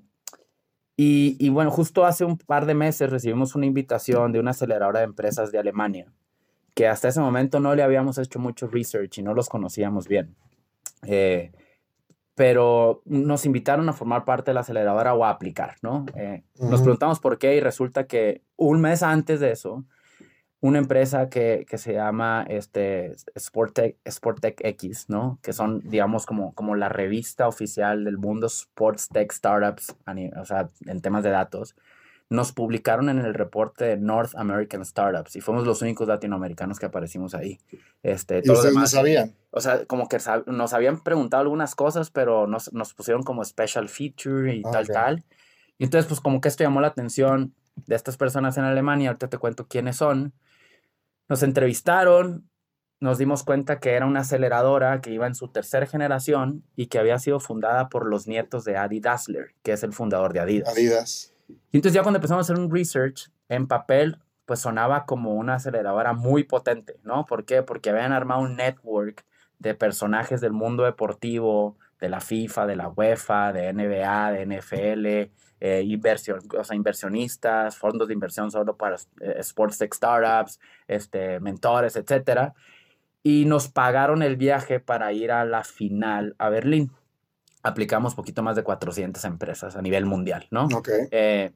y, 0.95 1.35
y 1.39 1.49
bueno, 1.49 1.71
justo 1.71 2.05
hace 2.05 2.25
un 2.25 2.37
par 2.37 2.65
de 2.65 2.73
meses 2.75 3.09
recibimos 3.09 3.55
una 3.55 3.65
invitación 3.65 4.31
de 4.31 4.39
una 4.39 4.51
aceleradora 4.51 4.99
de 4.99 5.05
empresas 5.05 5.51
de 5.51 5.59
Alemania 5.59 6.11
que 6.77 6.87
hasta 6.87 7.07
ese 7.07 7.19
momento 7.19 7.59
no 7.59 7.73
le 7.73 7.81
habíamos 7.81 8.19
hecho 8.19 8.37
mucho 8.37 8.67
research 8.67 9.17
y 9.17 9.23
no 9.23 9.33
los 9.33 9.49
conocíamos 9.49 10.07
bien. 10.07 10.35
Eh, 11.07 11.51
pero 12.35 13.01
nos 13.05 13.47
invitaron 13.47 13.89
a 13.89 13.93
formar 13.93 14.25
parte 14.25 14.51
de 14.51 14.53
la 14.53 14.59
aceleradora 14.59 15.15
o 15.15 15.25
a 15.25 15.31
aplicar, 15.31 15.77
¿no? 15.81 16.05
Eh, 16.15 16.43
nos 16.59 16.81
preguntamos 16.81 17.19
por 17.19 17.39
qué 17.39 17.55
y 17.55 17.61
resulta 17.61 18.05
que 18.05 18.43
un 18.57 18.79
mes 18.79 19.01
antes 19.01 19.39
de 19.39 19.53
eso, 19.53 19.85
una 20.59 20.77
empresa 20.77 21.29
que, 21.29 21.65
que 21.67 21.79
se 21.79 21.93
llama 21.93 22.45
este, 22.47 23.15
Sportec, 23.35 23.97
Sportec 24.07 24.61
X, 24.63 25.09
¿no? 25.09 25.39
Que 25.41 25.53
son, 25.53 25.79
digamos, 25.79 26.27
como, 26.27 26.53
como 26.53 26.75
la 26.75 26.89
revista 26.89 27.47
oficial 27.47 28.03
del 28.03 28.19
mundo 28.19 28.45
Sports 28.45 29.09
Tech 29.09 29.31
Startups, 29.31 29.95
o 30.39 30.45
sea, 30.45 30.69
en 30.85 31.01
temas 31.01 31.23
de 31.23 31.31
datos, 31.31 31.75
nos 32.29 32.51
publicaron 32.51 33.09
en 33.09 33.19
el 33.19 33.33
reporte 33.33 33.85
de 33.85 33.97
North 33.97 34.35
American 34.35 34.83
Startups 34.83 35.35
y 35.35 35.41
fuimos 35.41 35.65
los 35.65 35.81
únicos 35.81 36.07
latinoamericanos 36.07 36.79
que 36.79 36.85
aparecimos 36.85 37.33
ahí. 37.33 37.59
Este, 38.03 38.41
¿Y 38.43 38.51
ustedes 38.51 38.75
no 38.75 38.85
sabían? 38.85 39.33
O 39.51 39.61
sea, 39.61 39.85
como 39.85 40.09
que 40.09 40.17
nos 40.45 40.73
habían 40.73 41.01
preguntado 41.03 41.41
algunas 41.41 41.73
cosas, 41.75 42.09
pero 42.11 42.47
nos, 42.47 42.73
nos 42.73 42.93
pusieron 42.93 43.23
como 43.23 43.43
special 43.45 43.87
feature 43.87 44.53
y 44.53 44.61
tal, 44.61 44.87
tal. 44.87 45.23
Y 45.77 45.85
entonces, 45.85 46.07
pues 46.07 46.19
como 46.19 46.41
que 46.41 46.49
esto 46.49 46.63
llamó 46.63 46.81
la 46.81 46.87
atención 46.87 47.53
de 47.85 47.95
estas 47.95 48.17
personas 48.17 48.57
en 48.57 48.65
Alemania. 48.65 49.09
Ahorita 49.09 49.29
te 49.29 49.37
cuento 49.37 49.67
quiénes 49.67 49.95
son. 49.95 50.33
Nos 51.29 51.43
entrevistaron 51.43 52.49
nos 52.99 53.17
dimos 53.17 53.43
cuenta 53.43 53.79
que 53.79 53.91
era 53.91 54.05
una 54.05 54.21
aceleradora 54.21 55.01
que 55.01 55.11
iba 55.11 55.27
en 55.27 55.35
su 55.35 55.49
tercera 55.49 55.85
generación 55.85 56.63
y 56.75 56.87
que 56.87 56.97
había 56.97 57.19
sido 57.19 57.39
fundada 57.39 57.89
por 57.89 58.07
los 58.07 58.27
nietos 58.27 58.63
de 58.63 58.75
Adi 58.75 58.99
Dassler, 58.99 59.53
que 59.61 59.73
es 59.73 59.83
el 59.83 59.93
fundador 59.93 60.33
de 60.33 60.39
Adidas. 60.39 60.69
Adidas. 60.69 61.33
Y 61.47 61.77
entonces 61.77 61.93
ya 61.93 62.03
cuando 62.03 62.17
empezamos 62.17 62.49
a 62.49 62.53
hacer 62.53 62.63
un 62.63 62.71
research 62.71 63.31
en 63.49 63.67
papel, 63.67 64.19
pues 64.45 64.61
sonaba 64.61 65.05
como 65.05 65.33
una 65.33 65.55
aceleradora 65.55 66.13
muy 66.13 66.43
potente, 66.43 66.99
¿no? 67.03 67.25
¿Por 67.25 67.45
qué? 67.45 67.63
Porque 67.63 67.89
habían 67.89 68.13
armado 68.13 68.41
un 68.41 68.55
network 68.55 69.25
de 69.59 69.75
personajes 69.75 70.41
del 70.41 70.53
mundo 70.53 70.83
deportivo, 70.83 71.77
de 71.99 72.09
la 72.09 72.21
FIFA, 72.21 72.67
de 72.67 72.75
la 72.75 72.89
UEFA, 72.89 73.51
de 73.53 73.73
NBA, 73.73 74.31
de 74.31 74.45
NFL, 74.45 75.31
eh, 75.59 75.83
inversionistas, 76.71 77.75
fondos 77.77 78.07
de 78.07 78.13
inversión 78.13 78.51
solo 78.51 78.77
para 78.77 78.97
eh, 79.19 79.35
sports 79.39 79.79
tech 79.79 79.93
startups, 79.93 80.59
este, 80.87 81.39
mentores, 81.39 81.95
etcétera. 81.95 82.53
Y 83.23 83.45
nos 83.45 83.67
pagaron 83.67 84.21
el 84.21 84.37
viaje 84.37 84.79
para 84.79 85.11
ir 85.11 85.31
a 85.31 85.43
la 85.45 85.63
final 85.63 86.35
a 86.37 86.49
Berlín. 86.49 86.91
Aplicamos 87.63 88.15
poquito 88.15 88.43
más 88.43 88.55
de 88.55 88.63
400 88.63 89.23
empresas 89.25 89.75
a 89.75 89.81
nivel 89.81 90.05
mundial, 90.05 90.47
¿no? 90.51 90.65
Ok. 90.65 90.89
Eh, 91.11 91.51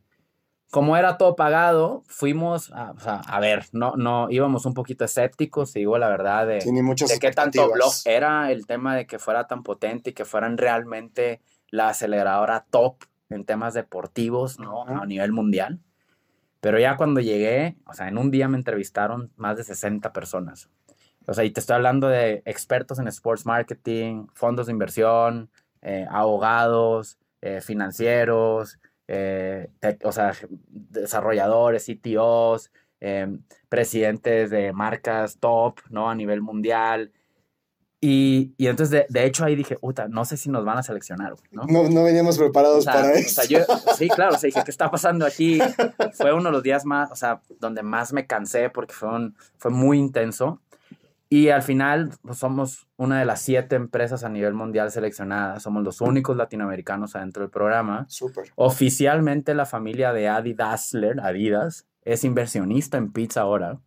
como 0.71 0.95
era 0.95 1.17
todo 1.17 1.35
pagado, 1.35 2.03
fuimos 2.07 2.71
a, 2.71 2.91
o 2.91 2.99
sea, 2.99 3.15
a 3.27 3.39
ver, 3.41 3.65
no, 3.73 3.95
no, 3.97 4.29
íbamos 4.29 4.65
un 4.65 4.73
poquito 4.73 5.03
escépticos, 5.03 5.73
digo 5.73 5.97
la 5.97 6.07
verdad, 6.07 6.47
de, 6.47 6.63
muchas 6.81 7.09
de 7.09 7.19
qué 7.19 7.31
tanto 7.31 7.69
blog 7.69 7.91
era 8.05 8.51
el 8.51 8.65
tema 8.65 8.95
de 8.95 9.05
que 9.05 9.19
fuera 9.19 9.47
tan 9.47 9.63
potente 9.63 10.11
y 10.11 10.13
que 10.13 10.23
fueran 10.23 10.57
realmente 10.57 11.41
la 11.69 11.89
aceleradora 11.89 12.65
top 12.69 13.03
en 13.29 13.43
temas 13.43 13.73
deportivos, 13.73 14.59
¿no? 14.59 14.83
Ajá. 14.83 14.99
A 15.01 15.05
nivel 15.05 15.33
mundial. 15.33 15.81
Pero 16.61 16.79
ya 16.79 16.95
cuando 16.95 17.19
llegué, 17.19 17.75
o 17.85 17.93
sea, 17.93 18.07
en 18.07 18.17
un 18.17 18.31
día 18.31 18.47
me 18.47 18.57
entrevistaron 18.57 19.31
más 19.35 19.57
de 19.57 19.63
60 19.63 20.13
personas. 20.13 20.69
O 21.27 21.33
sea, 21.33 21.43
y 21.43 21.51
te 21.51 21.59
estoy 21.59 21.75
hablando 21.75 22.07
de 22.07 22.43
expertos 22.45 22.99
en 22.99 23.07
sports 23.07 23.45
marketing, 23.45 24.27
fondos 24.33 24.67
de 24.67 24.73
inversión, 24.73 25.49
eh, 25.81 26.05
abogados, 26.09 27.17
eh, 27.41 27.61
financieros, 27.61 28.79
eh, 29.07 29.69
o 30.03 30.11
sea, 30.11 30.33
desarrolladores, 30.69 31.85
CTOs, 31.85 32.71
eh, 32.99 33.27
presidentes 33.67 34.49
de 34.49 34.73
marcas 34.73 35.37
top, 35.39 35.79
¿no? 35.89 36.09
A 36.09 36.15
nivel 36.15 36.41
mundial. 36.41 37.11
Y, 38.03 38.53
y 38.57 38.67
entonces, 38.67 38.89
de, 38.89 39.05
de 39.09 39.25
hecho, 39.25 39.45
ahí 39.45 39.55
dije, 39.55 39.75
puta, 39.75 40.07
no 40.07 40.25
sé 40.25 40.35
si 40.35 40.49
nos 40.49 40.65
van 40.65 40.77
a 40.79 40.83
seleccionar, 40.83 41.33
güey", 41.33 41.47
¿no? 41.51 41.63
No, 41.67 41.87
no 41.89 42.03
veníamos 42.03 42.37
preparados 42.37 42.79
O 42.79 42.81
sea, 42.81 42.93
para 42.93 43.09
o 43.09 43.11
eso. 43.11 43.41
sea, 43.41 43.45
yo, 43.45 43.59
sí, 43.95 44.07
claro, 44.09 44.35
o 44.35 44.37
sea, 44.39 44.47
dije, 44.47 44.61
¿qué 44.65 44.71
está 44.71 44.89
pasando 44.89 45.25
aquí? 45.25 45.59
Fue 46.13 46.33
uno 46.33 46.45
de 46.45 46.51
los 46.51 46.63
días 46.63 46.83
más, 46.85 47.11
o 47.11 47.15
sea, 47.15 47.41
donde 47.59 47.83
más 47.83 48.11
me 48.11 48.25
cansé 48.25 48.69
porque 48.71 48.93
fue, 48.93 49.09
un, 49.09 49.35
fue 49.57 49.69
muy 49.69 49.99
intenso. 49.99 50.59
Y 51.33 51.47
al 51.47 51.61
final, 51.61 52.11
pues, 52.23 52.39
somos 52.39 52.89
una 52.97 53.17
de 53.17 53.23
las 53.23 53.41
siete 53.41 53.77
empresas 53.77 54.25
a 54.25 54.29
nivel 54.29 54.53
mundial 54.53 54.91
seleccionadas. 54.91 55.63
Somos 55.63 55.81
los 55.81 56.01
únicos 56.01 56.35
latinoamericanos 56.35 57.15
adentro 57.15 57.43
del 57.43 57.49
programa. 57.49 58.03
Súper. 58.09 58.51
Oficialmente 58.55 59.55
la 59.55 59.65
familia 59.65 60.11
de 60.11 60.27
Adi 60.27 60.53
Dassler, 60.53 61.21
Adidas, 61.21 61.87
es 62.03 62.25
inversionista 62.25 62.97
en 62.97 63.13
pizza 63.13 63.39
ahora. 63.39 63.79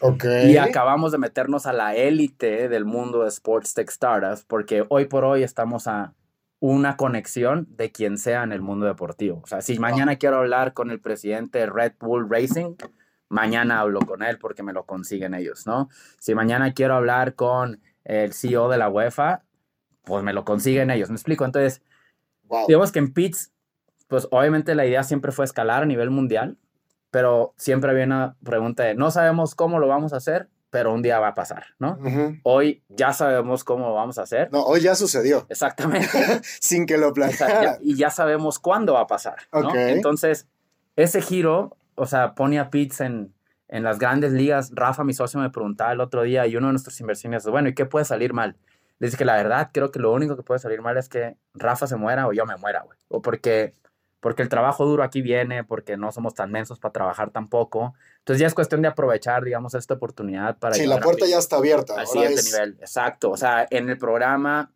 Ok. 0.00 0.24
Y 0.46 0.56
acabamos 0.56 1.12
de 1.12 1.18
meternos 1.18 1.64
a 1.66 1.72
la 1.72 1.94
élite 1.94 2.68
del 2.68 2.84
mundo 2.84 3.22
de 3.22 3.28
Sports 3.28 3.74
Tech 3.74 3.88
Startups 3.88 4.42
porque 4.42 4.84
hoy 4.88 5.04
por 5.04 5.24
hoy 5.24 5.44
estamos 5.44 5.86
a 5.86 6.12
una 6.58 6.96
conexión 6.96 7.68
de 7.70 7.92
quien 7.92 8.18
sea 8.18 8.42
en 8.42 8.50
el 8.50 8.62
mundo 8.62 8.86
deportivo. 8.86 9.42
O 9.44 9.46
sea, 9.46 9.60
si 9.60 9.78
mañana 9.78 10.16
quiero 10.16 10.38
hablar 10.38 10.72
con 10.72 10.90
el 10.90 10.98
presidente 10.98 11.60
de 11.60 11.66
Red 11.66 11.92
Bull 12.00 12.28
Racing, 12.28 12.74
mañana 13.28 13.80
hablo 13.80 14.00
con 14.00 14.22
él 14.22 14.38
porque 14.38 14.62
me 14.62 14.72
lo 14.72 14.84
consiguen 14.84 15.34
ellos, 15.34 15.66
¿no? 15.66 15.88
Si 16.18 16.34
mañana 16.34 16.72
quiero 16.74 16.94
hablar 16.94 17.34
con 17.34 17.80
el 18.04 18.32
CEO 18.32 18.68
de 18.68 18.78
la 18.78 18.88
UEFA, 18.88 19.42
pues 20.04 20.22
me 20.24 20.32
lo 20.32 20.44
consiguen 20.44 20.90
ellos. 20.90 21.10
¿Me 21.10 21.16
explico? 21.16 21.44
Entonces, 21.44 21.82
Wow. 22.44 22.66
digamos 22.66 22.92
que 22.92 22.98
en 22.98 23.12
Pits, 23.12 23.52
pues 24.06 24.26
obviamente 24.30 24.74
la 24.74 24.86
idea 24.86 25.02
siempre 25.02 25.32
fue 25.32 25.44
escalar 25.44 25.82
a 25.82 25.86
nivel 25.86 26.08
mundial, 26.08 26.56
pero 27.10 27.52
siempre 27.58 27.90
había 27.90 28.04
una 28.04 28.36
pregunta 28.42 28.84
de 28.84 28.94
no 28.94 29.10
sabemos 29.10 29.54
cómo 29.54 29.78
lo 29.78 29.86
vamos 29.88 30.14
a 30.14 30.16
hacer, 30.16 30.48
pero 30.70 30.94
un 30.94 31.02
día 31.02 31.18
va 31.20 31.28
a 31.28 31.34
pasar, 31.34 31.66
¿no? 31.78 31.98
Ujú. 32.02 32.36
Hoy 32.42 32.82
ya 32.88 33.12
sabemos 33.12 33.64
cómo 33.64 33.88
lo 33.88 33.94
vamos 33.94 34.18
a 34.18 34.22
hacer. 34.22 34.50
No, 34.50 34.62
hoy 34.64 34.80
ya 34.80 34.94
sucedió, 34.94 35.44
Exactamente. 35.50 36.08
sin 36.60 36.86
que 36.86 36.96
lo 36.96 37.12
planeara. 37.12 37.76
y 37.82 37.96
ya 37.96 38.08
sabemos 38.08 38.58
cuándo 38.58 38.94
va 38.94 39.00
a 39.00 39.06
pasar, 39.06 39.36
¿no? 39.52 39.68
Ok. 39.68 39.74
Entonces, 39.74 40.46
ese 40.96 41.20
giro, 41.20 41.76
o 41.98 42.06
sea, 42.06 42.34
pone 42.34 42.58
a 42.58 42.70
Pitts 42.70 43.00
en, 43.00 43.34
en 43.68 43.82
las 43.82 43.98
grandes 43.98 44.32
ligas. 44.32 44.70
Rafa, 44.74 45.04
mi 45.04 45.12
socio, 45.14 45.40
me 45.40 45.50
preguntaba 45.50 45.92
el 45.92 46.00
otro 46.00 46.22
día 46.22 46.46
y 46.46 46.56
uno 46.56 46.68
de 46.68 46.72
nuestros 46.72 46.98
inversionistas, 47.00 47.50
bueno, 47.50 47.68
¿y 47.68 47.74
qué 47.74 47.84
puede 47.86 48.04
salir 48.04 48.32
mal? 48.32 48.56
Dije 49.00 49.16
que 49.16 49.24
la 49.24 49.36
verdad, 49.36 49.70
creo 49.72 49.90
que 49.92 50.00
lo 50.00 50.12
único 50.12 50.36
que 50.36 50.42
puede 50.42 50.58
salir 50.58 50.80
mal 50.82 50.96
es 50.96 51.08
que 51.08 51.36
Rafa 51.54 51.86
se 51.86 51.96
muera 51.96 52.26
o 52.26 52.32
yo 52.32 52.46
me 52.46 52.56
muera, 52.56 52.82
güey. 52.82 52.98
O 53.08 53.22
porque, 53.22 53.74
porque 54.20 54.42
el 54.42 54.48
trabajo 54.48 54.84
duro 54.86 55.04
aquí 55.04 55.22
viene, 55.22 55.62
porque 55.62 55.96
no 55.96 56.10
somos 56.10 56.34
tan 56.34 56.50
mensos 56.50 56.80
para 56.80 56.92
trabajar 56.92 57.30
tampoco. 57.30 57.94
Entonces 58.18 58.40
ya 58.40 58.48
es 58.48 58.54
cuestión 58.54 58.82
de 58.82 58.88
aprovechar, 58.88 59.44
digamos, 59.44 59.74
esta 59.74 59.94
oportunidad 59.94 60.58
para... 60.58 60.74
Sí, 60.74 60.86
la 60.86 60.98
puerta 60.98 61.26
ya 61.26 61.38
está 61.38 61.56
abierta. 61.58 61.92
al 61.92 62.00
ahora 62.00 62.10
siguiente 62.10 62.40
es- 62.40 62.52
nivel. 62.52 62.76
Exacto. 62.80 63.30
O 63.30 63.36
sea, 63.36 63.66
en 63.70 63.88
el 63.88 63.98
programa 63.98 64.72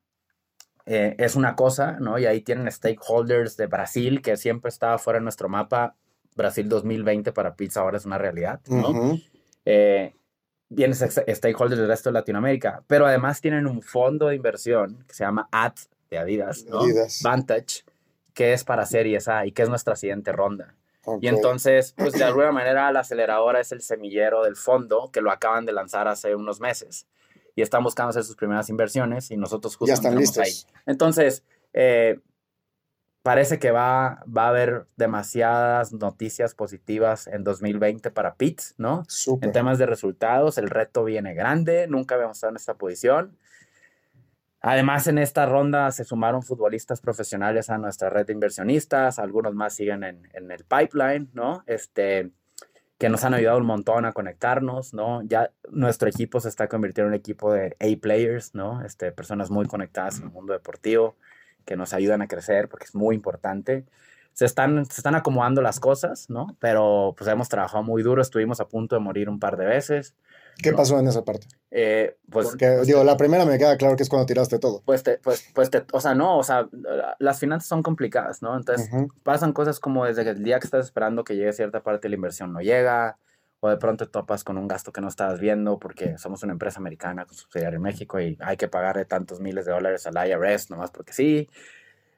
eh, 0.86 1.16
es 1.18 1.34
una 1.34 1.56
cosa, 1.56 1.96
¿no? 2.00 2.18
Y 2.18 2.26
ahí 2.26 2.42
tienen 2.42 2.70
stakeholders 2.70 3.56
de 3.56 3.66
Brasil, 3.66 4.22
que 4.22 4.36
siempre 4.36 4.68
estaba 4.68 4.98
fuera 4.98 5.18
de 5.18 5.24
nuestro 5.24 5.48
mapa. 5.48 5.96
Brasil 6.36 6.68
2020 6.68 7.32
para 7.32 7.54
pizza 7.56 7.80
ahora 7.80 7.96
es 7.98 8.04
una 8.06 8.18
realidad, 8.18 8.60
¿no? 8.68 8.90
Ujú. 8.90 9.20
Eh, 9.64 10.14
vienen 10.68 10.96
ex- 11.00 11.22
stakeholders 11.36 11.78
del 11.80 11.88
resto 11.88 12.08
de 12.10 12.14
Latinoamérica, 12.14 12.82
pero 12.86 13.06
además 13.06 13.40
tienen 13.40 13.66
un 13.66 13.82
fondo 13.82 14.28
de 14.28 14.36
inversión 14.36 15.04
que 15.06 15.14
se 15.14 15.24
llama 15.24 15.48
AD 15.52 15.74
de 16.10 16.18
Adidas, 16.18 16.64
¿no? 16.64 16.80
Adidas. 16.80 17.20
Vantage, 17.22 17.84
que 18.34 18.52
es 18.54 18.64
para 18.64 18.86
Series 18.86 19.28
A 19.28 19.46
y 19.46 19.52
que 19.52 19.62
es 19.62 19.68
nuestra 19.68 19.96
siguiente 19.96 20.32
ronda. 20.32 20.74
Ok. 21.04 21.22
Y 21.22 21.28
entonces, 21.28 21.94
pues 21.96 22.12
de 22.12 22.24
alguna 22.24 22.52
manera 22.52 22.90
la 22.92 23.00
aceleradora 23.00 23.60
es 23.60 23.72
el 23.72 23.82
semillero 23.82 24.44
del 24.44 24.56
fondo 24.56 25.10
que 25.12 25.20
lo 25.20 25.30
acaban 25.30 25.66
de 25.66 25.72
lanzar 25.72 26.08
hace 26.08 26.34
unos 26.34 26.60
meses. 26.60 27.06
Y 27.54 27.60
están 27.62 27.82
buscando 27.82 28.10
hacer 28.10 28.24
sus 28.24 28.36
primeras 28.36 28.70
inversiones 28.70 29.30
y 29.30 29.36
nosotros 29.36 29.76
justo 29.76 29.88
Ya 29.90 29.94
están 29.94 30.14
listos. 30.16 30.38
ahí. 30.42 30.52
Entonces, 30.86 31.42
eh, 31.74 32.18
parece 33.22 33.58
que 33.58 33.70
va, 33.70 34.24
va 34.26 34.46
a 34.46 34.48
haber 34.48 34.86
demasiadas 34.96 35.92
noticias 35.92 36.54
positivas 36.54 37.28
en 37.28 37.44
2020 37.44 38.10
para 38.10 38.34
Pitts, 38.34 38.74
¿no? 38.78 39.04
Súper. 39.08 39.48
En 39.48 39.52
temas 39.52 39.78
de 39.78 39.86
resultados, 39.86 40.58
el 40.58 40.68
reto 40.68 41.04
viene 41.04 41.34
grande, 41.34 41.86
nunca 41.88 42.16
habíamos 42.16 42.36
estado 42.36 42.50
en 42.50 42.56
esta 42.56 42.74
posición. 42.74 43.38
Además, 44.60 45.06
en 45.06 45.18
esta 45.18 45.46
ronda 45.46 45.90
se 45.90 46.04
sumaron 46.04 46.42
futbolistas 46.42 47.00
profesionales 47.00 47.70
a 47.70 47.78
nuestra 47.78 48.10
red 48.10 48.26
de 48.26 48.32
inversionistas, 48.32 49.18
algunos 49.18 49.54
más 49.54 49.74
siguen 49.74 50.04
en, 50.04 50.28
en 50.34 50.50
el 50.50 50.64
pipeline, 50.64 51.30
¿no? 51.32 51.64
Este, 51.66 52.30
que 52.98 53.08
nos 53.08 53.24
han 53.24 53.34
ayudado 53.34 53.58
un 53.58 53.66
montón 53.66 54.04
a 54.04 54.12
conectarnos, 54.12 54.94
¿no? 54.94 55.22
Ya 55.22 55.50
nuestro 55.70 56.08
equipo 56.08 56.38
se 56.40 56.48
está 56.48 56.68
convirtiendo 56.68 57.08
en 57.08 57.14
un 57.14 57.18
equipo 57.18 57.52
de 57.52 57.76
A-players, 57.80 58.54
¿no? 58.54 58.84
Este, 58.84 59.10
personas 59.10 59.50
muy 59.50 59.66
conectadas 59.66 60.18
en 60.18 60.24
el 60.24 60.30
mundo 60.30 60.52
deportivo 60.52 61.16
que 61.64 61.76
nos 61.76 61.92
ayudan 61.92 62.22
a 62.22 62.28
crecer 62.28 62.68
porque 62.68 62.84
es 62.86 62.94
muy 62.94 63.14
importante. 63.14 63.84
Se 64.32 64.46
están, 64.46 64.86
se 64.86 65.00
están 65.00 65.14
acomodando 65.14 65.60
las 65.60 65.78
cosas, 65.78 66.30
¿no? 66.30 66.56
Pero 66.58 67.14
pues 67.18 67.28
hemos 67.28 67.48
trabajado 67.50 67.82
muy 67.82 68.02
duro, 68.02 68.22
estuvimos 68.22 68.60
a 68.60 68.68
punto 68.68 68.96
de 68.96 69.00
morir 69.00 69.28
un 69.28 69.38
par 69.38 69.56
de 69.58 69.66
veces. 69.66 70.14
¿Qué 70.62 70.70
no. 70.70 70.76
pasó 70.76 70.98
en 70.98 71.06
esa 71.06 71.24
parte? 71.24 71.46
Eh, 71.70 72.16
pues, 72.30 72.48
Porque, 72.48 72.78
digo, 72.84 73.04
la 73.04 73.16
primera 73.16 73.44
me 73.44 73.58
queda 73.58 73.76
claro 73.76 73.96
que 73.96 74.02
es 74.02 74.08
cuando 74.08 74.26
tiraste 74.26 74.58
todo. 74.58 74.82
pues, 74.84 75.02
te, 75.02 75.18
pues, 75.18 75.50
pues 75.54 75.70
te- 75.70 75.84
o 75.92 76.00
sea, 76.00 76.14
no, 76.14 76.38
o 76.38 76.42
sea, 76.42 76.66
las 77.18 77.38
finanzas 77.40 77.68
son 77.68 77.82
complicadas, 77.82 78.42
¿no? 78.42 78.56
Entonces, 78.56 78.88
Ujú. 78.92 79.08
pasan 79.22 79.52
cosas 79.52 79.80
como 79.80 80.04
desde 80.04 80.28
el 80.28 80.42
día 80.42 80.58
que 80.60 80.66
estás 80.66 80.84
esperando 80.86 81.24
que 81.24 81.36
llegue 81.36 81.52
cierta 81.52 81.82
parte 81.82 82.02
de 82.06 82.10
la 82.10 82.16
inversión 82.16 82.52
no 82.52 82.60
llega, 82.60 83.18
o 83.64 83.70
de 83.70 83.76
pronto 83.76 84.06
te 84.06 84.10
topas 84.10 84.42
con 84.42 84.58
un 84.58 84.66
gasto 84.66 84.92
que 84.92 85.00
no 85.00 85.06
estabas 85.06 85.38
viendo 85.38 85.78
porque 85.78 86.18
somos 86.18 86.42
una 86.42 86.52
empresa 86.52 86.80
americana 86.80 87.26
con 87.26 87.36
subsidiaria 87.36 87.76
en 87.76 87.82
México 87.82 88.20
y 88.20 88.36
hay 88.40 88.56
que 88.56 88.66
pagarle 88.66 89.04
tantos 89.04 89.38
miles 89.38 89.64
de 89.66 89.70
dólares 89.70 90.04
al 90.04 90.28
IRS 90.28 90.68
nomás 90.70 90.90
porque 90.90 91.12
sí. 91.12 91.48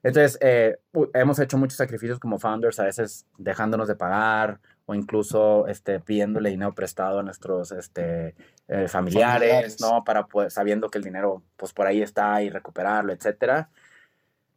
Entonces, 0.02 0.38
eh, 0.40 0.78
hemos 1.12 1.38
hecho 1.38 1.58
muchos 1.58 1.76
sacrificios 1.76 2.18
como 2.18 2.38
founders, 2.38 2.80
a 2.80 2.84
veces 2.84 3.26
dejándonos 3.36 3.88
de 3.88 3.94
pagar 3.94 4.58
o 4.86 4.94
incluso 4.94 5.66
este, 5.66 6.00
pidiéndole 6.00 6.48
dinero 6.48 6.74
prestado 6.74 7.18
a 7.18 7.22
nuestros 7.22 7.72
este, 7.72 8.34
eh, 8.68 8.88
familiares, 8.88 9.50
Familiares. 9.50 9.80
¿no? 9.82 10.02
Para 10.02 10.26
poder, 10.26 10.50
sabiendo 10.50 10.88
que 10.88 10.96
el 10.96 11.04
dinero, 11.04 11.42
pues 11.58 11.74
por 11.74 11.86
ahí 11.86 12.00
está 12.00 12.42
y 12.42 12.48
recuperarlo, 12.48 13.12
etcétera. 13.12 13.68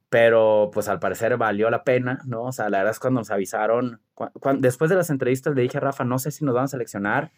Pero, 0.10 0.72
pues 0.74 0.88
al 0.88 1.00
parecer 1.00 1.36
valió 1.38 1.70
la 1.70 1.84
pena, 1.84 2.22
¿no? 2.26 2.44
O 2.44 2.52
sea, 2.52 2.70
la 2.70 2.80
verdad 2.80 2.92
es 2.92 3.00
cuando 3.00 3.20
nos 3.20 3.32
avisaron, 3.32 4.02
después 4.60 4.90
de 4.90 4.96
las 4.96 5.10
entrevistas 5.10 5.54
le 5.54 5.64
dije 5.64 5.78
a 5.78 5.82
Rafa, 5.82 6.06
no 6.06 6.18
sé 6.18 6.32
si 6.32 6.46
nos 6.46 6.56
van 6.56 6.66
a 6.66 6.70
seleccionar, 6.70 7.32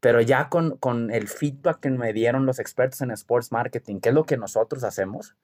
pero 0.00 0.20
ya 0.20 0.48
con, 0.48 0.76
con 0.78 1.12
el 1.12 1.28
feedback 1.28 1.78
que 1.78 1.90
me 1.90 2.12
dieron 2.12 2.44
los 2.44 2.58
expertos 2.58 3.00
en 3.02 3.12
sports 3.12 3.52
marketing, 3.52 4.00
que 4.00 4.08
es 4.08 4.14
lo 4.14 4.24
que 4.24 4.36
nosotros 4.36 4.82
hacemos, 4.82 5.36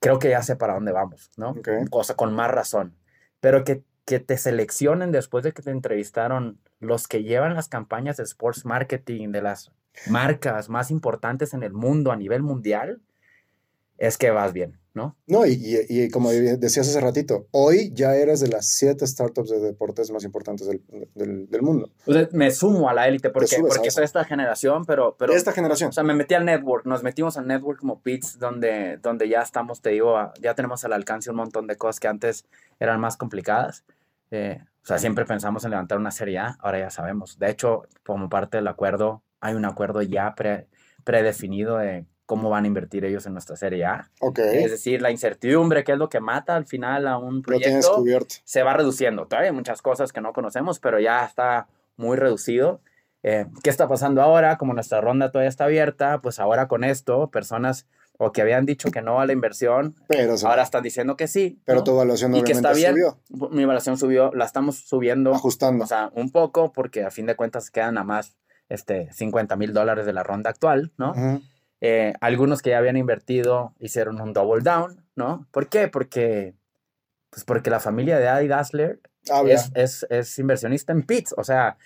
creo 0.00 0.18
que 0.18 0.28
ya 0.28 0.42
sé 0.42 0.54
para 0.56 0.74
dónde 0.74 0.92
vamos, 0.92 1.30
¿no? 1.38 1.52
Ok. 1.52 1.68
O 1.90 2.04
sea, 2.04 2.14
con 2.14 2.34
más 2.34 2.50
razón. 2.50 2.94
Pero 3.40 3.64
que, 3.64 3.82
que 4.04 4.20
te 4.20 4.36
seleccionen 4.36 5.12
después 5.12 5.44
de 5.44 5.52
que 5.52 5.62
te 5.62 5.70
entrevistaron 5.70 6.58
los 6.78 7.08
que 7.08 7.22
llevan 7.22 7.54
las 7.54 7.68
campañas 7.68 8.18
de 8.18 8.24
sports 8.24 8.66
marketing 8.66 9.30
de 9.30 9.40
las 9.40 9.72
marcas 10.08 10.68
más 10.68 10.90
importantes 10.90 11.54
en 11.54 11.62
el 11.62 11.72
mundo 11.72 12.12
a 12.12 12.16
nivel 12.16 12.42
mundial, 12.42 13.00
es 13.96 14.18
que 14.18 14.30
vas 14.30 14.52
bien, 14.52 14.78
¿no? 14.94 15.16
No, 15.26 15.44
y, 15.44 15.60
y- 15.88 16.08
como 16.10 16.30
decías 16.30 16.88
hace 16.88 17.00
ratito, 17.00 17.48
hoy 17.50 17.90
ya 17.94 18.14
eres 18.14 18.40
de 18.40 18.48
las 18.48 18.66
siete 18.68 19.06
startups 19.06 19.50
de 19.50 19.58
deportes 19.60 20.10
más 20.12 20.22
importantes 20.24 20.66
del, 20.68 20.82
del- 21.14 21.50
del 21.50 21.62
mundo. 21.62 21.90
O 22.06 22.12
sea, 22.12 22.28
me 22.32 22.50
sumo 22.52 22.88
a 22.88 22.94
la 22.94 23.08
élite 23.08 23.28
porque, 23.30 23.56
porque 23.68 23.90
soy 23.90 24.04
esta 24.04 24.24
generación, 24.24 24.84
pero, 24.84 25.16
pero 25.18 25.34
esta 25.34 25.52
generación. 25.52 25.88
o 25.90 25.92
sea, 25.92 26.04
me 26.04 26.14
metí 26.14 26.34
al 26.34 26.44
network, 26.44 26.86
nos 26.86 27.02
metimos 27.02 27.36
al 27.36 27.46
network 27.48 27.80
como 27.80 28.00
Pits, 28.02 28.38
donde, 28.38 28.98
donde 28.98 29.28
ya 29.28 29.40
estamos, 29.42 29.82
te 29.82 29.90
digo, 29.90 30.16
ya 30.40 30.54
tenemos 30.54 30.84
al 30.84 30.92
alcance 30.92 31.28
un 31.30 31.36
montón 31.36 31.66
de 31.66 31.76
cosas 31.76 31.98
que 32.00 32.08
antes 32.08 32.46
eran 32.78 33.00
más 33.00 33.16
complicadas. 33.16 33.84
Eh, 34.30 34.60
o 34.82 34.86
sea, 34.86 34.98
siempre 34.98 35.24
pensamos 35.24 35.64
en 35.64 35.70
levantar 35.70 35.98
una 35.98 36.10
serie 36.12 36.38
A, 36.38 36.56
ahora 36.60 36.78
ya 36.78 36.90
sabemos. 36.90 37.38
De 37.38 37.50
hecho, 37.50 37.82
como 38.04 38.28
parte 38.28 38.58
del 38.58 38.68
acuerdo, 38.68 39.22
hay 39.40 39.54
un 39.54 39.64
acuerdo 39.64 40.02
ya 40.02 40.34
pre- 40.34 40.66
predefinido 41.04 41.78
de 41.78 42.06
cómo 42.26 42.48
van 42.50 42.64
a 42.64 42.66
invertir 42.66 43.04
ellos 43.04 43.26
en 43.26 43.32
nuestra 43.34 43.56
serie 43.56 43.84
A. 43.84 44.10
ok, 44.20 44.38
Es 44.38 44.70
decir, 44.70 45.02
la 45.02 45.10
incertidumbre, 45.10 45.84
que 45.84 45.92
es 45.92 45.98
lo 45.98 46.08
que 46.08 46.20
mata 46.20 46.56
al 46.56 46.66
final 46.66 47.06
a 47.06 47.18
un 47.18 47.42
proyecto, 47.42 48.02
se 48.44 48.62
va 48.62 48.72
reduciendo. 48.74 49.26
Todavía 49.26 49.50
hay 49.50 49.56
muchas 49.56 49.82
cosas 49.82 50.12
que 50.12 50.20
no 50.20 50.32
conocemos, 50.32 50.80
pero 50.80 50.98
ya 51.00 51.24
está 51.24 51.66
muy 51.96 52.16
reducido. 52.16 52.80
Eh, 53.22 53.46
¿Qué 53.62 53.70
está 53.70 53.88
pasando 53.88 54.20
ahora? 54.22 54.58
Como 54.58 54.74
nuestra 54.74 55.00
ronda 55.00 55.30
todavía 55.30 55.48
está 55.48 55.64
abierta, 55.64 56.20
pues 56.20 56.38
ahora 56.38 56.68
con 56.68 56.84
esto, 56.84 57.30
personas 57.30 57.86
o 58.18 58.32
que 58.32 58.42
habían 58.42 58.64
dicho 58.64 58.90
que 58.90 59.02
no 59.02 59.20
a 59.20 59.26
la 59.26 59.32
inversión, 59.32 59.96
Pero, 60.06 60.34
ahora 60.44 60.62
están 60.62 60.82
diciendo 60.84 61.16
que 61.16 61.26
sí. 61.26 61.58
pero 61.64 61.78
¿no? 61.78 61.84
tu 61.84 61.90
evaluación 61.92 62.34
y 62.36 62.42
que 62.44 62.52
está 62.52 62.70
obviamente 62.70 63.00
bien. 63.00 63.14
subió, 63.28 63.48
Mi 63.50 63.62
evaluación 63.64 63.96
subió, 63.98 64.30
la 64.34 64.44
estamos 64.44 64.76
subiendo, 64.76 65.34
ajustando. 65.34 65.82
o 65.84 65.86
sea, 65.86 66.10
un 66.14 66.30
poco, 66.30 66.72
porque 66.72 67.02
a 67.02 67.10
fin 67.10 67.26
de 67.26 67.34
cuentas 67.34 67.70
quedan 67.70 67.98
a 67.98 68.04
más 68.04 68.36
este, 68.68 69.12
50 69.12 69.56
mil 69.56 69.72
dólares 69.72 70.06
de 70.06 70.12
la 70.12 70.22
ronda 70.22 70.50
actual, 70.50 70.92
¿no? 70.96 71.10
Ujú. 71.10 71.42
Eh, 71.86 72.14
algunos 72.22 72.62
que 72.62 72.70
ya 72.70 72.78
habían 72.78 72.96
invertido 72.96 73.74
hicieron 73.78 74.18
un 74.18 74.32
double 74.32 74.62
down, 74.62 75.04
¿no? 75.16 75.46
¿Por 75.50 75.68
qué? 75.68 75.88
Porque, 75.88 76.54
pues 77.28 77.44
porque 77.44 77.68
la 77.68 77.78
familia 77.78 78.18
de 78.18 78.26
Adi 78.26 78.48
Dassler 78.48 79.00
Habla. 79.30 79.52
es, 79.52 79.70
es, 79.74 80.06
es 80.08 80.38
inversionista 80.38 80.92
en 80.92 81.02
Pits, 81.02 81.34
o 81.36 81.44
sea, 81.44 81.76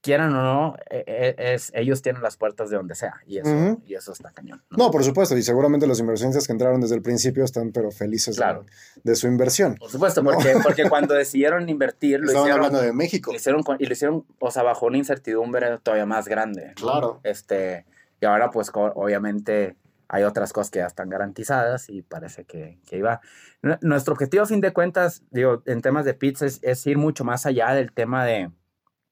quieran 0.00 0.34
o 0.34 0.42
no, 0.42 0.76
e- 0.90 1.04
e- 1.36 1.54
es, 1.54 1.70
ellos 1.76 2.02
tienen 2.02 2.22
las 2.22 2.36
puertas 2.36 2.70
de 2.70 2.76
donde 2.76 2.96
sea, 2.96 3.20
y 3.24 3.38
eso, 3.38 3.50
Ujú. 3.54 3.82
y 3.86 3.94
eso 3.94 4.12
está 4.12 4.32
cañón. 4.32 4.64
¿no? 4.70 4.78
No, 4.86 4.90
por 4.90 5.04
supuesto, 5.04 5.36
y 5.36 5.42
seguramente 5.42 5.86
los 5.86 6.00
inversionistas 6.00 6.46
que 6.46 6.52
entraron 6.52 6.80
desde 6.80 6.96
el 6.96 7.02
principio 7.02 7.44
están 7.44 7.70
pero 7.70 7.92
felices 7.92 8.34
de- 8.34 8.40
Claro. 8.42 8.64
de, 9.04 9.14
su 9.14 9.28
inversión. 9.28 9.76
Por 9.76 9.90
supuesto, 9.90 10.22
No. 10.24 10.32
porque, 10.32 10.54
porque 10.60 10.88
cuando 10.88 11.14
decidieron 11.14 11.68
invertir, 11.68 12.18
lo 12.18 12.26
Estaban 12.26 12.48
hicieron, 12.48 12.64
hablando 12.66 12.84
de 12.84 12.92
México. 12.92 13.30
lo 13.30 13.36
hicieron 13.36 13.62
y 13.78 13.86
lo 13.86 13.92
hicieron, 13.92 14.24
o 14.40 14.50
sea, 14.50 14.64
bajo 14.64 14.86
una 14.86 14.96
incertidumbre 14.98 15.78
todavía 15.84 16.06
más 16.06 16.26
grande. 16.26 16.68
¿no? 16.68 16.74
Claro. 16.74 17.20
Este, 17.22 17.84
y 18.20 18.26
ahora, 18.26 18.50
pues, 18.50 18.70
obviamente, 18.74 19.76
hay 20.08 20.24
otras 20.24 20.52
cosas 20.52 20.70
que 20.70 20.80
ya 20.80 20.86
están 20.86 21.08
garantizadas 21.08 21.88
y 21.88 22.02
parece 22.02 22.44
que, 22.44 22.80
que 22.86 22.98
iba. 22.98 23.20
N- 23.62 23.78
Nuestro 23.82 24.12
objetivo, 24.14 24.42
a 24.42 24.46
fin 24.46 24.60
de 24.60 24.72
cuentas, 24.72 25.22
digo, 25.30 25.62
en 25.66 25.80
temas 25.82 26.04
de 26.04 26.14
pizza, 26.14 26.46
es, 26.46 26.58
es 26.62 26.86
ir 26.86 26.98
mucho 26.98 27.24
más 27.24 27.46
allá 27.46 27.72
del 27.72 27.92
tema 27.92 28.24
de, 28.24 28.50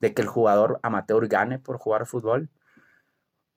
de 0.00 0.14
que 0.14 0.22
el 0.22 0.28
jugador 0.28 0.80
amateur 0.82 1.26
gane 1.28 1.58
por 1.58 1.78
jugar 1.78 2.06
fútbol. 2.06 2.50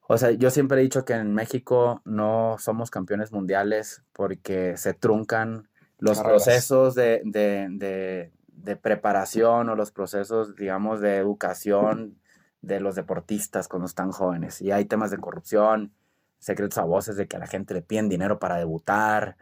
O 0.07 0.17
sea, 0.17 0.31
yo 0.31 0.49
siempre 0.49 0.79
he 0.79 0.83
dicho 0.83 1.05
que 1.05 1.13
en 1.13 1.33
México 1.33 2.01
no 2.05 2.57
somos 2.59 2.89
campeones 2.91 3.31
mundiales 3.31 4.03
porque 4.13 4.75
se 4.77 4.93
truncan 4.93 5.69
los 5.99 6.17
Carreras. 6.17 6.43
procesos 6.43 6.95
de, 6.95 7.21
de, 7.23 7.67
de, 7.71 8.31
de 8.47 8.75
preparación 8.75 9.69
o 9.69 9.75
los 9.75 9.91
procesos, 9.91 10.55
digamos, 10.55 10.99
de 11.01 11.17
educación 11.17 12.20
de 12.61 12.79
los 12.79 12.95
deportistas 12.95 13.67
cuando 13.67 13.87
están 13.87 14.11
jóvenes. 14.11 14.61
Y 14.61 14.71
hay 14.71 14.85
temas 14.85 15.11
de 15.11 15.17
corrupción, 15.17 15.93
secretos 16.39 16.77
a 16.77 16.83
voces 16.83 17.15
de 17.15 17.27
que 17.27 17.37
a 17.37 17.39
la 17.39 17.47
gente 17.47 17.73
le 17.73 17.81
piden 17.81 18.09
dinero 18.09 18.39
para 18.39 18.57
debutar. 18.57 19.37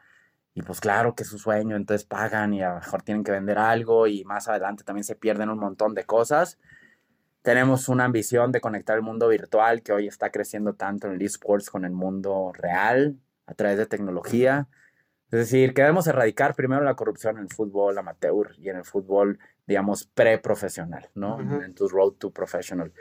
Y 0.53 0.61
pues 0.61 0.79
claro 0.79 1.15
que 1.15 1.23
es 1.23 1.29
su 1.29 1.37
sueño, 1.37 1.75
entonces 1.75 2.05
pagan 2.05 2.53
y 2.53 2.61
a 2.61 2.69
lo 2.69 2.75
mejor 2.75 3.01
tienen 3.01 3.23
que 3.23 3.31
vender 3.31 3.57
algo 3.57 4.07
y 4.07 4.23
más 4.25 4.47
adelante 4.47 4.83
también 4.83 5.03
se 5.03 5.15
pierden 5.15 5.49
un 5.49 5.59
montón 5.59 5.93
de 5.93 6.03
cosas. 6.03 6.57
Tenemos 7.41 7.87
una 7.87 8.05
ambición 8.05 8.51
de 8.51 8.59
conectar 8.59 8.97
el 8.97 9.03
mundo 9.03 9.27
virtual 9.29 9.81
que 9.81 9.93
hoy 9.93 10.07
está 10.07 10.31
creciendo 10.31 10.73
tanto 10.73 11.07
en 11.07 11.13
el 11.13 11.21
esports 11.21 11.69
con 11.69 11.85
el 11.85 11.91
mundo 11.91 12.51
real 12.53 13.17
a 13.45 13.53
través 13.53 13.77
de 13.77 13.85
tecnología. 13.85 14.67
Es 15.31 15.39
decir, 15.39 15.73
queremos 15.73 16.07
erradicar 16.07 16.55
primero 16.55 16.83
la 16.83 16.95
corrupción 16.95 17.37
en 17.37 17.43
el 17.43 17.49
fútbol 17.49 17.97
amateur 17.97 18.55
y 18.57 18.69
en 18.69 18.77
el 18.77 18.83
fútbol, 18.83 19.39
digamos, 19.69 20.05
pre-profesional, 20.15 21.09
¿no? 21.13 21.35
Ujú. 21.35 21.61
En 21.61 21.75
tu 21.75 21.87
road 21.87 22.13
to 22.13 22.31
professional. 22.31 22.91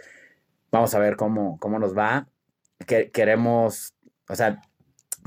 Vamos 0.71 0.95
a 0.95 0.99
ver 0.99 1.17
cómo, 1.17 1.59
cómo 1.59 1.79
nos 1.79 1.97
va. 1.97 2.29
Que, 2.87 3.11
queremos, 3.11 3.95
o 4.29 4.37
sea, 4.37 4.61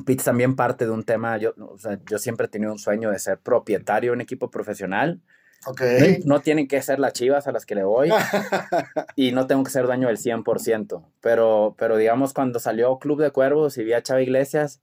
Pitts 0.06 0.24
también 0.24 0.56
parte 0.56 0.86
de 0.86 0.92
un 0.92 1.04
tema, 1.04 1.38
yo, 1.38 1.56
o 1.58 1.80
sea, 1.80 2.00
yo 2.08 2.20
siempre 2.20 2.46
he 2.46 2.50
tenido 2.50 2.72
un 2.72 2.78
sueño 2.78 3.10
de 3.10 3.18
ser 3.18 3.40
propietario 3.40 4.12
de 4.12 4.16
un 4.16 4.22
equipo 4.22 4.52
profesional. 4.52 5.20
Ok. 5.66 5.82
No, 5.82 6.36
no 6.36 6.42
tienen 6.42 6.68
que 6.68 6.80
ser 6.84 7.00
las 7.00 7.14
chivas 7.14 7.48
a 7.48 7.52
las 7.52 7.66
que 7.66 7.74
le 7.74 7.84
voy 7.84 8.10
y 9.16 9.32
no 9.32 9.48
tengo 9.48 9.64
que 9.64 9.72
ser 9.72 9.88
dueño 9.88 10.10
del 10.10 10.18
100%. 10.18 11.04
Pero, 11.22 11.76
pero 11.76 11.98
digamos, 11.98 12.34
cuando 12.34 12.60
salió 12.60 13.00
Club 13.00 13.20
de 13.20 13.32
Cuervos 13.32 13.80
y 13.80 13.84
vi 13.84 13.94
a 13.94 14.04
Chava 14.04 14.22
Iglesias, 14.22 14.80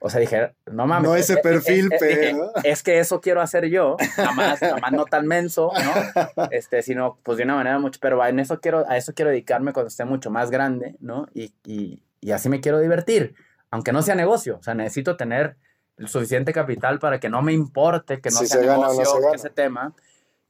o 0.00 0.10
sea, 0.10 0.18
dije, 0.20 0.54
no 0.66 0.86
mames. 0.86 1.08
No 1.08 1.14
ese 1.14 1.36
perfil, 1.36 1.88
dije, 1.90 1.96
pero- 2.00 2.52
es 2.64 2.82
que 2.82 2.98
eso 2.98 3.20
quiero 3.20 3.40
hacer 3.40 3.66
yo, 3.66 3.96
nada 4.16 4.32
más, 4.32 4.62
nada 4.62 4.78
más 4.78 4.92
no 4.92 5.04
tan 5.04 5.26
menso, 5.26 5.70
¿no? 5.74 5.92
Este, 6.50 6.82
sino, 6.82 7.18
pues 7.22 7.38
de 7.38 7.44
una 7.44 7.54
manera 7.56 7.78
mucho, 7.78 7.98
pero 8.02 8.24
en 8.26 8.40
eso 8.40 8.60
quiero, 8.60 8.84
a 8.88 8.96
eso 8.96 9.12
quiero 9.14 9.30
dedicarme 9.30 9.72
cuando 9.72 9.88
esté 9.88 10.04
mucho 10.04 10.30
más 10.30 10.50
grande, 10.50 10.96
¿no? 11.00 11.26
Y, 11.34 11.52
y, 11.64 12.02
y 12.20 12.30
así 12.32 12.48
me 12.48 12.60
quiero 12.60 12.78
divertir, 12.80 13.34
aunque 13.70 13.92
no 13.92 14.02
sea 14.02 14.14
negocio, 14.14 14.56
o 14.58 14.62
sea, 14.62 14.74
necesito 14.74 15.16
tener 15.16 15.56
el 15.98 16.08
suficiente 16.08 16.52
capital 16.54 16.98
para 16.98 17.20
que 17.20 17.28
no 17.28 17.42
me 17.42 17.52
importe 17.52 18.20
que 18.22 18.30
no 18.30 18.38
Si 18.38 18.46
sea 18.46 18.60
se 18.60 18.66
gana 18.66 18.78
o 18.78 18.82
no 18.84 18.90
negocio 18.92 19.14
se 19.16 19.20
gana. 19.20 19.36
ese 19.36 19.50
tema. 19.50 19.94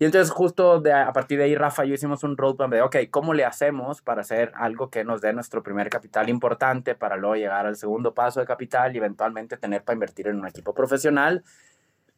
Y 0.00 0.06
entonces 0.06 0.30
justo 0.30 0.80
de, 0.80 0.94
a 0.94 1.12
partir 1.12 1.36
de 1.36 1.44
ahí, 1.44 1.54
Rafa 1.54 1.84
y 1.84 1.90
yo 1.90 1.94
hicimos 1.94 2.24
un 2.24 2.34
roadmap 2.34 2.70
de, 2.70 2.80
ok, 2.80 2.96
¿cómo 3.10 3.34
le 3.34 3.44
hacemos 3.44 4.00
para 4.00 4.22
hacer 4.22 4.50
algo 4.54 4.88
que 4.88 5.04
nos 5.04 5.20
dé 5.20 5.34
nuestro 5.34 5.62
primer 5.62 5.90
capital 5.90 6.30
importante 6.30 6.94
para 6.94 7.18
luego 7.18 7.36
llegar 7.36 7.66
al 7.66 7.76
segundo 7.76 8.14
paso 8.14 8.40
de 8.40 8.46
capital 8.46 8.94
y 8.94 8.98
eventualmente 8.98 9.58
tener 9.58 9.84
para 9.84 9.96
invertir 9.96 10.28
en 10.28 10.38
un 10.38 10.46
equipo 10.46 10.72
profesional 10.72 11.44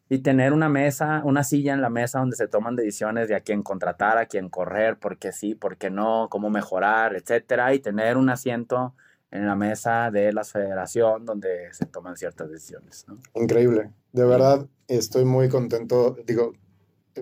y 0.08 0.20
tener 0.20 0.52
una 0.52 0.68
mesa, 0.68 1.22
una 1.24 1.42
silla 1.42 1.74
en 1.74 1.82
la 1.82 1.90
mesa 1.90 2.20
donde 2.20 2.36
se 2.36 2.46
toman 2.46 2.76
decisiones 2.76 3.28
de 3.28 3.34
a 3.34 3.40
quién 3.40 3.64
contratar, 3.64 4.16
a 4.16 4.26
quién 4.26 4.48
correr, 4.48 4.96
por 4.96 5.18
qué 5.18 5.32
sí, 5.32 5.56
por 5.56 5.76
qué 5.76 5.90
no, 5.90 6.28
cómo 6.30 6.50
mejorar, 6.50 7.16
etcétera, 7.16 7.74
y 7.74 7.80
tener 7.80 8.16
un 8.16 8.30
asiento 8.30 8.94
en 9.32 9.44
la 9.44 9.56
mesa 9.56 10.12
de 10.12 10.32
la 10.32 10.44
federación 10.44 11.26
donde 11.26 11.74
se 11.74 11.86
toman 11.86 12.16
ciertas 12.16 12.48
decisiones. 12.48 13.06
¿no? 13.08 13.18
Increíble. 13.34 13.90
De 14.12 14.24
verdad, 14.24 14.68
estoy 14.86 15.24
muy 15.24 15.48
contento. 15.48 16.16
Digo, 16.24 16.52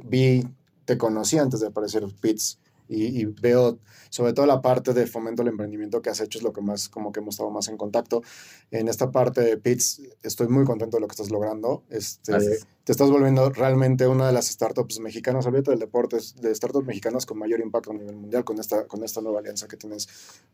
vi, 0.05 0.47
te 0.85 0.99
conocí 0.99 1.39
antes 1.39 1.61
de 1.61 1.69
aparecer 1.69 2.05
Pits 2.21 2.59
y, 2.89 3.21
y 3.21 3.25
veo 3.25 3.79
sobre 4.11 4.33
todo 4.33 4.45
la 4.45 4.61
parte 4.61 4.93
de 4.93 5.07
fomento 5.07 5.43
al 5.43 5.49
emprendimiento 5.49 6.03
que 6.03 6.11
has 6.11 6.21
hecho 6.21 6.39
es 6.39 6.45
lo 6.45 6.53
que 6.53 6.61
más, 6.61 6.89
como 6.89 7.13
que 7.13 7.21
hemos 7.21 7.37
estado 7.37 7.51
más 7.51 7.69
en 7.69 7.77
contacto. 7.77 8.23
En 8.73 8.89
esta 8.89 9.13
parte 9.13 9.41
de 9.41 9.57
Pits 9.57 10.03
estoy 10.25 10.49
muy 10.49 10.65
contento 10.65 10.97
de 10.97 11.01
lo 11.01 11.07
que 11.07 11.13
estás 11.13 11.31
logrando. 11.31 11.85
Este, 11.89 12.33
Gracias. 12.33 12.67
te 12.83 12.91
estás 12.91 13.09
volviendo 13.09 13.49
realmente 13.51 14.09
una 14.09 14.27
de 14.27 14.33
las 14.33 14.49
startups 14.49 14.99
mexicanas, 14.99 15.47
olvídate 15.47 15.71
del 15.71 15.79
deporte, 15.79 16.19
de 16.41 16.55
startups 16.55 16.87
mexicanas 16.87 17.25
con 17.25 17.39
mayor 17.39 17.61
impacto 17.61 17.93
a 17.93 17.95
nivel 17.95 18.17
mundial 18.17 18.45
con 18.45 18.59
esta, 18.59 18.89
con 18.89 19.05
esta 19.05 19.21
nueva 19.21 19.39
alianza 19.39 19.69
que 19.69 19.77
tienes, 19.77 20.09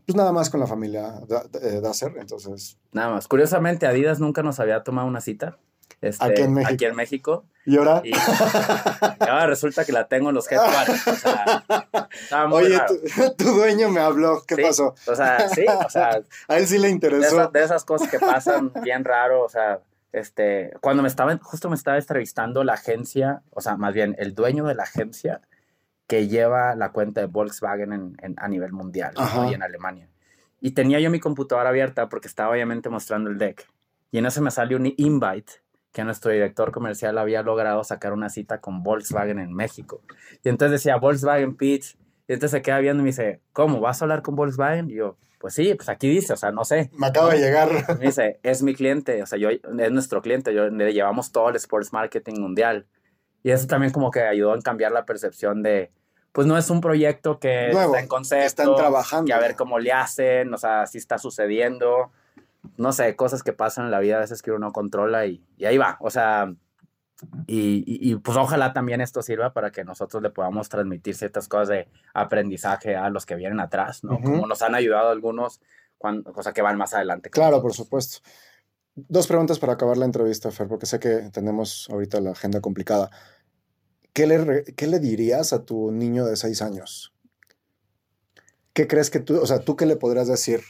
pues 0.04 0.14
nada 0.14 0.32
más 0.32 0.50
con 0.50 0.60
la 0.60 0.66
familia 0.66 1.22
eh, 1.62 1.80
Dasser. 1.80 2.12
Entonces, 2.18 2.76
Nada 2.92 3.10
más. 3.10 3.26
Curiosamente, 3.26 3.86
Adidas 3.86 4.20
nunca 4.20 4.42
nos 4.42 4.60
había 4.60 4.82
tomado 4.82 5.08
una 5.08 5.22
cita. 5.22 5.58
Este, 6.00 6.24
Aquí 6.24 6.42
en 6.42 6.52
México. 6.54 6.74
Aquí 6.74 6.84
en 6.84 6.94
México. 6.96 7.44
y 7.64 7.76
ahora, 7.78 8.02
Y, 8.04 8.12
ahora 9.20 9.46
resulta 9.46 9.84
que 9.84 9.92
la 9.92 10.06
tengo 10.08 10.28
en 10.28 10.34
los 10.34 10.50
headquarters. 10.50 11.06
O 11.08 11.14
sea, 11.16 11.64
oye, 12.50 12.78
tu, 12.86 13.34
tu 13.44 13.44
dueño 13.52 13.88
me 13.90 14.00
habló, 14.00 14.42
¿qué 14.46 14.56
Sí, 14.56 14.62
pasó? 14.62 14.94
O 15.06 15.14
sea, 15.14 15.48
sí, 15.48 15.64
o 15.68 15.90
sea, 15.90 16.20
A 16.48 16.58
él 16.58 16.66
sí 16.66 16.78
le 16.78 16.88
de, 16.88 16.92
interesó. 16.92 17.26
esas- 17.40 17.52
de 17.52 17.62
esas 17.64 17.84
cosas 17.84 18.08
que 18.10 18.18
pasan 18.18 18.72
bien 18.82 19.04
raro, 19.04 19.42
o 19.42 19.48
sea, 19.48 19.80
este, 20.12 20.72
cuando 20.80 21.02
me 21.02 21.08
estaba, 21.08 21.36
justo 21.42 21.68
me 21.68 21.76
estaba 21.76 21.98
entrevistando 21.98 22.62
la 22.64 22.74
agencia, 22.74 23.42
o 23.50 23.60
sea, 23.60 23.76
más 23.76 23.92
bien 23.94 24.14
el 24.18 24.34
dueño 24.34 24.64
de 24.64 24.74
la 24.74 24.84
agencia 24.84 25.40
que 26.06 26.28
lleva 26.28 26.74
la 26.76 26.92
cuenta 26.92 27.20
de 27.20 27.26
Volkswagen 27.26 27.92
en, 27.92 28.16
en- 28.22 28.36
a 28.38 28.48
nivel 28.48 28.72
mundial 28.72 29.12
¿no? 29.16 29.50
Y 29.50 29.54
en 29.54 29.62
Alemania. 29.62 30.08
Y 30.60 30.70
tenía 30.70 31.00
yo 31.00 31.10
mi 31.10 31.20
computadora 31.20 31.68
abierta 31.70 32.08
porque 32.08 32.28
estaba 32.28 32.50
obviamente 32.50 32.88
mostrando 32.88 33.28
el 33.28 33.38
deck. 33.38 33.66
Y 34.12 34.18
en 34.18 34.26
eso 34.26 34.40
me 34.40 34.50
salió 34.50 34.76
un 34.78 34.86
invite 34.96 35.52
que 35.96 36.04
nuestro 36.04 36.30
director 36.30 36.72
comercial 36.72 37.16
había 37.16 37.40
logrado 37.40 37.82
sacar 37.82 38.12
una 38.12 38.28
cita 38.28 38.60
con 38.60 38.82
Volkswagen 38.82 39.38
en 39.38 39.54
México. 39.54 40.02
Y 40.44 40.50
entonces 40.50 40.72
decía 40.72 40.96
Volkswagen 40.98 41.56
Pitch. 41.56 41.96
Y 42.28 42.34
entonces 42.34 42.50
se 42.50 42.60
queda 42.60 42.80
viendo 42.80 43.00
y 43.00 43.04
me 43.04 43.08
dice, 43.12 43.40
¿cómo? 43.54 43.80
¿Vas 43.80 44.02
a 44.02 44.04
hablar 44.04 44.20
con 44.20 44.36
Volkswagen? 44.36 44.90
Y 44.90 44.96
yo, 44.96 45.16
pues 45.38 45.54
sí, 45.54 45.72
pues 45.72 45.88
aquí 45.88 46.06
dice, 46.06 46.34
o 46.34 46.36
sea, 46.36 46.52
no 46.52 46.66
sé. 46.66 46.90
Me 46.92 47.06
acaba 47.06 47.32
de 47.32 47.38
llegar. 47.38 47.70
Me 47.98 48.04
dice, 48.04 48.38
es 48.42 48.62
mi 48.62 48.74
cliente, 48.74 49.22
o 49.22 49.26
sea, 49.26 49.38
yo, 49.38 49.48
es 49.48 49.90
nuestro 49.90 50.20
cliente, 50.20 50.52
yo, 50.52 50.68
le 50.68 50.92
llevamos 50.92 51.32
todo 51.32 51.48
el 51.48 51.56
sports 51.56 51.94
marketing 51.94 52.42
mundial. 52.42 52.86
Y 53.42 53.50
eso 53.52 53.66
también 53.66 53.90
como 53.90 54.10
que 54.10 54.20
ayudó 54.20 54.54
en 54.54 54.60
cambiar 54.60 54.92
la 54.92 55.06
percepción 55.06 55.62
de, 55.62 55.92
pues 56.32 56.46
no 56.46 56.58
es 56.58 56.68
un 56.68 56.82
proyecto 56.82 57.38
que 57.40 57.70
Nuevo, 57.72 57.94
está 57.94 58.00
en 58.02 58.08
concepto. 58.08 58.46
están 58.46 58.76
trabajando. 58.76 59.28
Que 59.28 59.32
a 59.32 59.38
ver 59.38 59.56
cómo 59.56 59.78
le 59.78 59.92
hacen, 59.92 60.52
o 60.52 60.58
sea, 60.58 60.86
si 60.86 60.98
está 60.98 61.16
sucediendo. 61.16 62.12
No 62.76 62.92
sé, 62.92 63.16
cosas 63.16 63.42
que 63.42 63.52
pasan 63.52 63.86
en 63.86 63.90
la 63.90 64.00
vida 64.00 64.16
a 64.16 64.20
veces 64.20 64.42
que 64.42 64.50
uno 64.50 64.66
no 64.66 64.72
controla 64.72 65.26
y, 65.26 65.44
y 65.56 65.64
ahí 65.64 65.78
va. 65.78 65.96
O 66.00 66.10
sea, 66.10 66.52
y, 67.46 67.82
y- 67.86 68.12
y, 68.12 68.16
pues 68.16 68.36
ojalá 68.36 68.72
también 68.72 69.00
esto 69.00 69.22
sirva 69.22 69.52
para 69.52 69.70
que 69.70 69.84
nosotros 69.84 70.22
le 70.22 70.30
podamos 70.30 70.68
transmitir 70.68 71.14
ciertas 71.14 71.48
cosas 71.48 71.68
de 71.68 71.88
aprendizaje 72.12 72.94
a 72.96 73.08
los 73.10 73.24
que 73.24 73.34
vienen 73.36 73.60
atrás, 73.60 74.04
¿no? 74.04 74.20
Como 74.20 74.46
nos 74.46 74.60
han 74.62 74.74
ayudado 74.74 75.08
algunos, 75.10 75.60
cuando, 75.98 76.32
cosa 76.32 76.52
que 76.52 76.60
van 76.62 76.76
más 76.76 76.92
adelante. 76.92 77.30
Claro, 77.30 77.62
por 77.62 77.72
supuesto. 77.72 78.18
Dos 78.94 79.26
preguntas 79.26 79.58
para 79.58 79.74
acabar 79.74 79.96
la 79.96 80.04
entrevista, 80.06 80.50
Fer, 80.50 80.68
porque 80.68 80.86
sé 80.86 80.98
que 80.98 81.30
tenemos 81.32 81.88
ahorita 81.90 82.20
la 82.20 82.30
agenda 82.32 82.60
complicada. 82.60 83.10
¿Qué 84.12 84.26
le, 84.26 84.64
qué 84.64 84.86
le 84.86 84.98
dirías 85.00 85.52
a 85.52 85.64
tu 85.64 85.90
niño 85.92 86.24
de 86.24 86.36
seis 86.36 86.62
años? 86.62 87.12
¿Qué 88.72 88.86
crees 88.86 89.10
que 89.10 89.20
tú, 89.20 89.38
o 89.40 89.46
sea, 89.46 89.60
tú 89.60 89.76
qué 89.76 89.86
le 89.86 89.96
podrías 89.96 90.28
decir 90.28 90.60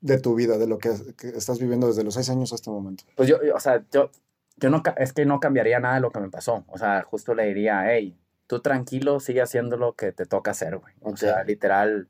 de 0.00 0.18
tu 0.18 0.34
vida, 0.34 0.58
de 0.58 0.66
lo 0.66 0.78
que, 0.78 0.90
que 1.16 1.28
estás 1.28 1.58
viviendo 1.58 1.86
desde 1.86 2.04
los 2.04 2.14
seis 2.14 2.30
años 2.30 2.52
hasta 2.52 2.70
el 2.70 2.76
momento? 2.76 3.04
Pues 3.16 3.28
yo, 3.28 3.42
yo, 3.42 3.54
o 3.54 3.60
sea, 3.60 3.84
yo, 3.90 4.10
yo 4.56 4.70
no, 4.70 4.82
es 4.96 5.12
que 5.12 5.24
no 5.24 5.40
cambiaría 5.40 5.80
nada 5.80 5.96
de 5.96 6.00
lo 6.00 6.10
que 6.10 6.20
me 6.20 6.30
pasó. 6.30 6.64
O 6.68 6.78
sea, 6.78 7.02
justo 7.02 7.34
le 7.34 7.46
diría, 7.46 7.90
hey, 7.90 8.16
tú 8.46 8.60
tranquilo, 8.60 9.20
sigue 9.20 9.42
haciendo 9.42 9.76
lo 9.76 9.94
que 9.94 10.12
te 10.12 10.26
toca 10.26 10.52
hacer, 10.52 10.76
güey. 10.76 10.94
O 11.00 11.16
sea, 11.16 11.44
literal, 11.44 12.08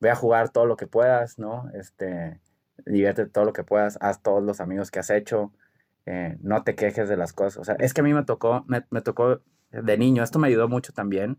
ve 0.00 0.10
a 0.10 0.16
jugar 0.16 0.50
todo 0.50 0.66
lo 0.66 0.76
que 0.76 0.86
puedas, 0.86 1.38
¿no? 1.38 1.70
Este, 1.74 2.40
diviértete 2.86 3.30
todo 3.30 3.44
lo 3.44 3.52
que 3.52 3.64
puedas, 3.64 3.98
haz 4.00 4.22
todos 4.22 4.42
los 4.42 4.60
amigos 4.60 4.90
que 4.90 4.98
has 4.98 5.10
hecho, 5.10 5.52
eh, 6.06 6.36
no 6.40 6.64
te 6.64 6.74
quejes 6.74 7.08
de 7.08 7.16
las 7.16 7.32
cosas. 7.32 7.58
O 7.58 7.64
sea, 7.64 7.76
es 7.78 7.94
que 7.94 8.00
a 8.00 8.04
mí 8.04 8.14
me 8.14 8.24
tocó, 8.24 8.64
me, 8.66 8.84
me 8.90 9.00
tocó 9.00 9.40
de 9.70 9.98
niño, 9.98 10.22
esto 10.22 10.38
me 10.38 10.48
ayudó 10.48 10.68
mucho 10.68 10.92
también. 10.92 11.38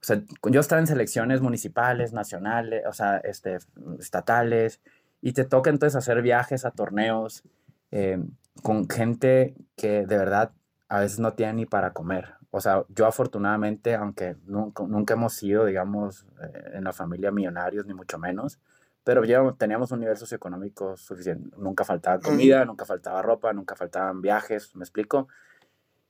O 0.00 0.04
sea, 0.04 0.22
yo 0.44 0.60
estaba 0.60 0.80
en 0.80 0.86
selecciones 0.86 1.40
municipales, 1.40 2.12
nacionales, 2.12 2.84
o 2.86 2.92
sea, 2.92 3.18
este, 3.18 3.58
estatales, 3.98 4.80
y 5.20 5.32
te 5.32 5.44
toca 5.44 5.70
entonces 5.70 5.96
hacer 5.96 6.22
viajes 6.22 6.64
a 6.64 6.70
torneos 6.70 7.42
eh, 7.90 8.22
con 8.62 8.88
gente 8.88 9.54
que 9.76 10.06
de 10.06 10.16
verdad 10.18 10.52
a 10.88 11.00
veces 11.00 11.18
no 11.18 11.32
tiene 11.34 11.52
ni 11.54 11.66
para 11.66 11.92
comer. 11.92 12.34
O 12.50 12.60
sea, 12.60 12.84
yo 12.88 13.06
afortunadamente, 13.06 13.94
aunque 13.94 14.36
nunca, 14.46 14.82
nunca 14.84 15.14
hemos 15.14 15.34
sido, 15.34 15.66
digamos, 15.66 16.24
eh, 16.42 16.70
en 16.74 16.84
la 16.84 16.92
familia 16.92 17.30
millonarios, 17.30 17.84
ni 17.86 17.92
mucho 17.94 18.18
menos, 18.18 18.58
pero 19.04 19.24
ya 19.24 19.42
teníamos 19.58 19.90
un 19.92 20.00
nivel 20.00 20.16
socioeconómico 20.16 20.96
suficiente. 20.96 21.54
Nunca 21.58 21.84
faltaba 21.84 22.20
comida, 22.20 22.64
nunca 22.64 22.84
faltaba 22.86 23.20
ropa, 23.22 23.52
nunca 23.52 23.74
faltaban 23.76 24.22
viajes, 24.22 24.74
¿me 24.76 24.82
explico? 24.82 25.28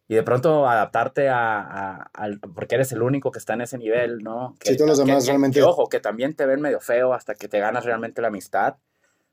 Y 0.06 0.14
de 0.14 0.22
pronto 0.22 0.66
adaptarte 0.68 1.28
a, 1.28 1.60
a- 1.60 2.10
al- 2.14 2.40
porque 2.40 2.76
eres 2.76 2.92
el 2.92 3.02
único 3.02 3.30
que 3.30 3.38
está 3.38 3.54
en 3.54 3.60
ese 3.62 3.76
nivel, 3.78 4.18
¿no? 4.22 4.54
Sí, 4.62 4.76
todos 4.76 4.88
los 4.90 4.98
que- 5.00 5.04
demás 5.06 5.24
que- 5.24 5.30
realmente- 5.30 5.58
que, 5.58 5.62
ojo, 5.64 5.88
que 5.88 6.00
también 6.00 6.34
te 6.34 6.46
ven 6.46 6.60
medio 6.60 6.80
feo 6.80 7.12
hasta 7.14 7.34
que 7.34 7.46
te 7.48 7.58
ganas 7.58 7.84
realmente 7.84 8.22
la 8.22 8.28
amistad. 8.28 8.76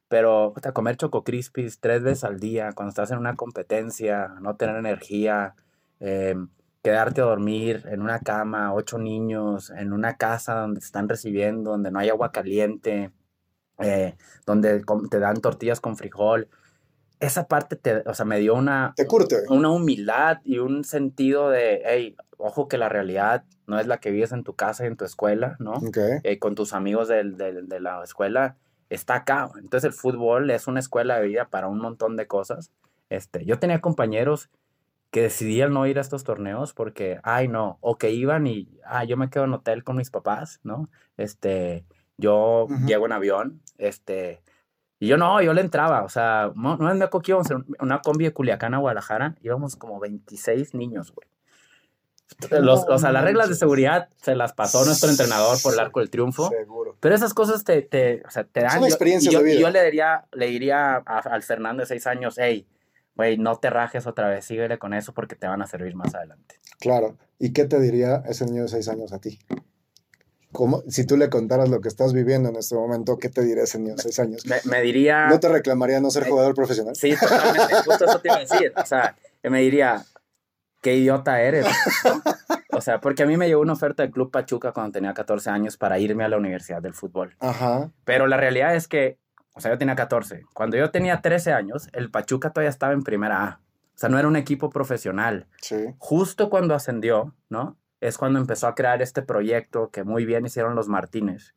Pero 0.08 0.52
puta, 0.54 0.72
comer 0.72 0.98
Choco 0.98 1.24
Crispies 1.24 1.80
tres 1.80 2.04
veces 2.04 2.24
al 2.24 2.40
día, 2.40 2.74
cuando 2.74 2.90
estás 2.90 3.12
en 3.12 3.18
una 3.18 3.36
competencia, 3.36 4.28
no 4.40 4.56
tener 4.56 4.76
energía, 4.76 5.56
eh, 6.00 6.36
quedarte 6.84 7.22
a 7.22 7.26
dormir 7.26 7.84
en 7.90 8.02
una 8.02 8.20
cama, 8.20 8.74
ocho 8.74 9.00
niños, 9.00 9.72
en 9.72 9.94
una 9.94 10.18
casa 10.18 10.54
donde 10.56 10.80
te 10.80 10.86
están 10.86 11.10
recibiendo, 11.10 11.72
donde 11.72 11.90
no 11.90 11.98
hay 12.00 12.10
agua 12.10 12.32
caliente, 12.32 13.12
eh, 13.80 14.16
donde 14.46 14.84
te 15.10 15.20
dan 15.20 15.42
tortillas 15.42 15.82
con 15.82 15.98
frijol. 15.98 16.48
Esa 17.20 17.48
parte 17.48 17.76
te, 17.76 18.04
o 18.08 18.14
sea, 18.14 18.26
me 18.26 18.38
dio 18.40 18.54
una, 18.54 18.94
Te 18.96 19.08
curte. 19.08 19.38
una 19.50 19.70
humildad 19.70 20.42
y 20.44 20.60
un 20.60 20.84
sentido 20.84 21.50
de, 21.50 21.82
hey, 21.86 22.16
ojo 22.38 22.68
que 22.68 22.78
la 22.78 22.90
realidad 22.90 23.46
no 23.66 23.80
es 23.80 23.88
la 23.88 24.00
que 24.00 24.12
vives 24.12 24.32
en 24.34 24.44
tu 24.44 24.54
casa 24.54 24.84
y 24.84 24.88
en 24.88 24.98
tu 24.98 25.06
escuela, 25.06 25.56
¿no? 25.60 25.72
Ok. 25.78 25.98
eh, 26.24 26.38
con 26.38 26.54
tus 26.54 26.74
amigos 26.74 27.08
del- 27.08 27.38
del- 27.38 27.68
de 27.68 27.80
la 27.80 28.04
escuela, 28.04 28.58
está 28.90 29.16
acá. 29.16 29.50
Entonces 29.56 29.86
el 29.86 29.94
fútbol 29.94 30.50
es 30.52 30.68
una 30.68 30.80
escuela 30.80 31.20
de 31.20 31.28
vida 31.28 31.46
para 31.50 31.68
un 31.68 31.80
montón 31.80 32.16
de 32.16 32.28
cosas. 32.28 32.72
Este, 33.10 33.46
yo 33.46 33.60
tenía 33.60 33.82
compañeros 33.82 34.50
que 35.12 35.22
decidían 35.22 35.74
no 35.74 35.88
ir 35.88 35.98
a 35.98 36.02
estos 36.02 36.24
torneos 36.24 36.74
porque, 36.74 37.20
ay, 37.24 37.48
no, 37.48 37.78
o 37.82 37.98
que 37.98 38.12
iban 38.12 38.48
y, 38.48 38.68
ah, 38.86 39.04
yo 39.06 39.16
me 39.18 39.30
quedo 39.30 39.46
en 39.46 39.54
hotel 39.54 39.84
con 39.84 39.96
mis 39.96 40.12
papás, 40.12 40.60
¿no? 40.64 40.90
Este, 41.16 41.86
yo 42.18 42.68
llego 42.86 43.06
en 43.06 43.12
avión, 43.14 43.62
este, 43.78 44.42
y 45.00 45.08
yo 45.08 45.18
no, 45.18 45.42
yo 45.42 45.54
le 45.54 45.62
entraba, 45.62 46.04
o 46.04 46.10
sea, 46.10 46.52
no, 46.56 46.78
no 46.78 46.94
me 46.94 47.04
acuerdo 47.04 47.22
que 47.22 47.32
íbamos 47.32 47.52
en 47.52 47.66
una 47.80 48.02
combi 48.02 48.26
de 48.26 48.34
Culiacán 48.34 48.74
a 48.74 48.80
Guadalajara, 48.80 49.36
íbamos 49.42 49.76
como 49.76 50.00
26 50.00 50.74
niños, 50.74 51.14
güey. 51.14 51.28
Los, 52.52 52.86
No 52.88 52.96
o 52.96 53.00
sea, 53.00 53.12
las 53.12 53.24
reglas 53.24 53.48
de 53.50 53.56
seguridad 53.56 54.10
se 54.22 54.36
las 54.36 54.54
pasó 54.54 54.84
nuestro 54.86 55.10
entrenador 55.10 55.58
por 55.62 55.74
el 55.74 55.80
arco 55.80 56.00
del 56.02 56.10
triunfo. 56.10 56.50
Seguro. 56.50 56.98
Pero 57.00 57.16
esas 57.16 57.34
cosas 57.34 57.64
te, 57.64 57.82
te, 57.82 58.22
o 58.28 58.30
sea, 58.30 58.44
te 58.44 58.62
dan. 58.62 58.72
Son 58.72 58.82
yo- 58.82 58.88
experiencias 58.88 59.32
y 59.32 59.34
yo, 59.34 59.40
de 59.40 59.46
vida. 59.46 59.56
y 59.56 59.62
yo 59.62 59.70
le 59.70 59.84
diría, 59.86 60.26
le 60.34 60.48
diría 60.48 60.96
a- 60.98 61.20
al 61.20 61.44
Fernando 61.44 61.82
de 61.82 61.88
seis 61.88 62.06
años, 62.08 62.36
hey, 62.38 62.68
güey, 63.16 63.38
no 63.38 63.56
te 63.58 63.70
rajes 63.70 64.06
otra 64.08 64.28
vez, 64.28 64.44
síguele 64.46 64.78
con 64.78 64.94
eso 64.94 65.14
porque 65.14 65.36
te 65.36 65.48
van 65.48 65.62
a 65.62 65.68
servir 65.68 65.96
más 65.96 66.14
adelante. 66.14 66.56
Claro. 66.80 67.18
¿Y 67.40 67.54
qué 67.54 67.66
te 67.66 67.80
diría 67.80 68.22
ese 68.28 68.46
niño 68.46 68.64
de 68.64 68.68
seis 68.70 68.88
años 68.90 69.14
a 69.14 69.20
ti? 69.20 69.40
¿Cómo, 70.52 70.84
si 70.88 71.06
tú 71.06 71.18
le 71.18 71.30
contaras 71.30 71.68
lo 71.70 71.82
que 71.82 71.90
estás 71.90 72.14
viviendo 72.14 72.48
en 72.48 72.56
este 72.56 72.76
momento, 72.76 73.18
¿qué 73.18 73.28
te 73.28 73.42
diría 73.44 73.64
ese 73.64 73.78
niño 73.78 73.96
de 73.96 74.02
seis 74.04 74.20
años? 74.20 74.46
Me, 74.46 74.56
me 74.66 74.82
diría. 74.82 75.28
¿No 75.28 75.38
te 75.40 75.50
reclamaría 75.50 76.00
no 76.00 76.10
ser 76.12 76.28
jugador 76.30 76.56
profesional? 76.56 76.96
Sí, 76.96 77.14
totalmente. 77.20 77.76
Justo 77.86 78.06
eso 78.06 78.20
te 78.20 78.28
iba 78.30 78.38
a 78.38 78.40
decir. 78.40 78.72
O 78.78 78.86
sea, 78.86 79.16
que 79.42 79.50
me 79.50 79.60
diría, 79.60 80.06
qué 80.86 80.96
idiota 80.96 81.42
eres. 81.42 81.66
O 82.78 82.82
sea, 82.82 83.00
porque 83.00 83.24
a 83.24 83.26
mí 83.26 83.38
me 83.38 83.48
llegó 83.48 83.62
una 83.62 83.72
oferta 83.72 84.04
del 84.04 84.12
Club 84.12 84.32
Pachuca 84.32 84.74
cuando 84.74 84.92
tenía 84.92 85.14
14 85.14 85.50
años 85.50 85.78
para 85.78 85.98
irme 85.98 86.26
a 86.26 86.28
la 86.28 86.36
Universidad 86.36 86.82
del 86.82 86.94
Fútbol. 86.94 87.38
Ajá. 87.40 87.90
Pero 88.04 88.28
la 88.28 88.36
realidad 88.36 88.76
es 88.76 88.90
que, 88.90 89.18
o 89.54 89.62
sea, 89.62 89.72
yo 89.72 89.78
tenía 89.78 89.96
14. 89.96 90.44
Cuando 90.54 90.76
yo 90.76 90.92
tenía 90.92 91.22
13 91.22 91.54
años, 91.54 91.88
el 91.94 92.12
Pachuca 92.12 92.50
todavía 92.52 92.70
estaba 92.70 92.92
en 92.92 93.04
primera 93.04 93.44
A. 93.46 93.62
O 93.62 93.98
sea, 93.98 94.10
no 94.10 94.20
era 94.20 94.28
un 94.28 94.36
equipo 94.36 94.70
profesional. 94.70 95.48
Sí. 95.62 95.78
Justo 96.00 96.50
cuando 96.50 96.76
ascendió, 96.76 97.34
¿no? 97.48 97.78
Es 98.02 98.18
cuando 98.18 98.40
empezó 98.40 98.68
a 98.68 98.76
crear 98.76 99.02
este 99.02 99.22
proyecto 99.22 99.90
que 99.90 100.04
muy 100.04 100.26
bien 100.26 100.46
hicieron 100.46 100.76
los 100.76 100.90
Martínez. 100.90 101.56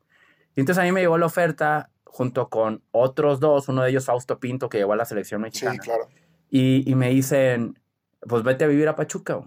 Y 0.55 0.61
entonces 0.61 0.81
a 0.81 0.85
mí 0.85 0.93
me 0.93 1.01
llegó 1.01 1.17
la 1.17 1.25
oferta 1.25 1.89
junto 2.05 2.47
con 2.47 2.81
otros 2.91 3.41
dos, 3.41 3.67
uno 3.67 3.81
de 3.83 3.89
ellos 3.89 4.05
Fausto 4.05 4.39
Pinto, 4.39 4.69
que 4.69 4.77
llegó 4.77 4.93
a 4.93 4.95
la 4.95 5.03
selección 5.03 5.41
Sí, 5.41 5.65
mexicana. 5.65 5.77
claro. 5.79 6.07
Y, 6.49 6.89
y 6.89 6.95
me 6.95 7.09
dicen, 7.09 7.77
pues 8.21 8.43
vete 8.43 8.65
a 8.65 8.67
vivir 8.67 8.87
a 8.87 8.95
Pachuca, 8.95 9.41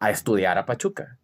a 0.00 0.10
estudiar 0.10 0.58
a 0.58 0.66
Pachuca. 0.66 1.18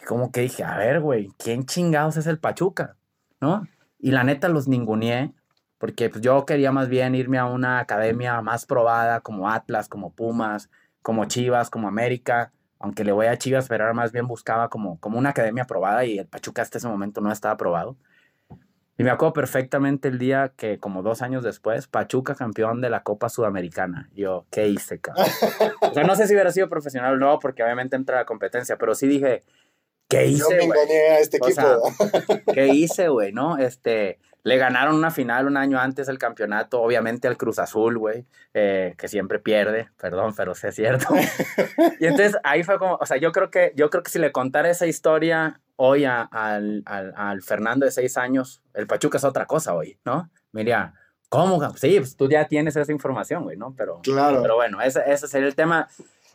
Y 0.00 0.04
como 0.04 0.32
que 0.32 0.40
dije, 0.40 0.64
a 0.64 0.76
ver, 0.76 1.00
güey, 1.00 1.30
¿quién 1.38 1.64
chingados 1.66 2.16
es 2.16 2.26
el 2.26 2.38
Pachuca? 2.38 2.96
¿No? 3.40 3.66
Y 3.98 4.10
la 4.10 4.24
neta 4.24 4.48
los 4.48 4.68
ninguneé, 4.68 5.32
porque 5.78 6.08
pues, 6.08 6.22
yo 6.22 6.44
quería 6.46 6.72
más 6.72 6.88
bien 6.88 7.14
irme 7.14 7.38
a 7.38 7.46
una 7.46 7.78
academia 7.78 8.40
más 8.42 8.66
probada, 8.66 9.20
como 9.20 9.50
Atlas, 9.50 9.88
como 9.88 10.12
Pumas, 10.12 10.70
como 11.02 11.26
Chivas, 11.26 11.70
como 11.70 11.88
América. 11.88 12.52
Aunque 12.78 13.04
le 13.04 13.12
voy 13.12 13.26
a 13.26 13.38
Chivas, 13.38 13.68
pero 13.68 13.84
ahora 13.84 13.94
más 13.94 14.12
bien 14.12 14.26
buscaba 14.26 14.68
como, 14.68 14.98
como 15.00 15.18
una 15.18 15.30
academia 15.30 15.64
probada 15.64 16.04
y 16.04 16.18
el 16.18 16.26
Pachuca 16.26 16.62
hasta 16.62 16.78
ese 16.78 16.88
momento 16.88 17.20
no 17.20 17.32
estaba 17.32 17.54
aprobado. 17.54 17.96
Y 18.96 19.02
me 19.02 19.10
acuerdo 19.10 19.32
perfectamente 19.32 20.08
el 20.08 20.18
día 20.18 20.52
que, 20.56 20.78
como 20.78 21.02
dos 21.02 21.20
años 21.22 21.42
después, 21.42 21.88
Pachuca 21.88 22.34
campeón 22.34 22.80
de 22.80 22.90
la 22.90 23.02
Copa 23.02 23.28
Sudamericana. 23.28 24.08
Yo, 24.14 24.46
¿qué 24.50 24.68
hice, 24.68 25.00
cabrón? 25.00 25.26
o 25.80 25.92
sea, 25.94 26.04
no 26.04 26.14
sé 26.14 26.28
si 26.28 26.34
hubiera 26.34 26.52
sido 26.52 26.68
profesional 26.68 27.14
o 27.14 27.16
no, 27.16 27.38
porque 27.40 27.64
obviamente 27.64 27.96
entra 27.96 28.18
la 28.18 28.24
competencia, 28.24 28.76
pero 28.78 28.94
sí 28.94 29.08
dije, 29.08 29.42
¿qué 30.08 30.30
Yo 30.30 30.36
hice, 30.46 30.56
me 30.56 30.66
güey? 30.66 30.78
engañé 30.80 31.00
a 31.08 31.18
este 31.18 31.38
O 31.40 31.48
equipo. 31.48 31.60
sea, 31.60 32.42
¿Qué 32.54 32.68
hice, 32.68 33.08
güey? 33.08 33.32
¿No? 33.32 33.58
Este, 33.58 34.20
le 34.44 34.58
ganaron 34.58 34.94
una 34.94 35.10
final 35.10 35.48
un 35.48 35.56
año 35.56 35.80
antes 35.80 36.06
del 36.06 36.18
campeonato, 36.18 36.80
obviamente 36.80 37.26
al 37.26 37.36
Cruz 37.36 37.58
Azul, 37.58 37.98
güey, 37.98 38.26
eh, 38.52 38.94
que 38.96 39.08
siempre 39.08 39.40
pierde, 39.40 39.88
perdón, 39.98 40.34
pero 40.36 40.54
sí 40.54 40.68
es 40.68 40.74
cierto. 40.76 41.08
y 41.98 42.06
entonces 42.06 42.36
ahí 42.44 42.62
fue 42.62 42.78
como, 42.78 42.94
o 43.00 43.06
sea, 43.06 43.16
yo 43.16 43.32
creo 43.32 43.50
que, 43.50 43.72
yo 43.74 43.90
creo 43.90 44.04
que 44.04 44.10
si 44.12 44.20
le 44.20 44.30
contara 44.30 44.70
esa 44.70 44.86
historia 44.86 45.60
hoy 45.76 46.04
a- 46.04 46.22
al, 46.22 46.82
al, 46.86 47.12
al 47.16 47.42
Fernando 47.42 47.84
de 47.86 47.92
seis 47.92 48.16
años, 48.16 48.62
el 48.74 48.86
Pachuca 48.86 49.18
es 49.18 49.24
otra 49.24 49.46
cosa 49.46 49.74
hoy, 49.74 49.98
¿no? 50.04 50.30
Mira, 50.52 50.94
¿cómo? 51.28 51.60
Sí, 51.76 51.96
pues 51.98 52.16
tú 52.16 52.28
ya 52.28 52.46
tienes 52.46 52.76
esa 52.76 52.92
información, 52.92 53.42
güey, 53.44 53.56
¿no? 53.56 53.74
Pero, 53.76 54.00
Claro. 54.02 54.40
pero 54.42 54.54
bueno, 54.56 54.80
ese, 54.80 55.02
ese 55.06 55.26
sería 55.28 55.48
el 55.48 55.54
tema. 55.54 55.88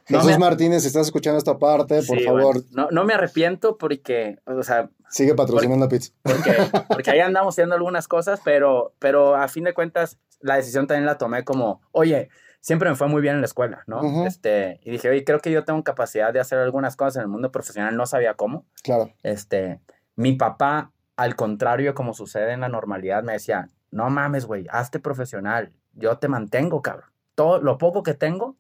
No 0.10 0.18
Jesús 0.20 0.32
me- 0.34 0.40
Martínez, 0.40 0.82
si 0.82 0.88
estás 0.88 1.06
escuchando 1.06 1.38
esta 1.38 1.58
parte, 1.60 2.02
por 2.02 2.18
Sí, 2.18 2.24
favor, 2.26 2.42
bueno, 2.56 2.64
no, 2.72 2.88
no 2.92 3.04
me 3.06 3.14
arrepiento 3.14 3.78
porque, 3.78 4.40
o 4.46 4.64
sea, 4.64 4.90
sigue 5.10 5.36
patrocinando 5.36 5.86
a 5.86 5.90
Pizza. 5.90 6.12
porque, 6.24 6.52
porque 6.90 7.12
ahí 7.12 7.20
andamos 7.20 7.54
haciendo 7.54 7.76
algunas 7.76 8.08
cosas, 8.08 8.42
pero, 8.44 8.94
pero 9.00 9.36
a 9.36 9.48
fin 9.48 9.64
de 9.66 9.74
cuentas 9.74 10.18
la 10.42 10.56
decisión 10.56 10.88
también 10.88 11.06
la 11.06 11.18
tomé 11.18 11.44
como, 11.44 11.82
oye, 11.92 12.30
siempre 12.62 12.90
me 12.90 12.96
fue 12.96 13.08
muy 13.08 13.22
bien 13.22 13.36
en 13.36 13.42
la 13.42 13.48
escuela, 13.48 13.84
¿no? 13.88 14.26
Este, 14.26 14.80
y 14.84 14.92
dije, 14.92 15.10
oye, 15.10 15.24
creo 15.24 15.40
que 15.40 15.52
yo 15.52 15.64
tengo 15.66 15.84
capacidad 15.84 16.34
de 16.34 16.40
hacer 16.40 16.60
algunas 16.60 16.96
cosas 16.96 17.18
en 17.18 17.22
el 17.24 17.28
mundo 17.28 17.52
profesional, 17.52 17.96
no 17.96 18.06
sabía 18.06 18.34
cómo. 18.34 18.66
Claro. 18.84 19.12
Este, 19.24 19.82
mi 20.16 20.34
papá, 20.34 20.92
al 21.16 21.36
contrario, 21.36 21.94
como 21.94 22.14
sucede 22.14 22.52
en 22.52 22.62
la 22.62 22.70
normalidad, 22.70 23.24
me 23.24 23.34
decía, 23.34 23.70
no 23.92 24.10
mames, 24.10 24.46
güey, 24.46 24.68
hazte 24.70 25.00
profesional, 25.00 25.74
yo 25.94 26.18
te 26.18 26.28
mantengo, 26.28 26.82
cabrón. 26.82 27.10
Todo 27.36 27.62
lo 27.62 27.78
poco 27.78 28.04
que 28.04 28.14
tengo, 28.14 28.58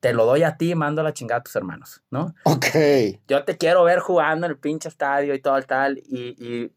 te 0.00 0.12
lo 0.12 0.24
doy 0.24 0.42
a 0.42 0.56
ti 0.56 0.72
y 0.72 0.74
mando 0.74 1.00
a 1.00 1.04
la 1.04 1.12
chingada 1.12 1.40
a 1.40 1.42
tus 1.44 1.54
hermanos, 1.54 2.02
¿no? 2.10 2.34
Ok. 2.44 2.66
Yo 3.28 3.44
te 3.44 3.56
quiero 3.56 3.84
ver 3.84 4.00
jugando 4.00 4.46
en 4.46 4.52
el 4.52 4.58
pinche 4.58 4.88
estadio 4.88 5.34
y 5.34 5.40
todo 5.40 5.56
el 5.56 5.66
tal. 5.66 5.98
Y, 5.98 6.34
y, 6.44 6.74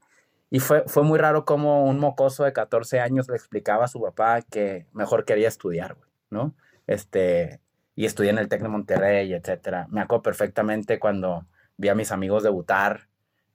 y 0.52 0.60
fue, 0.60 0.84
fue 0.86 1.04
muy 1.04 1.18
raro 1.18 1.44
como 1.44 1.86
un 1.86 1.98
mocoso 1.98 2.44
de 2.44 2.54
14 2.54 3.00
años 3.00 3.28
le 3.28 3.36
explicaba 3.36 3.86
a 3.86 3.88
su 3.88 4.02
papá 4.02 4.42
que 4.44 4.86
mejor 4.94 5.26
quería 5.26 5.48
estudiar, 5.48 5.96
güey, 5.96 6.10
¿no? 6.30 6.54
Este, 6.88 7.60
y 7.96 8.06
estudié 8.06 8.30
en 8.32 8.38
el 8.38 8.48
TEC 8.50 8.62
de 8.62 8.68
Monterrey, 8.68 9.34
etcétera. 9.34 9.88
Me 9.90 10.02
acuerdo 10.02 10.24
perfectamente 10.24 11.00
cuando 11.00 11.46
vi 11.78 11.90
a 11.90 11.96
mis 11.96 12.12
amigos 12.12 12.44
debutar 12.44 13.08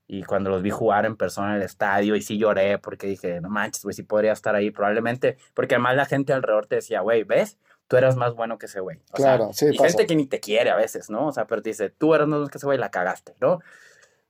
y 0.07 0.23
cuando 0.23 0.49
los 0.49 0.61
vi 0.61 0.69
jugar 0.71 1.05
en 1.05 1.15
persona 1.15 1.51
en 1.51 1.57
el 1.57 1.61
estadio 1.63 2.15
y 2.15 2.21
sí 2.21 2.37
lloré 2.37 2.77
porque 2.77 3.07
dije, 3.07 3.39
no 3.39 3.49
manches, 3.49 3.83
güey, 3.83 3.93
sí 3.93 4.03
podría 4.03 4.33
estar 4.33 4.55
ahí 4.55 4.69
probablemente, 4.71 5.37
porque 5.53 5.75
además 5.75 5.95
la 5.95 6.05
gente 6.05 6.33
alrededor 6.33 6.65
te 6.67 6.75
decía, 6.75 7.01
güey, 7.01 7.23
¿ves? 7.23 7.57
Tú 7.87 7.97
eras 7.97 8.15
más 8.15 8.33
bueno 8.33 8.57
que 8.57 8.65
ese 8.67 8.79
güey. 8.79 8.99
O 9.11 9.15
Claro, 9.15 9.53
sea, 9.53 9.69
sí, 9.69 9.73
y 9.75 9.77
pasa. 9.77 9.89
gente 9.89 10.05
que 10.07 10.15
ni 10.15 10.25
te 10.25 10.39
quiere 10.39 10.69
a 10.69 10.75
veces, 10.75 11.09
¿no? 11.09 11.27
O 11.27 11.31
sea, 11.31 11.45
pero 11.47 11.61
te 11.61 11.69
dice, 11.69 11.89
tú 11.89 12.13
eras 12.15 12.27
más 12.27 12.39
bueno 12.39 12.49
que 12.51 12.57
ese 12.57 12.65
güey, 12.65 12.77
la 12.77 12.89
cagaste, 12.91 13.35
¿no? 13.39 13.59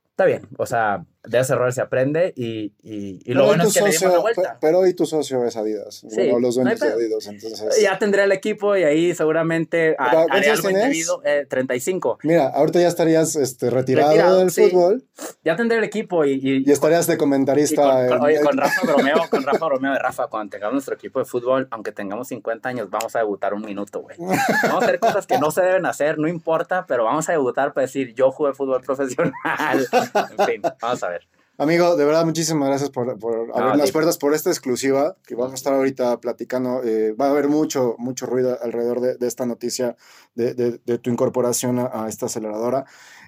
Está 0.09 0.25
bien, 0.25 0.47
o 0.57 0.65
sea, 0.65 1.05
de 1.23 1.39
ese 1.39 1.53
error 1.53 1.71
se 1.71 1.81
aprende 1.81 2.33
y, 2.35 2.73
y, 2.81 3.19
y 3.23 3.33
lo 3.33 3.45
bueno 3.45 3.63
es 3.65 3.73
que 3.73 3.81
le 3.81 3.89
dimos 3.91 4.01
la 4.01 4.07
socio- 4.09 4.21
vuelta. 4.21 4.41
pe- 4.53 4.57
Pero 4.61 4.79
hoy 4.79 4.93
tu 4.95 5.05
socio 5.05 5.45
es 5.45 5.55
Adidas. 5.55 5.95
Sí, 6.07 6.07
bueno, 6.15 6.39
los 6.39 6.57
no 6.57 6.63
dueños 6.63 6.79
de 6.79 6.85
pedo. 6.87 6.97
Adidas, 6.97 7.27
entonces... 7.27 7.81
Ya 7.81 7.99
tendré 7.99 8.23
el 8.23 8.31
equipo 8.31 8.75
y 8.75 8.83
ahí 8.83 9.13
seguramente 9.13 9.95
ha- 9.99 10.09
¿Cuántos 10.11 10.37
haré 10.37 10.49
algo 10.49 10.69
indebido. 10.69 11.21
Eh, 11.23 11.45
35. 11.47 12.19
Mira, 12.23 12.47
ahorita 12.47 12.79
ya 12.81 12.87
estarías 12.87 13.35
este, 13.35 13.69
retirado, 13.69 14.09
Retirado, 14.09 14.37
del 14.39 14.49
sí. 14.51 14.69
fútbol 14.69 15.03
Ya 15.43 15.55
tendré 15.55 15.77
el 15.77 15.83
equipo 15.83 16.25
y, 16.25 16.31
y- 16.33 16.63
y 16.67 16.71
estarías 16.71 17.05
de 17.07 17.17
comentarista. 17.17 17.83
con, 17.83 18.07
con- 18.07 18.17
en- 18.17 18.23
oye, 18.23 18.41
con 18.41 18.57
Rafa 18.57 18.81
Bromeo, 18.87 19.17
con 19.29 19.43
Rafa 19.43 19.65
Bromeo 19.67 19.93
de 19.93 19.99
Rafa, 19.99 20.27
cuando 20.27 20.49
tengamos 20.51 20.73
nuestro 20.73 20.95
equipo 20.95 21.19
de 21.19 21.25
fútbol, 21.25 21.67
aunque 21.71 21.91
tengamos 21.91 22.27
50 22.29 22.67
años, 22.69 22.89
vamos 22.89 23.15
a 23.15 23.19
debutar 23.19 23.53
un 23.53 23.61
minuto, 23.61 24.01
güey. 24.01 24.17
Vamos 24.17 24.81
a 24.81 24.85
hacer 24.85 24.99
cosas 24.99 25.27
que 25.27 25.37
no 25.37 25.51
se 25.51 25.61
deben 25.61 25.85
hacer, 25.85 26.17
no 26.17 26.27
importa, 26.27 26.85
pero 26.87 27.03
vamos 27.03 27.29
a 27.29 27.33
debutar 27.33 27.73
para 27.73 27.85
decir, 27.85 28.13
yo 28.15 28.31
jugué 28.31 28.53
fútbol 28.53 28.81
profesional. 28.81 29.31
En 30.37 30.45
fin, 30.45 30.61
vamos 30.81 31.03
a 31.03 31.09
ver. 31.09 31.10
Amigo, 31.57 31.95
de 31.95 32.05
verdad, 32.05 32.25
muchísimas 32.25 32.67
gracias 32.69 32.89
por, 32.89 33.19
por 33.19 33.51
abrir 33.53 33.75
las 33.77 33.91
puertas 33.91 34.17
por 34.17 34.33
esta 34.33 34.49
exclusiva 34.49 35.15
que 35.27 35.35
vamos 35.35 35.51
a 35.51 35.55
estar 35.55 35.73
ahorita 35.73 36.19
platicando. 36.19 36.81
Eh, 36.83 37.11
va 37.13 37.27
a 37.27 37.29
haber 37.29 37.49
mucho, 37.49 37.95
mucho 37.99 38.25
ruido 38.25 38.57
alrededor 38.63 38.99
de, 38.99 39.15
de 39.17 39.27
esta 39.27 39.45
noticia 39.45 39.95
de, 40.33 40.55
de- 40.55 40.79
de 40.83 40.97
tu 40.97 41.11
incorporación 41.11 41.77
a, 41.77 42.05
a 42.05 42.09
esta 42.09 42.25
aceleradora. 42.25 42.85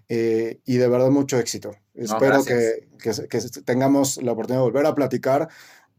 Eh, 0.10 0.60
y 0.66 0.78
de 0.78 0.88
verdad, 0.88 1.10
mucho 1.12 1.38
éxito. 1.38 1.76
Espero 1.94 2.38
que, 2.98 3.28
que 3.30 3.40
tengamos 3.66 4.18
la 4.24 4.32
oportunidad 4.32 4.62
de 4.62 4.66
volver 4.70 4.86
a 4.88 4.96
platicar 4.96 5.50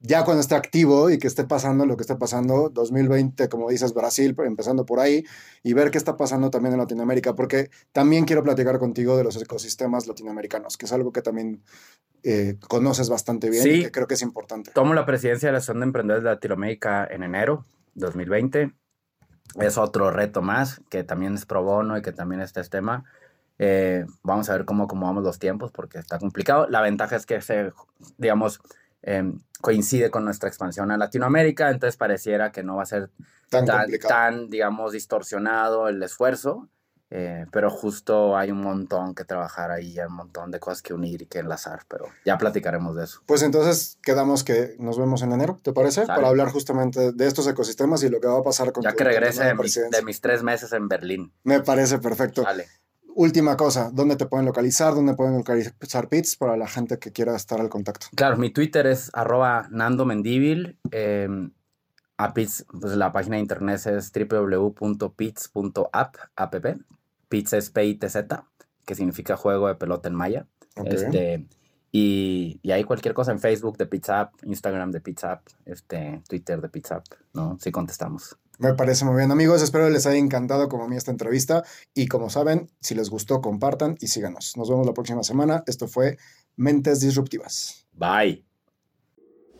ya 0.06 0.22
cuando 0.22 0.42
esté 0.42 0.54
activo 0.54 1.08
y 1.08 1.18
que 1.18 1.26
esté 1.26 1.44
pasando 1.44 1.86
lo 1.86 1.96
que 1.96 2.02
esté 2.02 2.14
pasando, 2.16 2.68
2020, 2.68 3.48
como 3.48 3.70
dices, 3.70 3.94
Brasil, 3.94 4.36
empezando 4.44 4.84
por 4.84 5.00
ahí, 5.00 5.24
y 5.62 5.72
ver 5.72 5.90
qué 5.90 5.96
está 5.96 6.18
pasando 6.18 6.50
también 6.50 6.74
en 6.74 6.80
Latinoamérica, 6.80 7.34
porque 7.34 7.70
también 7.92 8.26
quiero 8.26 8.42
platicar 8.42 8.78
contigo 8.78 9.16
de 9.16 9.24
los 9.24 9.40
ecosistemas 9.40 10.06
latinoamericanos, 10.06 10.76
que 10.76 10.84
es 10.84 10.92
algo 10.92 11.10
que 11.10 11.22
también 11.22 11.62
eh, 12.22 12.58
conoces 12.68 13.08
bastante 13.08 13.48
bien 13.48 13.66
y 13.66 13.70
Sí. 13.70 13.82
que 13.82 13.90
creo 13.90 14.06
que 14.06 14.14
es 14.14 14.22
importante. 14.22 14.70
Tomo 14.72 14.92
la 14.92 15.06
presidencia 15.06 15.48
de 15.48 15.52
la 15.52 15.58
Asociación 15.58 15.80
de 15.80 15.86
Emprendedores 15.86 16.24
de 16.24 16.30
Latinoamérica 16.30 17.06
en 17.10 17.22
enero 17.22 17.64
2020. 17.94 18.74
Es 19.60 19.78
otro 19.78 20.10
reto 20.10 20.42
más, 20.42 20.80
que 20.90 21.02
también 21.04 21.34
es 21.34 21.46
pro 21.46 21.62
bono 21.62 21.96
y 21.96 22.02
que 22.02 22.12
también 22.12 22.40
este 22.42 22.60
es 22.60 22.68
tema. 22.70 23.04
Eh, 23.58 24.04
vamos 24.22 24.50
a 24.50 24.54
ver 24.54 24.64
cómo 24.64 24.84
acomodamos 24.84 25.22
los 25.22 25.38
tiempos 25.38 25.70
porque 25.70 25.98
está 25.98 26.18
complicado. 26.18 26.66
La 26.68 26.80
ventaja 26.80 27.16
es 27.16 27.24
que 27.24 27.40
se, 27.40 27.72
digamos, 28.18 28.60
em, 29.06 29.38
coincide 29.60 30.10
con 30.10 30.24
nuestra 30.24 30.48
expansión 30.48 30.90
a 30.90 30.96
Latinoamérica, 30.96 31.70
entonces 31.70 31.96
pareciera 31.96 32.52
que 32.52 32.62
no 32.62 32.76
va 32.76 32.82
a 32.82 32.86
ser 32.86 33.10
Tan, 33.50 33.66
tan, 33.66 33.86
tan, 34.08 34.50
digamos, 34.50 34.92
distorsionado 34.92 35.88
el 35.88 36.02
esfuerzo, 36.02 36.68
eh, 37.10 37.46
pero 37.52 37.70
justo 37.70 38.36
hay 38.36 38.50
un 38.50 38.60
montón 38.62 39.14
que 39.14 39.24
trabajar 39.24 39.70
ahí, 39.70 39.96
hay 39.98 40.06
un 40.06 40.14
montón 40.14 40.50
de 40.50 40.58
cosas 40.58 40.82
que 40.82 40.92
unir 40.92 41.22
y 41.22 41.26
que 41.26 41.38
enlazar, 41.38 41.82
pero 41.86 42.06
ya 42.24 42.36
platicaremos 42.36 42.96
de 42.96 43.04
eso. 43.04 43.20
Pues 43.26 43.42
entonces 43.42 43.98
quedamos 44.02 44.42
que 44.42 44.74
nos 44.80 44.98
vemos 44.98 45.22
en 45.22 45.32
enero, 45.32 45.56
¿te 45.62 45.72
parece? 45.72 46.06
Sale. 46.06 46.16
Para 46.16 46.28
hablar 46.28 46.48
justamente 46.50 47.12
de 47.12 47.26
estos 47.26 47.46
ecosistemas 47.46 48.02
y 48.02 48.08
lo 48.08 48.20
que 48.20 48.26
va 48.26 48.38
a 48.38 48.42
pasar 48.42 48.72
con 48.72 48.82
Ya 48.82 48.92
que 48.94 49.04
regrese 49.04 49.44
de 49.44 49.52
mis, 49.52 49.60
presidencia. 49.60 50.00
de 50.00 50.04
mis 50.04 50.20
tres 50.20 50.42
meses 50.42 50.72
en 50.72 50.88
Berlín. 50.88 51.32
Me 51.44 51.60
parece 51.60 51.98
perfecto. 51.98 52.42
Vale. 52.42 52.66
Última 53.16 53.56
cosa, 53.56 53.90
¿dónde 53.92 54.16
te 54.16 54.26
pueden 54.26 54.46
localizar? 54.46 54.94
¿Dónde 54.94 55.14
pueden 55.14 55.36
localizar 55.36 56.08
Pits 56.08 56.36
para 56.36 56.56
la 56.56 56.66
gente 56.66 56.98
que 56.98 57.12
quiera 57.12 57.36
estar 57.36 57.60
al 57.60 57.68
contacto? 57.68 58.06
Claro, 58.16 58.36
mi 58.36 58.50
Twitter 58.50 58.86
es 58.86 59.10
arroba 59.12 59.68
Nando 59.70 60.04
Mendívil. 60.04 60.78
eh, 60.90 61.28
a 62.16 62.32
Pits, 62.32 62.64
pues 62.80 62.96
la 62.96 63.12
página 63.12 63.36
de 63.36 63.42
internet 63.42 63.86
es 63.86 64.12
www.pits.app. 64.12 66.16
app. 66.36 66.54
Pits 67.28 67.52
es 67.52 67.70
P-I-T-Z, 67.70 68.44
que 68.86 68.94
significa 68.94 69.36
juego 69.36 69.68
de 69.68 69.74
pelota 69.74 70.08
en 70.08 70.14
maya. 70.14 70.46
Este, 70.84 71.46
y, 71.90 72.60
y 72.62 72.70
hay 72.72 72.84
cualquier 72.84 73.14
cosa 73.14 73.32
en 73.32 73.40
Facebook 73.40 73.76
de 73.78 73.86
Pizza 73.86 74.20
App, 74.20 74.34
Instagram 74.44 74.90
de 74.90 75.00
Pizza 75.00 75.32
App, 75.32 75.46
este, 75.64 76.22
Twitter 76.28 76.60
de 76.60 76.68
Pizza 76.68 76.96
App, 76.96 77.04
¿no? 77.32 77.56
Sí 77.60 77.72
contestamos. 77.72 78.36
Me 78.58 78.74
parece 78.74 79.04
muy 79.04 79.16
bien, 79.16 79.32
amigos. 79.32 79.62
Espero 79.62 79.90
les 79.90 80.06
haya 80.06 80.18
encantado 80.18 80.68
como 80.68 80.84
a 80.84 80.88
mí 80.88 80.96
esta 80.96 81.10
entrevista. 81.10 81.64
Y 81.92 82.06
como 82.06 82.30
saben, 82.30 82.70
si 82.80 82.94
les 82.94 83.10
gustó, 83.10 83.40
compartan 83.40 83.96
y 84.00 84.06
síganos. 84.06 84.56
Nos 84.56 84.68
vemos 84.68 84.86
la 84.86 84.94
próxima 84.94 85.24
semana. 85.24 85.64
Esto 85.66 85.88
fue 85.88 86.18
Mentes 86.56 87.00
Disruptivas. 87.00 87.86
Bye. 87.92 88.44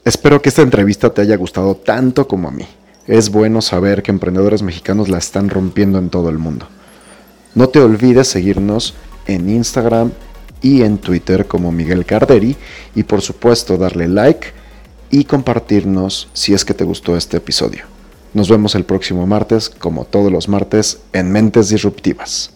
Espero 0.05 0.41
que 0.41 0.51
esta 0.51 0.63
entrevista 0.63 1.13
te 1.13 1.23
haya 1.23 1.37
gustado 1.37 1.77
tanto 1.77 2.29
como 2.29 2.49
a 2.49 2.53
mí. 2.53 2.67
Es 3.07 3.31
bueno 3.31 3.63
saber 3.63 4.03
que 4.03 4.11
emprendedores 4.11 4.63
mexicanos 4.63 5.09
la 5.09 5.19
están 5.19 5.51
rompiendo 5.51 5.99
en 5.99 6.11
todo 6.11 6.29
el 6.29 6.39
mundo. 6.39 6.69
No 7.55 7.69
te 7.69 7.81
olvides 7.81 8.29
seguirnos 8.29 8.95
en 9.27 9.49
Instagram 9.49 10.13
y 10.63 10.83
en 10.83 10.99
Twitter 10.99 11.47
como 11.47 11.73
Miguel 11.73 12.07
Carderi 12.07 12.57
y 12.95 13.03
por 13.03 13.23
supuesto 13.23 13.77
darle 13.77 14.09
like 14.09 14.49
y 15.11 15.25
compartirnos 15.25 16.29
si 16.33 16.55
es 16.55 16.65
que 16.65 16.75
te 16.75 16.85
gustó 16.85 17.17
este 17.17 17.37
episodio. 17.37 17.94
Nos 18.35 18.49
vemos 18.49 18.75
el 18.75 18.85
próximo 18.85 19.29
martes, 19.29 19.71
como 19.71 20.05
todos 20.05 20.31
los 20.31 20.49
martes, 20.49 20.99
en 21.13 21.31
Mentes 21.31 21.69
Disruptivas. 21.69 22.54